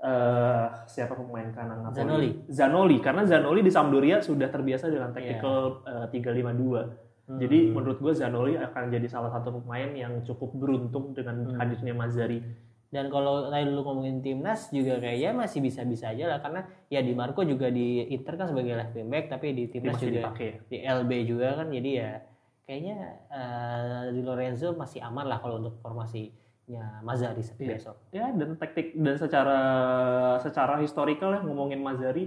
eh 0.00 0.66
siapa 0.86 1.12
pemain 1.12 1.52
kanan 1.52 1.84
Napoli? 1.84 1.94
Zanoli. 1.94 2.30
Zanoli, 2.48 2.96
karena 2.98 3.22
Zanoli 3.22 3.60
di 3.60 3.68
Sampdoria 3.68 4.18
sudah 4.18 4.48
terbiasa 4.48 4.88
dengan 4.88 5.12
Iya. 5.12 5.38
tactical 5.38 5.58
eh, 5.84 6.06
352. 6.10 6.82
Hmm. 7.28 7.38
Jadi 7.38 7.58
menurut 7.70 7.98
gue 8.00 8.12
Zanoli 8.12 8.56
akan 8.56 8.90
jadi 8.90 9.06
salah 9.06 9.30
satu 9.30 9.54
pemain 9.54 9.92
yang 9.92 10.24
cukup 10.24 10.50
beruntung 10.52 11.12
dengan 11.12 11.46
Hmm. 11.46 11.54
hadirnya 11.54 11.92
Mazzari. 11.92 12.40
Dan 12.90 13.06
kalau 13.06 13.46
tadi 13.46 13.70
dulu 13.70 13.86
ngomongin 13.86 14.18
timnas 14.18 14.66
juga 14.74 14.98
kayaknya 14.98 15.30
masih 15.46 15.62
bisa-bisa 15.62 16.10
aja 16.10 16.26
lah 16.26 16.38
karena 16.42 16.66
ya 16.90 16.98
di 16.98 17.14
Marco 17.14 17.46
juga 17.46 17.70
di 17.70 18.02
Inter 18.10 18.34
kan 18.34 18.50
sebagai 18.50 18.74
left 18.74 18.98
back 19.06 19.30
tapi 19.30 19.54
di 19.54 19.70
timnas 19.70 19.94
masih 19.94 20.06
juga 20.10 20.20
dipakai. 20.26 20.50
di 20.66 20.76
LB 20.82 21.10
juga 21.22 21.48
kan 21.62 21.66
jadi 21.70 21.90
ya 21.94 22.10
kayaknya 22.66 22.98
eh, 23.30 24.02
di 24.10 24.20
Lorenzo 24.26 24.74
masih 24.74 24.98
aman 25.06 25.30
lah 25.30 25.38
kalau 25.38 25.62
untuk 25.62 25.78
formasinya 25.78 27.02
Mazzari 27.06 27.42
Iya. 27.62 27.78
besok. 27.78 27.96
Ya 28.10 28.26
dan 28.34 28.58
taktik 28.58 28.94
dan 28.98 29.14
secara 29.18 29.60
secara 30.42 30.82
historical 30.82 31.30
ya 31.34 31.40
ngomongin 31.46 31.78
Mazzari 31.78 32.26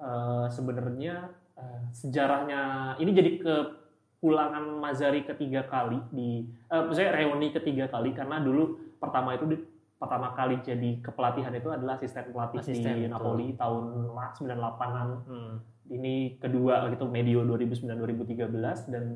eh, 0.00 0.46
sebenarnya 0.48 1.36
eh, 1.60 1.80
sejarahnya 1.92 2.96
ini 2.96 3.12
jadi 3.12 3.30
kepulangan 3.44 4.80
Mazzari 4.80 5.28
ketiga 5.28 5.68
kali 5.68 6.00
di 6.16 6.48
eh, 6.48 6.80
maksudnya 6.80 7.12
reuni 7.12 7.52
ketiga 7.52 7.92
kali 7.92 8.16
karena 8.16 8.40
dulu 8.40 8.96
pertama 8.96 9.36
itu 9.36 9.44
di, 9.50 9.56
pertama 10.02 10.34
kali 10.34 10.58
jadi 10.66 10.98
kepelatihan 10.98 11.54
itu 11.54 11.70
adalah 11.70 11.94
asisten 11.94 12.34
pelatih 12.34 12.58
Asisten, 12.58 12.82
di 12.82 13.06
betul. 13.06 13.14
Napoli 13.14 13.46
tahun 13.54 13.84
98-an 14.10 15.08
Hmm. 15.30 15.54
ini 15.94 16.42
kedua 16.42 16.90
gitu 16.90 17.06
medio 17.06 17.46
2009-2013 17.46 18.90
dan 18.90 19.14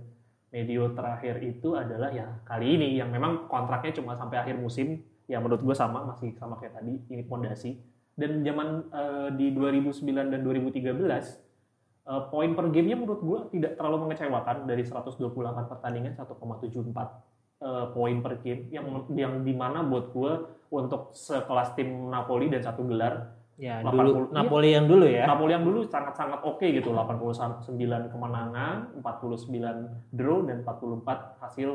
medio 0.54 0.94
terakhir 0.94 1.42
itu 1.42 1.74
adalah 1.74 2.14
ya 2.14 2.38
kali 2.46 2.78
ini 2.78 3.02
yang 3.02 3.10
memang 3.10 3.50
kontraknya 3.50 3.98
cuma 3.98 4.14
sampai 4.14 4.38
akhir 4.38 4.54
musim 4.62 5.02
ya 5.26 5.42
menurut 5.42 5.58
gue 5.58 5.74
sama 5.74 6.06
masih 6.06 6.38
sama 6.38 6.54
kayak 6.54 6.78
tadi 6.78 7.02
ini 7.10 7.22
pondasi 7.26 7.74
dan 8.14 8.46
zaman 8.46 8.86
eh, 8.94 9.28
di 9.34 9.50
2009 9.52 10.06
dan 10.06 10.40
2013 10.46 10.86
eh, 10.86 12.22
poin 12.30 12.50
per 12.54 12.66
gamenya 12.70 12.96
menurut 12.96 13.20
gue 13.26 13.38
tidak 13.58 13.74
terlalu 13.74 14.06
mengecewakan 14.06 14.70
dari 14.70 14.86
128 14.86 15.18
pertandingan 15.66 16.14
1,74 16.14 16.30
eh, 17.66 17.86
poin 17.90 18.16
per 18.22 18.32
game 18.40 18.70
yang 18.70 18.86
yang 19.18 19.32
di 19.42 19.50
mana 19.52 19.82
buat 19.82 20.14
gue 20.14 20.32
untuk 20.70 21.14
sekelas 21.14 21.74
tim 21.78 22.10
Napoli 22.10 22.50
dan 22.50 22.62
satu 22.62 22.82
gelar 22.86 23.36
Ya 23.56 23.80
80, 23.80 23.88
dulu. 23.88 24.20
Napoli 24.36 24.68
yang 24.76 24.84
dulu 24.84 25.08
ya. 25.08 25.24
Napoli 25.24 25.56
yang 25.56 25.64
dulu 25.64 25.80
sangat-sangat 25.88 26.44
oke 26.44 26.60
gitu, 26.68 26.92
89 26.92 28.12
kemenangan, 28.12 28.92
49 29.00 30.12
draw 30.12 30.44
dan 30.44 30.60
44 30.60 31.40
hasil 31.40 31.70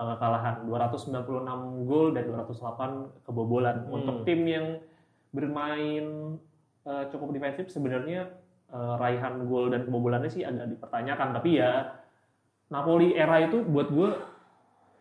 eh, 0.00 0.06
kekalahan, 0.16 0.64
296 0.64 1.84
gol 1.84 2.16
dan 2.16 2.24
208 2.24 3.28
kebobolan. 3.28 3.84
Hmm. 3.84 3.96
Untuk 4.00 4.16
tim 4.24 4.48
yang 4.48 4.80
bermain 5.36 6.04
eh, 6.88 7.04
cukup 7.12 7.36
defensif 7.36 7.68
sebenarnya 7.68 8.32
eh, 8.72 8.94
raihan 8.96 9.44
gol 9.44 9.68
dan 9.68 9.84
kebobolannya 9.84 10.32
sih 10.32 10.40
agak 10.40 10.72
dipertanyakan, 10.72 11.36
tapi 11.36 11.60
ya 11.60 12.00
Napoli 12.72 13.12
era 13.12 13.44
itu 13.44 13.60
buat 13.60 13.92
gue 13.92 14.10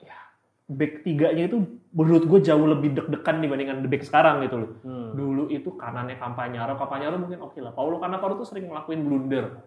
ya 0.04 0.20
back 0.68 1.08
tiganya 1.08 1.48
itu 1.48 1.79
menurut 1.90 2.24
gue 2.24 2.40
jauh 2.40 2.66
lebih 2.66 2.94
deg-degan 2.94 3.40
dibandingkan 3.40 3.78
the 3.80 3.88
back 3.88 4.02
sekarang 4.02 4.42
gitu 4.42 4.56
loh 4.58 4.72
Hmm. 4.80 5.10
dulu 5.12 5.44
itu 5.48 5.74
kanannya 5.74 6.16
Campagnaro, 6.16 6.76
Campagnaro 6.76 7.18
mungkin 7.18 7.42
oke 7.42 7.58
lah. 7.58 7.72
Paulo 7.72 7.98
Cannavaro 7.98 8.36
tuh 8.36 8.46
sering 8.46 8.70
ngelakuin 8.70 9.02
blunder. 9.02 9.58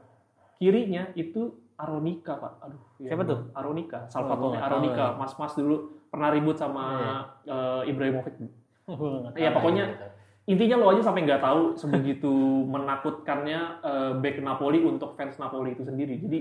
Kirinya 0.55 1.11
itu 1.13 1.51
Aronika, 1.75 2.39
Pak. 2.39 2.53
Aduh, 2.63 2.81
Siapa 2.97 3.23
tuh? 3.23 3.51
Aronika, 3.53 3.99
Oh, 3.99 4.09
Salvatore 4.09 4.55
tahu 4.55 4.63
Aronika. 4.63 5.05
ya. 5.05 5.19
Mas-mas 5.19 5.53
dulu 5.53 5.77
pernah 6.07 6.31
ribut 6.31 6.55
sama 6.55 6.85
eh, 7.43 7.91
Ibrahimovic. 7.91 8.39
Gua 8.87 9.27
nggak 9.27 9.35
Iya, 9.35 9.51
tahu. 9.51 9.57
pokoknya 9.59 9.85
intinya 10.45 10.77
lo 10.77 10.87
aja 10.89 11.03
sampai 11.03 11.23
nggak 11.23 11.43
tahu 11.43 11.61
sebegitu 11.75 12.31
menakutkannya 12.73 13.61
eh, 13.81 14.13
back 14.17 14.39
Napoli 14.39 14.79
untuk 14.81 15.15
fans 15.15 15.35
Napoli 15.37 15.75
itu 15.75 15.83
sendiri. 15.83 16.15
Jadi 16.17 16.39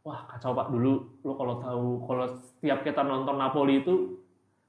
wah 0.00 0.24
kacau 0.26 0.50
Pak 0.50 0.72
dulu 0.72 0.92
lo 1.20 1.32
kalau 1.34 1.54
tahu 1.58 1.86
kalau 2.02 2.24
setiap 2.32 2.80
kita 2.80 3.02
nonton 3.02 3.36
Napoli 3.36 3.78
itu 3.78 4.21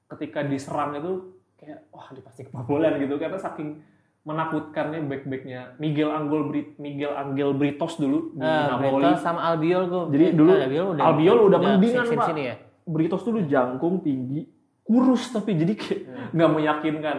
ketika 0.06 0.42
diserang 0.42 0.94
itu 0.94 1.12
kayak 1.56 1.88
wah 1.88 2.08
dia 2.10 2.20
pasti 2.20 2.44
kebobolan 2.44 2.98
gitu 2.98 3.16
karena 3.16 3.36
saking 3.36 3.80
menakutkannya 4.22 5.04
back-backnya 5.04 5.76
Miguel 5.76 6.08
Angel 6.08 6.42
Brit 6.44 6.68
Miguel 6.76 7.12
Angel 7.12 7.52
Britos 7.52 7.96
dulu 7.96 8.32
di 8.32 8.40
Ah, 8.40 8.74
Napoli. 8.74 9.04
Britos 9.04 9.20
sama 9.20 9.40
Albiol 9.44 9.82
gue. 9.84 10.02
Jadi 10.10 10.24
dulu 10.32 10.50
Albiol 10.50 10.86
udah, 10.90 11.04
Albiol 11.04 11.38
udah 11.44 11.58
mendingan, 11.60 12.04
sini, 12.04 12.16
Pak. 12.16 12.26
sini 12.26 12.42
ya. 12.42 12.54
Britos 12.84 13.20
dulu 13.20 13.38
jangkung 13.44 14.00
tinggi, 14.00 14.48
kurus 14.80 15.28
tapi 15.28 15.52
jadi 15.54 15.72
kayak 15.74 16.00
Hmm. 16.00 16.28
nggak 16.32 16.50
meyakinkan. 16.50 17.18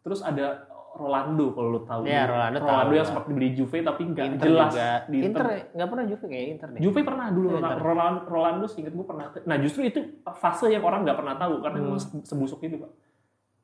Terus 0.00 0.20
ada 0.20 0.64
Rolando 0.90 1.46
kalau 1.50 1.68
lo 1.70 1.80
tahu. 1.82 2.02
Iya, 2.02 2.26
Rolando 2.26 2.58
tahu, 2.58 2.90
yang 2.90 2.98
Pak. 2.98 3.08
sempat 3.08 3.24
dibeli 3.26 3.48
Juve 3.52 3.78
tapi 3.80 4.02
nggak 4.06 4.26
jelas 4.36 4.70
juga. 4.70 4.90
di 5.06 5.16
Inter 5.18 5.44
Inter. 5.46 5.46
nggak 5.72 5.88
pernah 5.88 6.04
Juve 6.04 6.24
kayak 6.26 6.46
Inter 6.50 6.68
deh. 6.68 6.80
Juve 6.80 7.00
pernah 7.00 7.26
dulu 7.28 7.46
Iya, 7.48 7.58
Inter. 7.58 7.78
Rolando, 7.78 8.20
Rolando 8.26 8.66
seingat 8.66 8.92
gue 8.92 9.06
pernah. 9.06 9.24
Nah 9.40 9.56
justru 9.56 9.80
itu 9.82 10.00
fase 10.32 10.66
yang 10.68 10.82
orang 10.82 11.00
nggak 11.02 11.16
pernah 11.16 11.34
tahu 11.36 11.54
karena 11.60 11.78
Hmm. 11.80 12.00
sebusuk 12.20 12.60
itu 12.62 12.76
pak. 12.76 12.90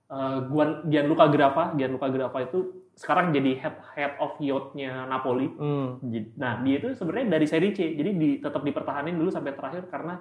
Eh, 0.07 0.39
Guan 0.47 0.70
Gianluca 0.85 1.27
Grappa, 1.27 1.74
Gianluca 1.74 2.07
Grappa 2.07 2.39
itu 2.41 2.59
sekarang 2.95 3.29
jadi 3.29 3.51
head 3.59 3.77
head 3.93 4.12
of 4.16 4.39
youth-nya 4.39 5.05
Napoli. 5.05 5.51
Hmm. 5.51 5.99
Nah, 6.35 6.62
dia 6.62 6.79
itu 6.79 6.95
sebenarnya 6.95 7.27
dari 7.29 7.45
seri 7.45 7.68
C, 7.70 7.93
jadi 7.93 8.11
di, 8.11 8.29
tetap 8.39 8.62
dipertahanin 8.62 9.12
dulu 9.12 9.29
sampai 9.29 9.53
terakhir 9.53 9.85
karena 9.87 10.16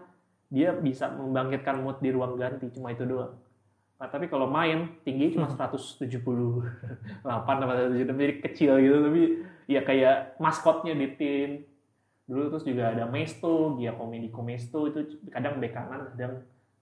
dia 0.45 0.74
bisa 0.74 1.08
membangkitkan 1.08 1.80
mood 1.80 1.97
di 1.97 2.10
ruang 2.10 2.36
ganti, 2.36 2.68
cuma 2.70 2.91
itu 2.91 3.06
doang. 3.06 3.32
Nah, 3.96 4.08
tapi 4.12 4.28
kalau 4.28 4.52
main 4.52 4.91
tinggi 5.08 5.32
cuma 5.32 5.48
178 5.48 6.04
apa 7.24 7.52
177, 7.96 8.12
jadi 8.12 8.34
kecil 8.43 8.72
gitu, 8.84 8.98
tapi 9.08 9.22
ya 9.72 9.82
kayak 9.88 10.36
maskotnya 10.39 10.93
di 10.96 11.08
tim. 11.16 11.50
Dulu 12.26 12.50
terus 12.52 12.66
juga 12.66 12.89
ada 12.89 13.06
Mesto, 13.06 13.78
Giacomo 13.78 14.18
Di 14.18 14.30
Mesto 14.34 14.89
itu 14.89 15.22
kadang 15.30 15.62
bek 15.62 15.72
kanan, 15.78 16.10
kadang 16.12 16.41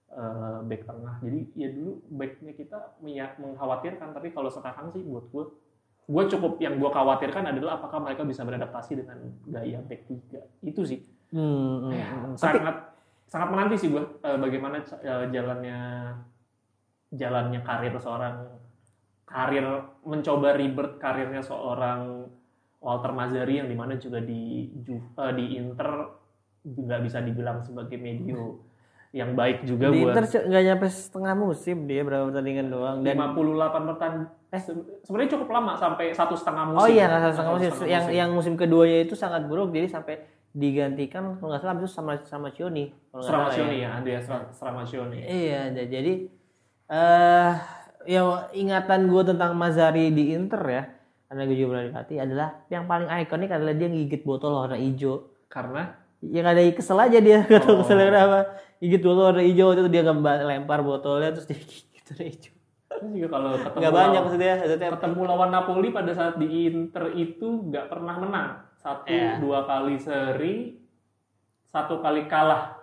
eh, 0.10 0.60
bek 0.66 0.88
tengah. 0.88 1.20
Jadi 1.20 1.40
ya 1.54 1.70
dulu 1.70 2.00
backnya 2.10 2.56
kita 2.56 2.98
mengkhawatirkan, 3.04 4.16
tapi 4.16 4.32
kalau 4.32 4.48
sekarang 4.48 4.90
sih 4.96 5.04
buat 5.04 5.28
gue 5.30 5.46
gue 6.04 6.24
cukup 6.36 6.60
yang 6.60 6.76
gue 6.84 6.92
khawatirkan 6.92 7.48
adalah 7.48 7.80
apakah 7.80 8.04
mereka 8.04 8.28
bisa 8.28 8.44
beradaptasi 8.44 9.00
dengan 9.00 9.24
gaya 9.48 9.80
back 9.80 10.04
tiga 10.04 10.44
itu 10.60 10.84
sih 10.84 11.00
Hmm, 11.34 11.90
hmm. 11.90 12.38
Tapi 12.38 12.62
sangat 12.62 12.78
sangat 13.26 13.48
menanti 13.50 13.76
sih 13.82 13.90
gue 13.90 14.04
eh, 14.22 14.38
bagaimana 14.38 14.78
eh, 15.02 15.26
jalannya 15.34 15.80
jalannya 17.14 17.62
karir 17.62 17.94
seorang 17.96 18.36
karir 19.24 19.66
mencoba 20.04 20.54
ribet 20.54 20.98
karirnya 20.98 21.40
seorang 21.40 22.28
Walter 22.78 23.12
Mazzari 23.12 23.58
yang 23.58 23.70
di 23.70 23.78
mana 23.78 23.96
juga 23.96 24.20
di 24.20 24.68
Ju- 24.76 25.00
eh, 25.16 25.32
di 25.32 25.56
Inter 25.56 25.90
juga 26.62 26.98
bisa 26.98 27.20
dibilang 27.20 27.60
sebagai 27.60 27.96
medio 27.96 28.60
yang 29.12 29.34
baik 29.34 29.62
juga 29.64 29.88
di 29.88 30.02
buat 30.02 30.12
Inter 30.12 30.26
nggak 30.44 30.64
nyampe 30.64 30.88
setengah 30.88 31.34
musim 31.34 31.86
dia 31.86 32.02
berapa 32.02 32.28
pertandingan 32.28 32.68
doang 32.68 32.98
dan 33.00 33.14
58 33.16 33.38
pertandingan 33.88 34.28
eh 34.50 34.58
se- 34.60 34.74
sebenarnya 35.02 35.32
cukup 35.32 35.50
lama 35.50 35.74
sampai 35.74 36.06
satu 36.12 36.34
setengah 36.34 36.66
musim 36.68 36.82
Oh 36.82 36.90
iya, 36.90 37.06
nggak 37.08 37.22
salah 37.22 37.32
setengah 37.32 37.46
Satu 37.48 37.58
musim. 37.58 37.72
setengah 37.72 37.90
Yang 37.90 38.04
musim. 38.04 38.18
yang 38.18 38.30
musim 38.32 38.54
keduanya 38.54 39.00
itu 39.02 39.16
sangat 39.16 39.42
buruk, 39.44 39.70
jadi 39.70 39.88
sampai 39.88 40.16
digantikan 40.54 41.24
kalau 41.36 41.50
nggak 41.50 41.62
salah 41.62 41.76
itu 41.76 41.90
sama 41.90 42.12
sama 42.24 42.48
Cioni. 42.50 42.94
Kalau 43.10 43.18
nggak 43.18 43.26
salah 43.26 43.50
Stramaccioni 43.50 43.76
ya, 43.76 43.90
Andrea 43.92 44.20
Stra- 44.22 44.50
Stramaccioni. 44.52 45.18
Iya, 45.20 45.62
jadi 45.74 46.14
eh 46.94 47.52
ya 48.06 48.22
ingatan 48.54 49.08
gue 49.08 49.24
tentang 49.26 49.58
Mazzari 49.58 50.12
di 50.12 50.30
Inter 50.32 50.62
ya, 50.62 50.84
karena 51.26 51.42
gue 51.44 51.56
juga 51.56 51.70
pernah 51.74 51.86
dilatih 51.90 52.18
adalah 52.20 52.50
yang 52.68 52.86
paling 52.86 53.10
ikonik 53.10 53.50
adalah 53.50 53.74
dia 53.74 53.90
gigit 53.90 54.22
botol 54.22 54.54
warna 54.54 54.78
hijau. 54.78 55.26
Karena? 55.50 55.90
Yang 56.22 56.46
ada 56.46 56.62
kesel 56.72 57.00
aja 57.00 57.18
dia 57.18 57.40
gak 57.50 57.62
tau 57.62 57.82
kesel 57.82 57.98
kenapa. 57.98 58.40
Gigit 58.78 59.02
botol 59.02 59.24
warna 59.26 59.42
hijau 59.42 59.74
itu 59.74 59.82
dia 59.88 60.02
nggak 60.04 60.22
lempar 60.46 60.80
botolnya 60.82 61.34
terus 61.34 61.50
dia 61.50 61.58
gigit 61.64 62.04
warna 62.06 62.26
hijau. 62.30 62.54
Terus 62.94 63.10
juga 63.10 63.28
kalau 63.32 63.50
ketemu 63.58 63.80
nggak 63.82 63.90
banyak 63.92 64.06
lawan- 64.06 64.24
maksudnya 64.30 64.54
maksudnya 64.62 64.90
ketemu 64.94 65.22
lawan 65.26 65.50
Napoli 65.50 65.88
pada 65.90 66.12
saat 66.14 66.36
di 66.38 66.48
Inter 66.70 67.06
itu 67.16 67.48
nggak 67.66 67.86
pernah 67.90 68.16
menang. 68.22 68.50
Satu 68.78 69.10
Iya. 69.10 69.40
dua 69.40 69.64
kali 69.64 69.96
seri 69.98 70.76
satu 71.64 71.98
kali 71.98 72.28
kalah 72.28 72.83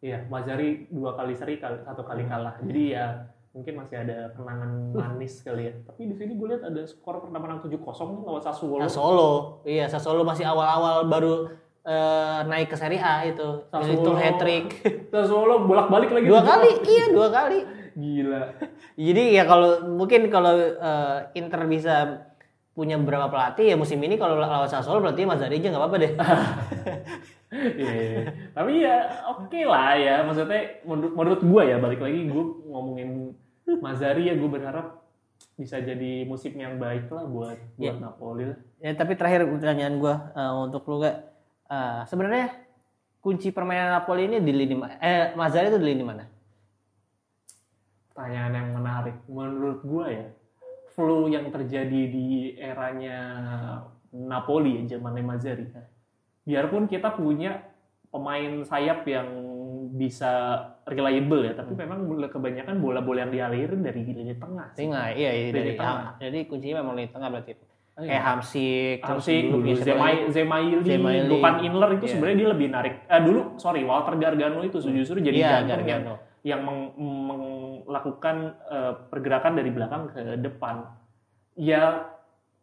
iya 0.00 0.24
Mazzari 0.26 0.88
dua 0.88 1.12
kali 1.16 1.36
seri 1.36 1.60
satu 1.60 2.02
kali 2.04 2.24
kalah. 2.24 2.56
Jadi 2.64 2.96
ya 2.96 3.28
mungkin 3.50 3.82
masih 3.82 3.96
ada 4.06 4.30
kenangan 4.32 4.70
manis 4.94 5.44
kali 5.44 5.68
ya. 5.68 5.74
Tapi 5.84 6.08
di 6.10 6.14
sini 6.16 6.32
gue 6.38 6.48
lihat 6.54 6.64
ada 6.64 6.82
skor 6.86 7.20
pernah 7.20 7.40
menang 7.42 7.60
7-0 7.60 7.76
nih 7.76 8.22
lawan 8.24 8.42
Sassuolo. 8.42 8.82
Sassuolo. 8.86 9.30
Iya 9.66 9.84
Sassuolo 9.90 10.22
masih 10.22 10.46
awal-awal 10.46 11.10
baru 11.10 11.34
eh, 11.82 12.38
naik 12.46 12.72
ke 12.72 12.76
Serie 12.78 13.02
A 13.02 13.26
itu. 13.26 13.66
Sassuolo. 13.68 13.94
itu 14.00 14.10
hat 14.16 14.36
trick 14.38 14.66
Sassuolo 15.12 15.66
bolak-balik 15.66 16.10
lagi. 16.14 16.26
Dua 16.30 16.42
7-0. 16.42 16.50
kali 16.50 16.70
iya 16.94 17.04
dua 17.12 17.28
kali. 17.28 17.58
Gila. 17.90 18.42
Jadi 18.94 19.24
ya 19.34 19.44
kalau 19.44 19.70
mungkin 19.98 20.30
kalau 20.30 20.54
eh, 20.56 21.18
Inter 21.36 21.66
bisa 21.66 21.94
punya 22.70 22.96
beberapa 22.96 23.26
pelatih 23.28 23.74
ya 23.74 23.76
musim 23.76 23.98
ini 24.00 24.14
kalau 24.14 24.38
lawan 24.38 24.70
Sassuolo 24.70 25.02
berarti 25.02 25.26
Mazzari 25.26 25.58
aja 25.58 25.68
nggak 25.74 25.82
apa-apa 25.82 25.96
deh 26.00 26.12
Iya. 27.50 28.30
Tapi 28.54 28.72
ya 28.82 28.96
oke 29.34 29.60
lah 29.66 29.98
ya. 29.98 30.14
Maksudnya 30.22 30.80
menurut, 30.86 31.12
menurut 31.18 31.40
gue 31.42 31.62
ya 31.66 31.76
balik 31.82 32.00
lagi 32.00 32.20
gue 32.30 32.44
ngomongin 32.70 33.34
Mazzari 33.82 34.30
ya 34.30 34.34
gue 34.34 34.50
berharap 34.50 35.00
bisa 35.60 35.76
jadi 35.76 36.24
musim 36.24 36.56
yang 36.56 36.80
baik 36.80 37.12
lah 37.12 37.28
buat 37.28 37.58
buat 37.76 37.96
Iya. 37.96 38.00
Napoli 38.00 38.44
lah. 38.48 38.58
Ya, 38.80 38.92
tapi 38.96 39.12
terakhir 39.12 39.44
pertanyaan 39.44 40.00
gua 40.00 40.32
eh, 40.32 40.52
untuk 40.56 40.88
lu 40.88 41.04
gak 41.04 41.16
eh, 41.68 42.00
sebenarnya 42.08 42.48
kunci 43.20 43.52
permainan 43.52 43.92
Napoli 43.92 44.24
ini 44.24 44.40
di 44.40 44.52
lini 44.56 44.74
eh 45.04 45.36
Mazzari 45.36 45.68
itu 45.68 45.76
di 45.76 45.88
lini 45.92 46.00
mana? 46.00 46.24
Pertanyaan 48.10 48.52
yang 48.56 48.68
menarik 48.72 49.16
menurut 49.28 49.80
gue 49.84 50.06
ya 50.08 50.26
flow 50.96 51.28
yang 51.28 51.52
terjadi 51.52 52.00
di 52.08 52.56
eranya 52.56 53.18
Napoli 54.10 54.80
ya 54.80 54.96
zamannya 54.96 55.22
Mazzari. 55.24 55.68
Biarpun 56.50 56.84
kita 56.84 57.14
punya 57.14 57.62
pemain 58.10 58.66
sayap 58.66 59.06
yang 59.06 59.28
bisa 59.92 60.58
reliable 60.84 61.46
ya, 61.46 61.54
tapi 61.54 61.74
memang 61.74 62.02
kebanyakan 62.26 62.78
bola-bola 62.78 63.22
yang 63.22 63.30
dialirin 63.30 63.80
dari 63.80 64.02
lini 64.02 64.34
tengah. 64.34 64.74
sih. 64.74 64.82
Tengah, 64.82 65.14
iya, 65.14 65.30
iya 65.30 65.44
Lini 65.46 65.54
dari 65.54 65.72
tengah. 65.76 66.18
jadi 66.18 66.38
kuncinya 66.46 66.76
memang 66.80 66.94
lini 66.96 67.10
tengah 67.10 67.28
berarti. 67.28 67.52
Oh, 67.94 68.02
iya. 68.02 68.10
Kayak 68.10 68.24
Hamsik, 68.24 68.98
Hamsik 69.02 69.42
dulu 69.46 69.66
Zemai, 69.76 70.14
lagi? 70.24 70.32
Zemaili, 70.32 70.82
Zemaili. 70.84 71.28
Dupin 71.28 71.56
Inler 71.60 71.90
itu 71.92 72.04
Iya. 72.04 72.12
sebenarnya 72.12 72.38
dia 72.38 72.48
lebih 72.48 72.66
narik. 72.68 72.94
Eh 73.04 73.20
dulu, 73.20 73.40
sorry, 73.56 73.82
Walter 73.82 74.14
Gargano 74.16 74.58
itu 74.62 74.78
justru 74.80 75.18
jadi 75.20 75.36
Iya, 75.36 75.50
jantung 75.62 75.86
yang, 75.86 76.02
yang 76.42 76.60
meng- 76.64 76.92
melakukan 77.84 78.36
eh, 78.66 78.92
pergerakan 79.06 79.52
dari 79.54 79.70
belakang 79.70 80.02
ke 80.08 80.20
depan. 80.38 80.86
Ya, 81.54 82.09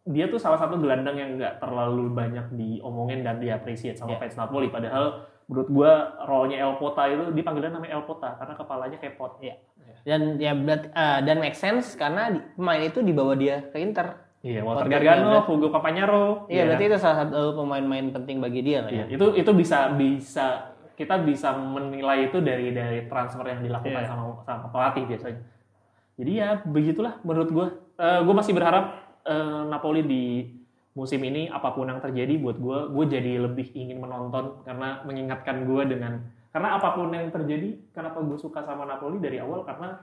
dia 0.07 0.25
tuh 0.25 0.39
salah 0.39 0.55
satu 0.55 0.79
gelandang 0.79 1.15
yang 1.15 1.29
nggak 1.35 1.59
terlalu 1.59 2.07
banyak 2.09 2.47
diomongin 2.51 3.21
dan 3.21 3.37
diapresiasi 3.37 3.99
sama 3.99 4.15
Iya. 4.15 4.19
fans 4.23 4.35
Napoli. 4.35 4.67
Padahal 4.67 5.05
menurut 5.45 5.69
gua 5.69 5.91
role-nya 6.23 6.59
El 6.59 6.75
Pota 6.75 7.03
itu 7.05 7.31
dipanggilan 7.31 7.75
namanya 7.75 7.93
El 7.93 8.07
Pota 8.07 8.35
karena 8.35 8.53
kepalanya 8.55 8.97
kayak 8.97 9.15
pot. 9.15 9.35
Iya. 9.39 9.55
Dan 10.03 10.39
ya 10.39 10.55
berat, 10.55 10.87
eh, 10.87 11.19
dan 11.21 11.37
make 11.37 11.53
sense 11.53 11.93
karena 11.93 12.31
pemain 12.55 12.79
itu 12.79 12.99
dibawa 12.99 13.35
dia 13.35 13.67
ke 13.67 13.77
Inter. 13.77 14.23
Iya, 14.39 14.63
Walter 14.63 14.87
Walter 14.87 15.03
Gargano. 15.03 15.43
Hugo 15.43 15.67
Campagnaro. 15.67 16.47
Iya, 16.47 16.71
berarti 16.71 16.85
itu 16.87 16.97
salah 16.97 17.17
satu 17.27 17.57
pemain-pemain 17.57 18.07
penting 18.13 18.37
bagi 18.39 18.61
dia 18.63 18.87
lah 18.87 18.91
Iya, 18.93 19.03
ya. 19.03 19.15
itu 19.19 19.25
itu 19.35 19.51
bisa 19.51 19.91
bisa 19.91 20.71
kita 20.95 21.19
bisa 21.19 21.51
menilai 21.53 22.31
itu 22.31 22.39
dari 22.39 22.71
dari 22.71 23.03
transfer 23.05 23.43
yang 23.43 23.59
dilakukan 23.59 24.01
Iya. 24.01 24.07
sama 24.07 24.23
sama 24.41 24.67
pelatih 24.71 25.03
biasanya. 25.05 25.41
Jadi 26.15 26.31
ya 26.33 26.49
begitulah 26.63 27.19
menurut 27.21 27.49
gue. 27.49 27.67
gue 27.97 28.35
masih 28.35 28.53
berharap 28.53 29.06
eh, 29.27 29.61
Napoli 29.67 30.01
di 30.07 30.23
musim 30.97 31.21
ini 31.21 31.45
apa 31.45 31.77
pun 31.77 31.85
yang 31.85 32.01
terjadi 32.01 32.41
buat 32.41 32.57
gue, 32.57 32.77
gue 32.89 33.05
jadi 33.19 33.31
lebih 33.45 33.69
ingin 33.77 34.01
menonton 34.01 34.65
karena 34.65 35.05
mengingatkan 35.05 35.69
gue 35.69 35.83
dengan 35.85 36.25
karena 36.49 36.73
apa 36.73 36.97
pun 36.97 37.13
yang 37.13 37.29
terjadi, 37.29 37.77
kenapa 37.93 38.17
gue 38.25 38.33
suka 38.41 38.65
sama 38.65 38.89
Napoli 38.89 39.21
dari 39.21 39.37
awal 39.37 39.61
karena 39.61 40.01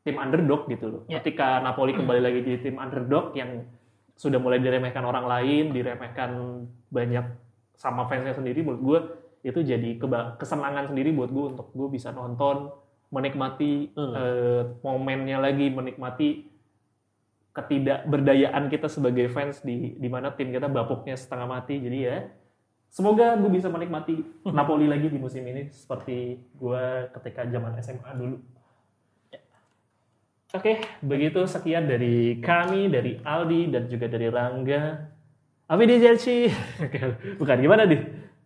tim 0.00 0.16
underdog 0.16 0.64
gitu 0.72 0.86
loh. 0.88 1.02
Iya. 1.12 1.20
Ketika 1.20 1.60
Napoli 1.60 1.92
kembali 1.92 2.20
lagi 2.24 2.40
jadi 2.40 2.58
tim 2.64 2.80
underdog 2.80 3.36
yang 3.36 3.68
sudah 4.16 4.40
mulai 4.40 4.64
diremehkan 4.64 5.04
orang 5.04 5.28
lain, 5.28 5.76
diremehkan 5.76 6.30
banyak 6.88 7.26
sama 7.76 8.08
fansnya 8.08 8.32
sendiri, 8.32 8.64
menurut 8.64 8.80
gue 8.80 8.98
itu 9.44 9.60
jadi 9.60 10.00
kesenangan 10.40 10.88
sendiri 10.88 11.12
buat 11.12 11.28
gue 11.28 11.44
untuk 11.52 11.68
gue 11.76 11.88
bisa 11.92 12.16
nonton, 12.16 12.72
menikmati 13.12 13.92
Hmm. 13.92 14.14
eh, 14.16 14.62
momennya 14.80 15.36
lagi, 15.36 15.68
menikmati 15.68 16.48
ketidakberdayaan 17.54 18.66
kita 18.66 18.90
sebagai 18.90 19.30
fans 19.30 19.62
di 19.62 19.94
di 19.94 20.08
mana 20.10 20.34
tim 20.34 20.50
kita 20.50 20.66
bapuknya 20.66 21.14
setengah 21.14 21.46
mati. 21.46 21.78
Jadi 21.78 21.98
ya 22.02 22.26
semoga 22.90 23.38
gue 23.38 23.50
bisa 23.50 23.70
menikmati 23.70 24.42
Napoli 24.50 24.90
lagi 24.90 25.06
di 25.06 25.18
musim 25.22 25.46
ini 25.46 25.70
seperti 25.70 26.34
gue 26.58 26.84
ketika 27.14 27.46
zaman 27.46 27.78
SMA 27.78 28.10
dulu. 28.18 28.36
Oke, 30.54 30.78
begitu 31.02 31.42
sekian 31.50 31.90
dari 31.90 32.38
kami, 32.38 32.86
dari 32.86 33.18
Aldi 33.18 33.74
dan 33.74 33.90
juga 33.90 34.06
dari 34.06 34.30
Rangga. 34.30 35.10
Apa 35.66 35.82
di 35.82 35.98
Jelci? 35.98 36.46
Bukan 37.42 37.58
gimana 37.58 37.90
deh? 37.90 37.98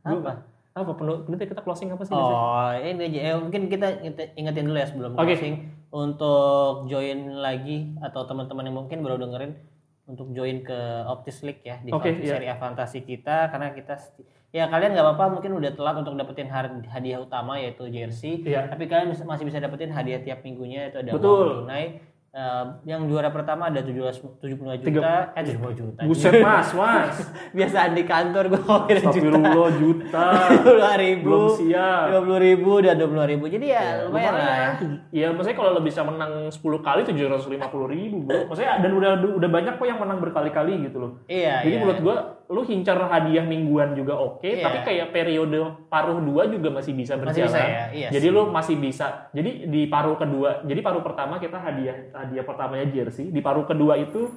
Apa? 0.08 0.40
Apa 0.72 0.92
penuh? 0.96 1.28
Nanti 1.28 1.44
kita 1.44 1.60
closing 1.60 1.92
apa 1.92 2.08
sih? 2.08 2.16
Oh, 2.16 2.72
ini 2.80 3.12
aja. 3.12 3.20
Eh, 3.28 3.36
mungkin 3.36 3.68
kita 3.68 4.00
inget- 4.00 4.32
ingetin 4.40 4.64
dulu 4.72 4.78
ya 4.80 4.88
sebelum 4.88 5.12
Oke. 5.20 5.36
closing 5.36 5.68
untuk 5.88 6.84
join 6.86 7.40
lagi 7.40 7.96
atau 8.04 8.28
teman-teman 8.28 8.68
yang 8.68 8.76
mungkin 8.76 9.00
baru 9.00 9.16
dengerin 9.16 9.56
untuk 10.04 10.32
join 10.32 10.60
ke 10.60 10.78
Optis 11.04 11.40
League 11.40 11.60
ya 11.62 11.80
di 11.80 11.92
fantasi- 11.92 12.24
iya. 12.24 12.32
seri 12.36 12.46
A 12.48 12.56
fantasi 12.56 13.00
kita 13.04 13.48
karena 13.48 13.72
kita 13.72 13.96
ya 14.48 14.64
kalian 14.66 14.96
nggak 14.96 15.04
apa-apa 15.04 15.36
mungkin 15.36 15.60
udah 15.60 15.76
telat 15.76 15.96
untuk 16.00 16.16
dapetin 16.16 16.48
hadiah 16.88 17.20
utama 17.20 17.60
yaitu 17.60 17.84
jersey 17.88 18.40
Iya. 18.40 18.72
tapi 18.72 18.88
kalian 18.88 19.12
masih 19.12 19.44
bisa 19.44 19.60
dapetin 19.60 19.92
hadiah 19.92 20.20
tiap 20.20 20.40
minggunya 20.40 20.88
itu 20.88 21.04
ada 21.04 21.12
Betul. 21.12 21.28
uang 21.36 21.68
tunai 21.68 22.00
Eh, 22.28 22.64
yang 22.84 23.08
juara 23.08 23.32
pertama 23.32 23.72
ada 23.72 23.80
17 23.80 24.20
75 24.20 24.84
juta 24.84 25.32
eh 25.32 25.42
75 25.48 25.80
juta 25.80 26.00
Buset 26.04 26.44
mas, 26.44 26.76
mas. 26.76 27.24
biasaan 27.56 27.96
di 27.96 28.04
kantor 28.04 28.52
gue 28.52 28.60
ngomongin 28.68 29.00
juta 29.00 29.68
juta. 29.72 30.26
dua 30.60 30.92
ribu 31.00 31.24
Belum 31.24 31.56
siap. 31.56 32.12
lima 32.12 32.20
puluh 32.20 32.40
ribu 32.44 32.72
dan 32.84 32.94
dua 33.00 33.08
puluh 33.08 33.24
ribu 33.24 33.44
jadi 33.48 33.66
ya 33.72 33.84
lumayan 34.04 34.32
lah 34.36 34.54
ya 34.54 34.70
Ya 35.08 35.26
maksudnya 35.32 35.56
kalau 35.56 35.70
lo 35.72 35.80
bisa 35.80 36.04
menang 36.04 36.52
10 36.52 36.60
kali 36.60 37.00
750 37.08 37.48
ribu 37.96 38.16
bro. 38.22 38.44
Maksudnya 38.52 38.76
dan 38.76 38.92
udah 38.92 39.10
udah 39.34 39.48
banyak 39.48 39.74
kok 39.80 39.88
yang 39.88 39.96
menang 39.98 40.20
berkali-kali 40.20 40.84
gitu 40.84 41.00
loh. 41.00 41.10
iya 41.26 41.64
Jadi 41.64 41.74
iya. 41.74 41.80
menurut 41.80 41.98
gua 42.04 42.16
lu 42.48 42.64
hincar 42.64 42.96
hadiah 42.96 43.44
mingguan 43.44 43.92
juga 43.92 44.16
oke, 44.16 44.40
Iya. 44.42 44.64
tapi 44.64 44.78
kayak 44.82 45.06
periode 45.12 45.60
paruh 45.86 46.16
dua 46.16 46.48
juga 46.48 46.72
masih 46.72 46.92
bisa 46.92 47.12
Masih 47.12 47.44
berjalan. 47.44 47.52
bisa 47.52 47.60
ya, 47.60 47.84
iya 47.92 48.08
jadi 48.08 48.26
sih. 48.26 48.32
lu 48.32 48.42
masih 48.48 48.76
bisa. 48.76 49.06
Jadi 49.30 49.50
di 49.68 49.84
paruh 49.84 50.16
kedua, 50.16 50.64
jadi 50.64 50.80
paruh 50.80 51.00
pertama 51.00 51.36
kita 51.36 51.56
hadiah 51.56 52.08
hadiah 52.10 52.42
pertamanya 52.42 52.88
jersey, 52.88 53.28
di 53.28 53.38
paruh 53.38 53.62
kedua 53.62 53.94
itu 53.94 54.32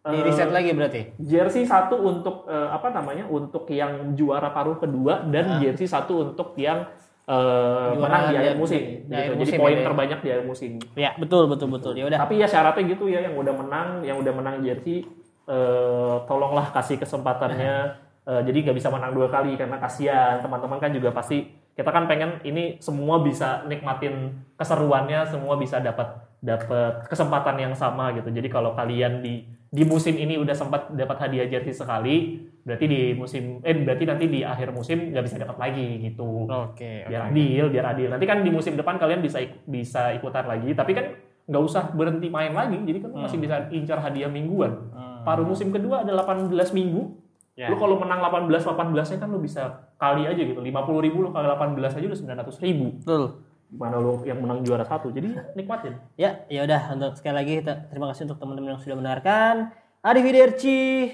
di 0.00 0.16
eh, 0.16 0.24
reset 0.24 0.48
lagi 0.48 0.72
berarti 0.72 1.12
jersey 1.20 1.62
satu 1.62 2.00
untuk 2.00 2.48
eh, 2.48 2.68
apa 2.70 2.88
namanya? 2.90 3.28
Untuk 3.28 3.68
yang 3.68 4.16
juara 4.16 4.48
paruh 4.48 4.80
kedua 4.80 5.28
dan 5.28 5.60
jersey 5.60 5.84
satu 5.84 6.26
untuk 6.26 6.56
yang 6.56 6.88
Juara 7.30 7.94
menang 7.94 8.22
di 8.26 8.34
akhir 8.34 8.54
musim. 8.58 8.82
di 8.82 9.06
gitu. 9.06 9.14
Jadi 9.30 9.38
musim 9.38 9.58
poin 9.60 9.76
ya. 9.78 9.84
terbanyak 9.86 10.18
di 10.18 10.28
akhir 10.30 10.44
musim. 10.44 10.70
ya 10.98 11.10
betul 11.14 11.46
betul 11.46 11.68
betul 11.70 11.92
ya 11.94 12.04
udah 12.04 12.18
Tapi 12.18 12.34
ya 12.36 12.48
syaratnya 12.48 12.82
gitu 12.90 13.06
ya 13.06 13.22
yang 13.22 13.38
udah 13.38 13.54
menang, 13.54 13.88
yang 14.02 14.18
udah 14.18 14.32
menang 14.34 14.66
jersey 14.66 15.06
eh, 15.50 16.16
tolonglah 16.24 16.70
kasih 16.70 16.96
kesempatannya. 16.96 17.74
Eh, 18.22 18.42
jadi 18.46 18.58
nggak 18.70 18.76
bisa 18.78 18.88
menang 18.88 19.10
dua 19.10 19.26
kali 19.26 19.58
karena 19.58 19.76
kasihan. 19.76 20.38
Teman-teman 20.38 20.78
kan 20.78 20.94
juga 20.94 21.10
pasti 21.10 21.42
kita 21.74 21.90
kan 21.90 22.06
pengen 22.06 22.38
ini 22.44 22.78
semua 22.78 23.18
bisa 23.18 23.64
nikmatin 23.66 24.36
keseruannya, 24.54 25.26
semua 25.26 25.56
bisa 25.56 25.80
dapat 25.80 26.06
dapat 26.40 27.04
kesempatan 27.04 27.56
yang 27.58 27.74
sama 27.74 28.12
gitu. 28.14 28.30
Jadi 28.30 28.48
kalau 28.48 28.72
kalian 28.72 29.20
di 29.20 29.44
di 29.70 29.82
musim 29.86 30.16
ini 30.16 30.34
udah 30.34 30.52
sempat 30.52 30.90
dapat 30.90 31.16
hadiah 31.20 31.46
jersey 31.46 31.70
sekali, 31.72 32.16
berarti 32.64 32.84
di 32.84 33.00
musim 33.14 33.60
eh 33.62 33.76
berarti 33.76 34.04
nanti 34.04 34.24
di 34.26 34.40
akhir 34.42 34.72
musim 34.72 35.12
nggak 35.12 35.24
bisa 35.24 35.36
dapat 35.38 35.56
lagi 35.56 35.88
gitu. 36.02 36.48
Oke 36.48 37.06
biar 37.06 37.22
adil 37.30 37.64
biar 37.68 37.86
adil. 37.88 38.08
Nanti 38.10 38.26
kan 38.26 38.38
di 38.40 38.50
musim 38.50 38.74
depan 38.74 38.96
kalian 38.96 39.20
bisa 39.20 39.38
ik- 39.40 39.64
bisa 39.64 40.12
ikutan 40.12 40.44
lagi. 40.44 40.72
Tapi 40.72 40.92
kan 40.92 41.06
nggak 41.46 41.62
usah 41.62 41.82
berhenti 41.92 42.28
main 42.28 42.52
lagi. 42.52 42.76
Jadi 42.78 42.98
kan 43.00 43.10
masih 43.16 43.38
bisa 43.38 43.56
incar 43.70 43.98
hadiah 44.00 44.28
mingguan. 44.28 44.72
Hmm. 44.92 44.99
Paruh 45.22 45.46
musim 45.46 45.68
kedua 45.70 46.02
ada 46.02 46.12
18 46.12 46.50
minggu. 46.72 47.16
Ya. 47.58 47.68
lu 47.68 47.76
kalau 47.76 48.00
menang 48.00 48.24
18 48.24 48.48
18 48.64 48.88
nya 49.12 49.18
kan 49.20 49.28
lu 49.28 49.36
bisa 49.36 49.92
kali 50.00 50.24
aja 50.24 50.40
gitu. 50.40 50.56
50 50.56 51.04
ribu 51.04 51.20
lu 51.20 51.28
kali 51.28 51.44
18 51.44 51.76
aja 51.92 52.06
udah 52.08 52.18
900 52.48 52.64
ribu. 52.64 52.96
Betul. 53.04 53.24
Mana 53.70 54.00
lu 54.00 54.24
yang 54.24 54.40
menang 54.40 54.64
juara 54.64 54.82
satu? 54.82 55.12
Jadi 55.12 55.36
nikmatin. 55.52 56.00
Ya 56.16 56.40
ya 56.48 56.64
udah. 56.64 56.96
Untuk 56.96 57.20
sekali 57.20 57.36
lagi 57.36 57.52
kita- 57.60 57.92
terima 57.92 58.08
kasih 58.08 58.24
untuk 58.32 58.40
teman-teman 58.40 58.74
yang 58.74 58.80
sudah 58.80 58.96
mendengarkan. 58.96 59.76
Arrivederci 60.00 61.12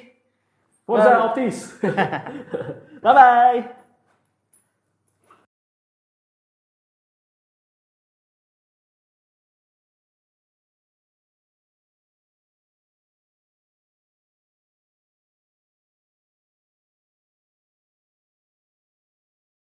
Forza 0.87 1.27
Optis. 1.27 1.75
Bye 3.03 3.11
bye 3.13 3.76